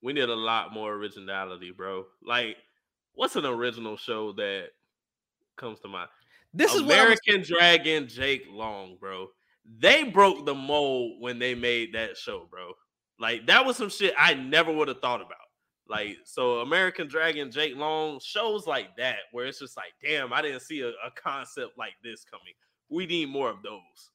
[0.03, 2.05] We need a lot more originality, bro.
[2.23, 2.57] Like,
[3.13, 4.67] what's an original show that
[5.55, 6.09] comes to mind?
[6.53, 9.29] This is what I'm American Dragon Jake Long, bro.
[9.79, 12.73] They broke the mold when they made that show, bro.
[13.19, 15.37] Like that was some shit I never would have thought about.
[15.87, 20.41] Like so, American Dragon Jake Long shows like that where it's just like, damn, I
[20.41, 22.53] didn't see a, a concept like this coming.
[22.89, 24.11] We need more of those.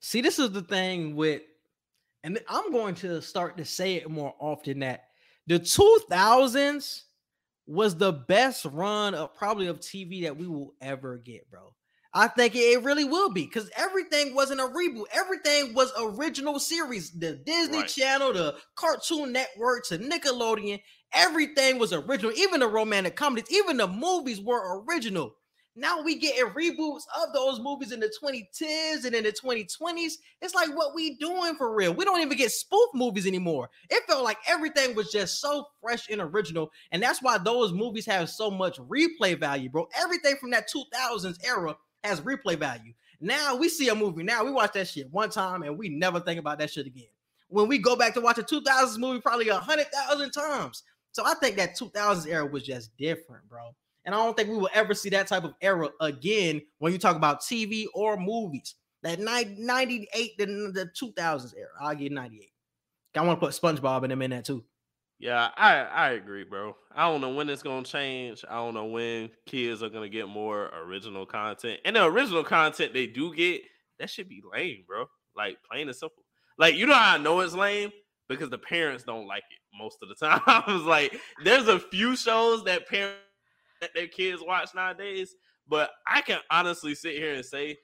[0.00, 1.42] See, this is the thing with,
[2.24, 5.04] and I'm going to start to say it more often that
[5.46, 7.02] the 2000s
[7.66, 11.72] was the best run of probably of TV that we will ever get, bro.
[12.12, 15.04] I think it really will be because everything wasn't a reboot.
[15.12, 17.12] Everything was original series.
[17.12, 17.88] The Disney Right.
[17.88, 20.80] Channel, the Cartoon Network, to Nickelodeon,
[21.14, 22.32] everything was original.
[22.32, 25.36] Even the romantic comedies, even the movies were original.
[25.76, 30.14] Now we getting reboots of those movies in the 2010s and in the 2020s.
[30.42, 31.94] It's like what we doing for real.
[31.94, 33.70] We don't even get spoof movies anymore.
[33.88, 38.04] It felt like everything was just so fresh and original, and that's why those movies
[38.06, 39.88] have so much replay value, bro.
[39.94, 42.92] Everything from that 2000s era has replay value.
[43.20, 44.22] Now we see a movie.
[44.24, 47.04] Now we watch that shit one time and we never think about that shit again.
[47.48, 50.82] When we go back to watch a 2000s movie, probably a hundred thousand times.
[51.12, 53.74] So I think that 2000s era was just different, bro.
[54.04, 56.98] And I don't think we will ever see that type of era again when you
[56.98, 58.76] talk about TV or movies.
[59.02, 61.68] That 90, 98 to the 2000s era.
[61.80, 62.50] I'll give 98.
[63.16, 64.64] I want to put SpongeBob in them in that too.
[65.18, 66.74] Yeah, I I agree, bro.
[66.94, 68.42] I don't know when it's gonna change.
[68.48, 71.80] I don't know when kids are gonna get more original content.
[71.84, 73.60] And the original content they do get,
[73.98, 75.04] that should be lame, bro.
[75.36, 76.24] Like plain and simple.
[76.56, 77.92] Like you know how I know it's lame
[78.30, 80.40] because the parents don't like it most of the time.
[80.46, 81.14] I was like,
[81.44, 83.20] there's a few shows that parents
[83.80, 85.34] that their kids watch nowadays,
[85.68, 87.78] but I can honestly sit here and say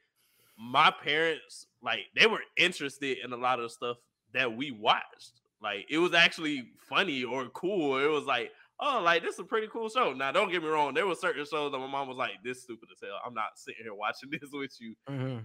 [0.58, 3.96] my parents like they were interested in a lot of stuff
[4.32, 5.40] that we watched.
[5.62, 7.98] Like it was actually funny or cool.
[7.98, 8.50] It was like,
[8.80, 10.12] oh, like this is a pretty cool show.
[10.12, 12.62] Now, don't get me wrong, there were certain shows that my mom was like, this
[12.62, 13.20] stupid as hell.
[13.24, 14.94] I'm not sitting here watching this with you.
[15.08, 15.38] Mm-hmm.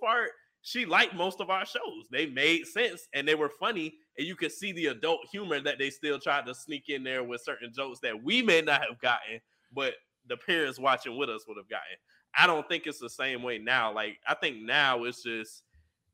[0.00, 0.30] Part
[0.62, 2.06] she liked most of our shows.
[2.10, 5.78] They made sense and they were funny, and you could see the adult humor that
[5.78, 9.00] they still tried to sneak in there with certain jokes that we may not have
[9.00, 9.40] gotten,
[9.72, 9.94] but
[10.28, 11.96] the parents watching with us would have gotten.
[12.36, 13.92] I don't think it's the same way now.
[13.92, 15.62] Like I think now it's just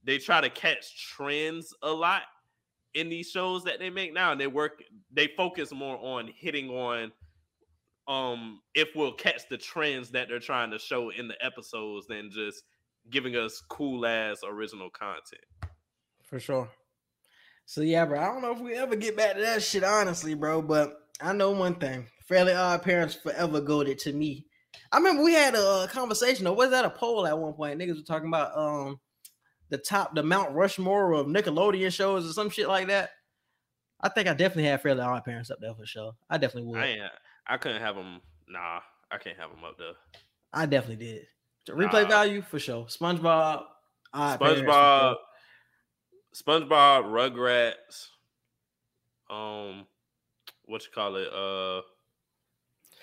[0.04, 2.22] they try to catch trends a lot
[2.94, 4.82] in these shows that they make now, and they work.
[5.12, 7.12] They focus more on hitting on
[8.06, 12.30] um if we'll catch the trends that they're trying to show in the episodes than
[12.30, 12.62] just
[13.10, 15.40] giving us cool ass original content.
[16.22, 16.68] For sure.
[17.66, 18.20] So yeah, bro.
[18.20, 20.60] I don't know if we ever get back to that shit, honestly, bro.
[20.60, 24.46] But I know one thing: Fairly Odd Parents forever goaded to me.
[24.90, 27.78] I remember we had a conversation, or was that a poll at one point?
[27.78, 28.98] Niggas were talking about um
[29.70, 33.10] the top, the Mount Rushmore of Nickelodeon shows or some shit like that.
[34.00, 36.12] I think I definitely had Fairly Odd Parents up there for sure.
[36.28, 36.80] I definitely would.
[36.80, 37.02] I I, ain't,
[37.46, 38.20] I couldn't have them.
[38.48, 38.80] Nah,
[39.10, 39.92] I can't have them up there.
[40.52, 41.26] I definitely did.
[41.68, 42.08] Replay Nah.
[42.08, 42.84] value for sure.
[42.86, 43.64] SpongeBob,
[44.12, 45.14] Odd SpongeBob.
[46.34, 48.08] SpongeBob, Rugrats,
[49.30, 49.86] um,
[50.66, 51.28] what you call it?
[51.32, 51.80] Uh,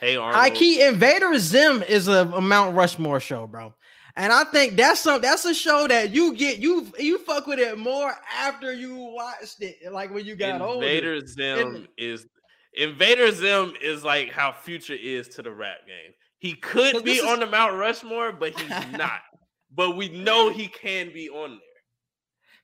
[0.02, 0.56] Hey Arnold.
[0.56, 3.74] Key Invader Zim is a, a Mount Rushmore show, bro.
[4.16, 7.60] And I think that's some that's a show that you get you you fuck with
[7.60, 10.86] it more after you watched it, like when you got older.
[10.86, 12.26] Invader Zim is
[12.74, 16.14] Invader Zim is like how Future is to the rap game.
[16.40, 19.22] He could be is- on the Mount Rushmore, but he's not.
[19.74, 21.60] but we know he can be on there.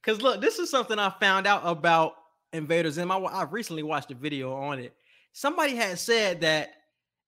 [0.02, 2.14] Because look, this is something I found out about
[2.52, 3.12] Invader Zim.
[3.12, 4.94] I, I recently watched a video on it.
[5.34, 6.72] Somebody had said that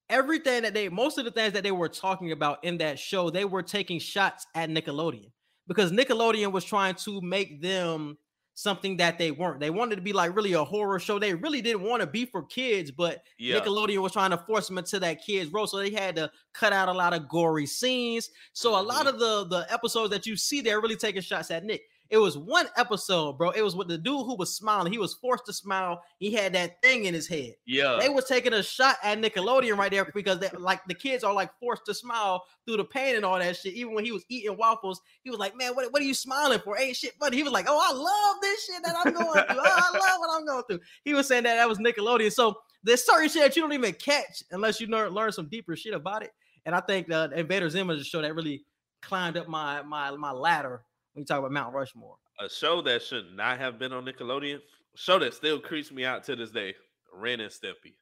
[0.10, 3.30] everything that they, most of the things that they were talking about in that show,
[3.30, 5.32] they were taking shots at Nickelodeon
[5.68, 8.18] because Nickelodeon was trying to make them
[8.56, 9.62] something that they weren't.
[9.62, 11.18] They wanted to be like really a horror show.
[11.18, 13.60] They really didn't want to be for kids, but Yeah.
[13.60, 16.74] Nickelodeon was trying to force them into that kids role, so they had to cut
[16.74, 18.30] out a lot of gory scenes.
[18.52, 19.10] So a lot Mhm.
[19.10, 21.84] of the the episodes that you see, they're really taking shots at Nick.
[22.10, 23.52] It was one episode, bro.
[23.52, 24.92] It was with the dude who was smiling.
[24.92, 26.02] He was forced to smile.
[26.18, 27.54] He had that thing in his head.
[27.68, 27.98] Yeah.
[28.00, 31.34] They was taking a shot at Nickelodeon right there because they like the kids are
[31.34, 33.76] like forced to smile through the pain and all that shit.
[33.76, 36.60] Even when he was eating waffles, he was like, "Man, what, what are you smiling
[36.60, 36.80] for?
[36.80, 39.60] Ain't shit funny." He was like, "Oh, I love this shit that I'm going through.
[39.60, 42.32] Oh, I love what I'm going through." He was saying that that was Nickelodeon.
[42.32, 45.76] So there's certain shit that you don't even catch unless you learn learn some deeper
[45.76, 46.32] shit about it.
[46.66, 48.66] And I think the Invader Zim is a show that really
[49.04, 50.82] climbed up my my my ladder
[51.14, 52.16] when you talk about Mount Rushmore.
[52.40, 54.60] a show that should not have been on Nickelodeon.
[54.96, 56.74] Show that still creeps me out to this day.
[57.14, 57.94] Ren and Stimpy.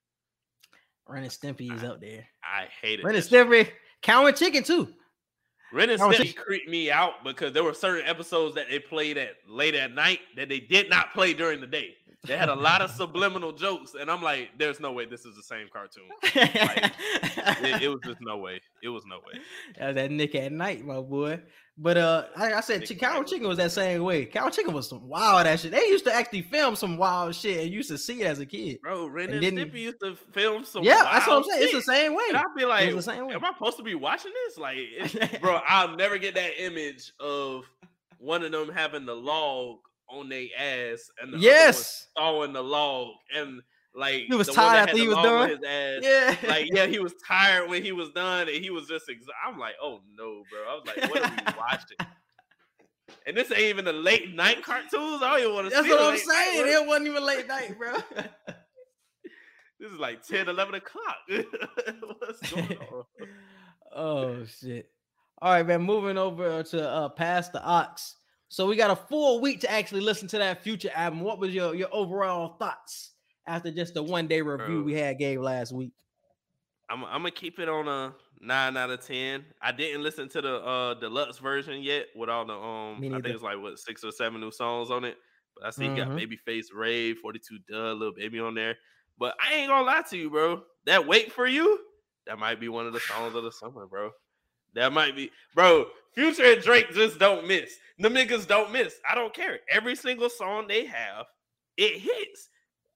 [1.08, 2.26] Ren and Stimpy is up there.
[2.44, 3.06] I hate it.
[3.06, 3.70] Ren and Stimpy,
[4.02, 4.90] Cow and Chicken too.
[5.74, 9.18] Ren and I Stimpy creeped me out because there were certain episodes that they played
[9.18, 11.96] at late at night that they did not play during the day.
[12.28, 15.36] They had a lot of subliminal jokes, and I'm like, "There's no way this is
[15.36, 16.10] the same cartoon."
[17.64, 18.62] It, it was just no way.
[18.84, 19.40] It was no way.
[19.78, 21.42] That was that Nick at night, my boy.
[21.80, 24.26] But uh, like I said, Nick Cow Chicken was that same way.
[24.26, 25.72] Cow Chicken was some wild ass shit.
[25.72, 28.46] They used to actually film some wild shit and used to see it as a
[28.48, 28.80] kid.
[28.82, 30.84] Bro, Ren And and, then- Stimpy used to film some.
[30.84, 31.64] yeah, that's what I'm saying.
[31.64, 32.24] It's the same way.
[32.30, 33.36] And I'd be like, the same way.
[33.36, 34.58] am I supposed to be watching this?
[34.58, 37.66] Like, bro, I'll never get that image of
[38.18, 39.78] one of them having the log
[40.10, 42.08] on their ass and the Yes.
[42.18, 43.62] sawing the log and
[43.94, 45.50] like He was the one that tired after he was done?
[45.50, 46.02] His ass.
[46.04, 46.50] Yeah.
[46.50, 49.08] Like, yeah, he was tired when he was done, and he was just.
[49.10, 50.62] Exa- I'm like, oh no, bro.
[50.70, 51.98] I was like, what are we watching?
[53.26, 55.24] And this ain't even the late night cartoons.
[55.24, 56.68] I don't even want to see That's what I'm late night saying.
[56.84, 57.94] It wasn't even late night, bro.
[59.80, 61.18] This is like 10, 11 o'clock.
[61.28, 63.04] What's going on?
[63.96, 64.90] oh shit.
[65.40, 65.84] All right, man.
[65.84, 68.16] Moving over to uh past the ox.
[68.50, 71.22] So we got a full week to actually listen to that future album.
[71.22, 73.12] What was your your overall thoughts
[73.46, 74.84] after just the one day review Bro.
[74.84, 75.92] we had gave last week?
[76.90, 79.44] I'm, I'm gonna keep it on a nine out of ten.
[79.62, 82.98] I didn't listen to the uh deluxe version yet with all the um.
[82.98, 85.18] I think it's like what six or seven new songs on it.
[85.56, 86.38] But I see you got Mhm.
[86.48, 88.78] Babyface Ray, 42 Dugg, Lil Baby on there.
[89.18, 90.62] But I ain't gonna lie to you, bro.
[90.86, 91.80] That wait for you,
[92.28, 94.12] that might be one of the songs of the summer, bro.
[94.76, 95.88] That might be, bro.
[96.18, 97.76] Future and Drake just don't miss.
[98.00, 98.96] The niggas don't miss.
[99.10, 99.60] I don't care.
[99.72, 101.28] Every single song they have,
[101.78, 102.50] it hits.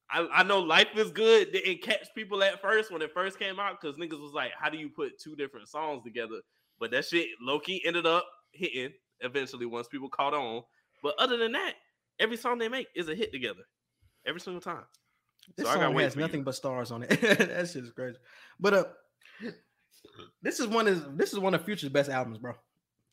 [0.10, 3.60] I, I know life is good didn't catch people at first when it first came
[3.60, 6.42] out because niggas was like, how do you put two different songs together?
[6.80, 10.64] But that shit Loki ended up hitting eventually once people caught on.
[11.04, 11.74] But other than that,
[12.20, 13.62] every song they make is a hit together.
[14.26, 14.84] Every single time.
[15.56, 16.22] This So song has you.
[16.22, 17.10] nothing but stars on it.
[17.22, 18.18] that shit's crazy.
[18.60, 18.84] But uh,
[20.42, 22.54] this is one of this is one of Future's best albums, bro.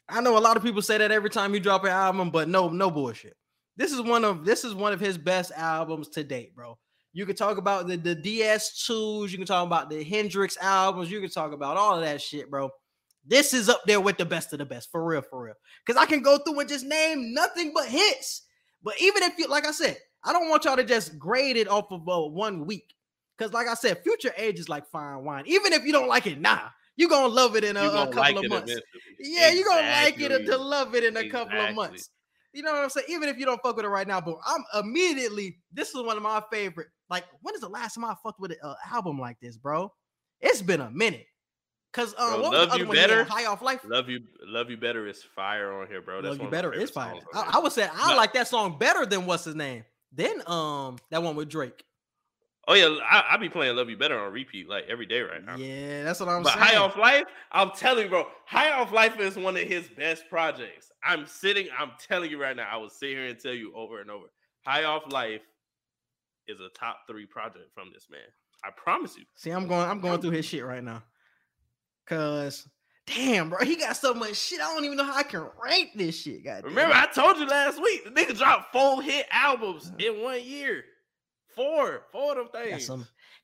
[0.08, 2.48] I know a lot of people say that every time you drop an album, but
[2.48, 3.36] no, no bullshit.
[3.76, 6.78] This is one of this is one of his best albums to date, bro.
[7.12, 11.20] You can talk about the, the DS2s, you can talk about the Hendrix albums, you
[11.20, 12.70] can talk about all of that shit, bro.
[13.26, 15.54] This is up there with the best of the best, for real, for real.
[15.84, 18.42] Because I can go through and just name nothing but hits.
[18.82, 21.68] But even if you, like I said, I don't want y'all to just grade it
[21.68, 22.94] off of uh, one week.
[23.36, 25.44] Because, like I said, future age is like fine wine.
[25.46, 28.14] Even if you don't like it now, you're to love it in a, a couple
[28.16, 28.74] like of months.
[29.20, 30.46] Yeah, you're going to like it Exactly.
[30.46, 32.10] to love it in a couple of months.
[32.52, 33.06] You know what I'm saying?
[33.08, 36.16] Even if you don't fuck with it right now, but I'm immediately, this is one
[36.16, 36.88] of my favorite.
[37.08, 39.92] Like, when is the last time I fucked with an album like this, bro?
[40.40, 41.26] It's been a minute.
[41.92, 42.96] Cause um, Bro, what was Love the other You one?
[42.96, 43.24] Better?
[43.24, 43.80] High off life.
[43.84, 46.20] Love you, love you better is fire on here, bro.
[46.20, 47.14] That's Love You one of my Better is fire.
[47.32, 47.52] I.
[47.54, 49.84] I would say I But- like that song better than what's his name.
[50.12, 51.82] Then um that one with Drake.
[52.70, 55.42] Oh yeah, I, I be playing "Love You Better" on repeat like every day right
[55.42, 55.56] now.
[55.56, 56.66] Yeah, that's what I'm but saying.
[56.66, 60.28] High Off Life, I'm telling you, bro, High Off Life is one of his best
[60.28, 60.92] projects.
[61.02, 64.02] I'm sitting, I'm telling you right now, I will sit here and tell you over
[64.02, 64.26] and over.
[64.66, 65.40] High Off Life
[66.46, 68.20] is a top three project from this man.
[68.62, 69.24] I promise you.
[69.34, 71.02] See, I'm going, I'm going through his shit right now.
[72.06, 72.68] Cause
[73.06, 74.60] damn, bro, he got so much shit.
[74.60, 76.44] I don't even know how I can rank this shit.
[76.44, 80.42] God Remember, I told you last week the nigga dropped four hit albums in one
[80.44, 80.84] year.
[81.58, 82.88] Four, four of them things.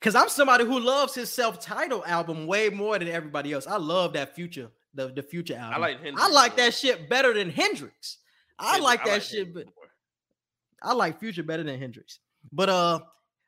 [0.00, 3.66] Cause I'm somebody who loves his self-titled album way more than everybody else.
[3.66, 5.74] I love that future, the, the future album.
[5.74, 6.56] I like I like more.
[6.64, 8.18] that shit better than Hendrix.
[8.58, 9.66] I Hendrix- like that shit, but.
[10.84, 12.20] I like Future better than Hendrix.
[12.52, 13.00] But uh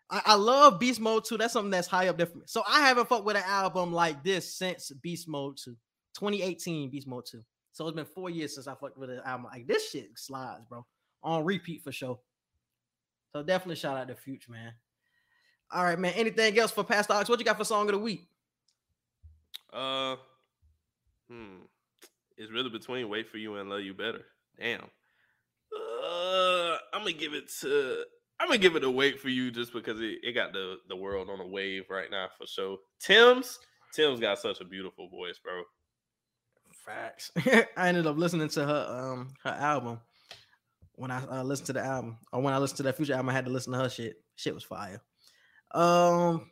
[0.09, 1.37] I, I love Beast Mode 2.
[1.37, 2.45] That's something that's high up there for me.
[2.47, 5.73] So I haven't fucked with an album like this since Beast Mode 2.
[6.15, 7.43] 2018 Beast Mode 2.
[7.73, 9.47] So it's been four years since I fucked with an album.
[9.53, 10.87] Like this shit slides, bro.
[11.23, 12.19] On repeat for sure.
[13.33, 14.73] So definitely shout out to Future, man.
[15.71, 16.13] All right, man.
[16.15, 17.29] Anything else for Past Ox?
[17.29, 18.29] What you got for song of the week?
[19.73, 20.17] Uh,
[21.29, 21.59] hmm.
[22.37, 24.25] It's really between "Wait for You" and "Love You Better."
[24.59, 24.85] Damn.
[25.75, 28.05] Uh, I'm gonna give it to.
[28.39, 30.97] I'm gonna give it a "Wait for You" just because it, it got the the
[30.97, 32.79] world on a wave right now for sure.
[33.01, 33.59] Tems
[33.93, 35.63] Tems got such a beautiful voice, bro.
[36.85, 37.33] Facts.
[37.77, 40.01] I ended up listening to her um her album.
[40.97, 43.29] When I uh, listened to the album, or when I listened to that future album,
[43.31, 44.17] I had to listen to her shit.
[44.35, 45.01] Shit was fire.
[45.73, 46.51] Um,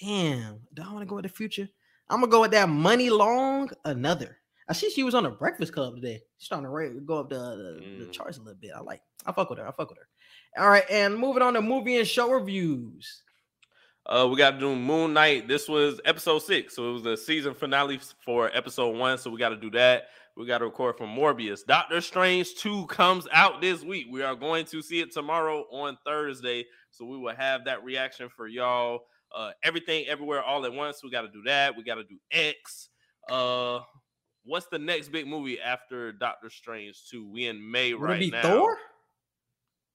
[0.00, 0.60] damn.
[0.74, 1.68] Do I want to go with the future?
[2.08, 3.70] I'm gonna go with that money long.
[3.84, 4.38] Another.
[4.68, 6.22] I see she was on the Breakfast Club today.
[6.38, 8.12] She's trying to go up the, the, the Mm.
[8.12, 8.72] charts a little bit.
[8.74, 9.02] I like.
[9.26, 9.66] I fuck with her.
[9.68, 10.08] I fuck with her.
[10.62, 13.22] All right, and moving on to movie and show reviews.
[14.06, 15.48] Uh, we got to do Moon Knight.
[15.48, 19.16] This was episode six, so it was the season finale for episode one.
[19.16, 20.08] So we got to do that.
[20.36, 21.60] We got to record from Morbius.
[21.64, 24.06] Doctor Strange two comes out this week.
[24.10, 28.28] We are going to see it tomorrow on Thursday, so we will have that reaction
[28.28, 29.00] for y'all.
[29.34, 31.02] Uh, everything, everywhere, all at once.
[31.04, 31.76] We got to do that.
[31.76, 32.88] We got to do X.
[33.30, 33.80] Uh,
[34.44, 37.30] what's the next big movie after Doctor Strange two?
[37.30, 38.42] We in May Would right now.
[38.42, 38.76] Thor?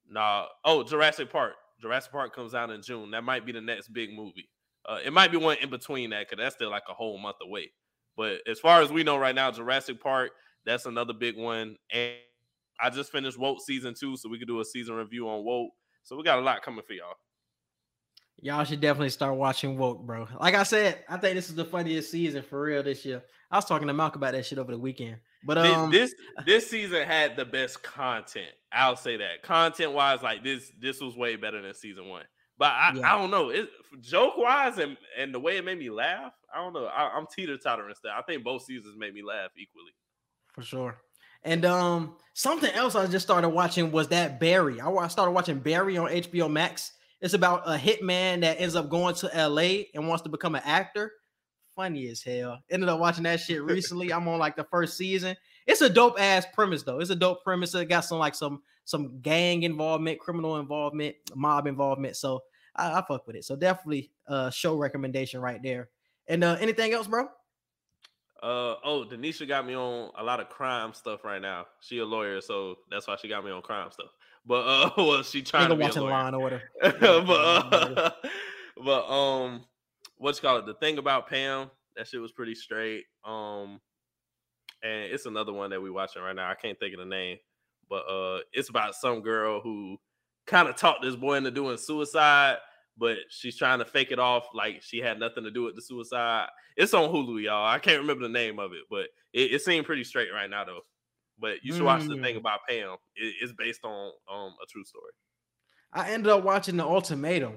[0.10, 0.45] Nah.
[0.64, 1.53] Oh, Jurassic Park.
[1.82, 3.11] Jurassic Park comes out in June.
[3.11, 4.49] That might be the next big movie.
[4.88, 7.38] Uh, it might be one in between that because that's still like a whole month
[7.41, 7.72] away.
[8.20, 10.32] But as far as we know right now, Jurassic Park,
[10.66, 11.78] that's another big one.
[11.90, 12.16] And
[12.78, 15.72] I just finished Woke season two, so we could do a season review on Woke.
[16.04, 17.14] So we got a lot coming for y'all.
[18.41, 20.28] Y'all should definitely start watching Woke, bro.
[20.38, 23.24] Like I said, I think this is the funniest season for real this year.
[23.52, 25.16] I was talking to Malcolm about that shit over the weekend.
[25.46, 26.14] But um, this
[26.46, 28.52] this season had the best content.
[28.74, 29.44] I'll say that.
[29.44, 32.26] Content wise, like this, this was way better than season one.
[32.60, 33.14] But I, Yeah.
[33.14, 33.49] I don't know.
[33.49, 33.69] It
[34.02, 36.86] joke wise and and the way it made me laugh, I don't know.
[36.86, 38.11] I, I'm teeter tottering still.
[38.11, 39.91] I think both seasons made me laugh equally.
[40.53, 40.98] for sure.
[41.44, 44.81] And um, something else I just started watching was that Barry.
[44.81, 46.91] I wa- started watching Barry on HBO Max.
[47.22, 50.61] It's about a hitman that ends up going to LA and wants to become an
[50.65, 51.14] actor.
[51.77, 52.60] Funny as hell.
[52.69, 54.11] Ended up watching that shit recently.
[54.11, 55.38] I'm on like the first season.
[55.65, 56.99] It's a dope ass premise though.
[56.99, 57.73] It's a dope premise.
[57.73, 62.18] It got some like some some gang involvement, criminal involvement, mob involvement.
[62.18, 62.41] So
[62.80, 63.46] I, I fuck with it.
[63.46, 65.90] So definitely uh show recommendation right there.
[66.28, 67.26] And uh anything else, bro?
[68.42, 71.66] Uh oh, Denisha got me on a lot of crime stuff right now.
[71.82, 74.12] She a lawyer, so that's why she got me on crime stuff.
[74.46, 76.12] But uh, well, she trying Nigga to be a watching lawyer.
[76.12, 76.62] Law and Order.
[76.82, 76.98] but
[77.30, 78.12] uh,
[78.84, 79.66] but um
[80.18, 83.80] what you call it the thing about pam that shit was pretty straight um
[84.84, 87.38] and it's another one that we watching right now i can't think of the name
[87.90, 89.98] but uh it's about some girl who
[90.46, 92.58] kind of talked this boy into doing suicide
[93.00, 95.82] but she's trying to fake it off like she had nothing to do with the
[95.82, 99.62] suicide it's on hulu y'all i can't remember the name of it but it, it
[99.62, 100.82] seemed pretty straight right now though
[101.40, 102.40] but you should watch the thing Mm.
[102.40, 105.12] about pam it, it's based on um a true story
[105.92, 107.54] I ended up watching the ultimatum.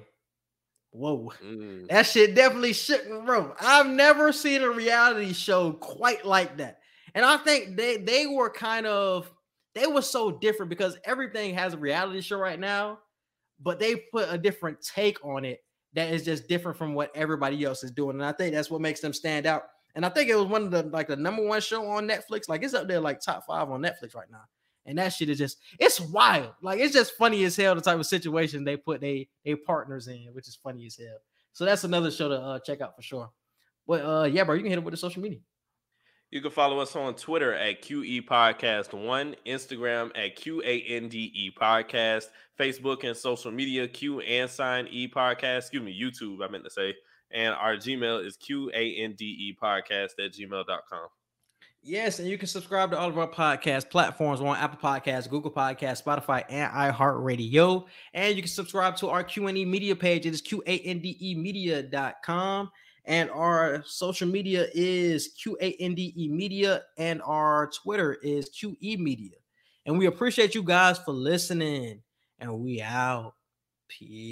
[0.91, 1.33] Whoa.
[1.45, 1.89] Mm.
[1.89, 3.55] That shit definitely shook me, bro.
[3.61, 6.79] I've never seen a reality show quite like that.
[7.15, 9.31] And I think they they were kind of
[9.75, 13.01] they were so different because everything has a reality show right now,
[13.63, 15.61] but they put a different take on it
[15.95, 18.17] that is just different from what everybody else is doing.
[18.17, 19.65] And I think that's what makes them stand out.
[19.95, 22.49] And I think it was one of the like the number one show on Netflix.
[22.49, 24.43] Like it's up there like top five on Netflix right now.
[24.87, 26.53] And that shit is just it's wild.
[26.63, 30.09] Like it's just funny as hell the type of situation they put they they partners
[30.09, 31.19] in, which is funny as hell.
[31.53, 33.31] So that's another show to uh, check out for sure.
[33.87, 35.41] But uh yeah, bro, you can hit it with the social media.
[36.33, 42.25] You can follow us on Twitter at QE Podcast One, Instagram at QANDE Podcast,
[42.59, 45.59] Facebook and social media Q and sign E Podcast.
[45.59, 46.95] Excuse me, YouTube, I meant to say.
[47.33, 51.09] And our Gmail is QANDE Podcast at gmail.com.
[51.83, 55.51] Yes, and you can subscribe to all of our podcast platforms on Apple Podcasts, Google
[55.51, 57.85] Podcasts, Spotify, and iHeartRadio.
[58.15, 60.25] And you can subscribe to our Q&E media page.
[60.25, 62.71] It is Q-A-N-D-E media.com.
[63.05, 66.83] And our social media is Q-A-N-D-E media.
[66.99, 69.37] And our Twitter is QE media.
[69.87, 72.03] And we appreciate you guys for listening.
[72.39, 73.35] And we out.
[73.89, 74.23] Peace.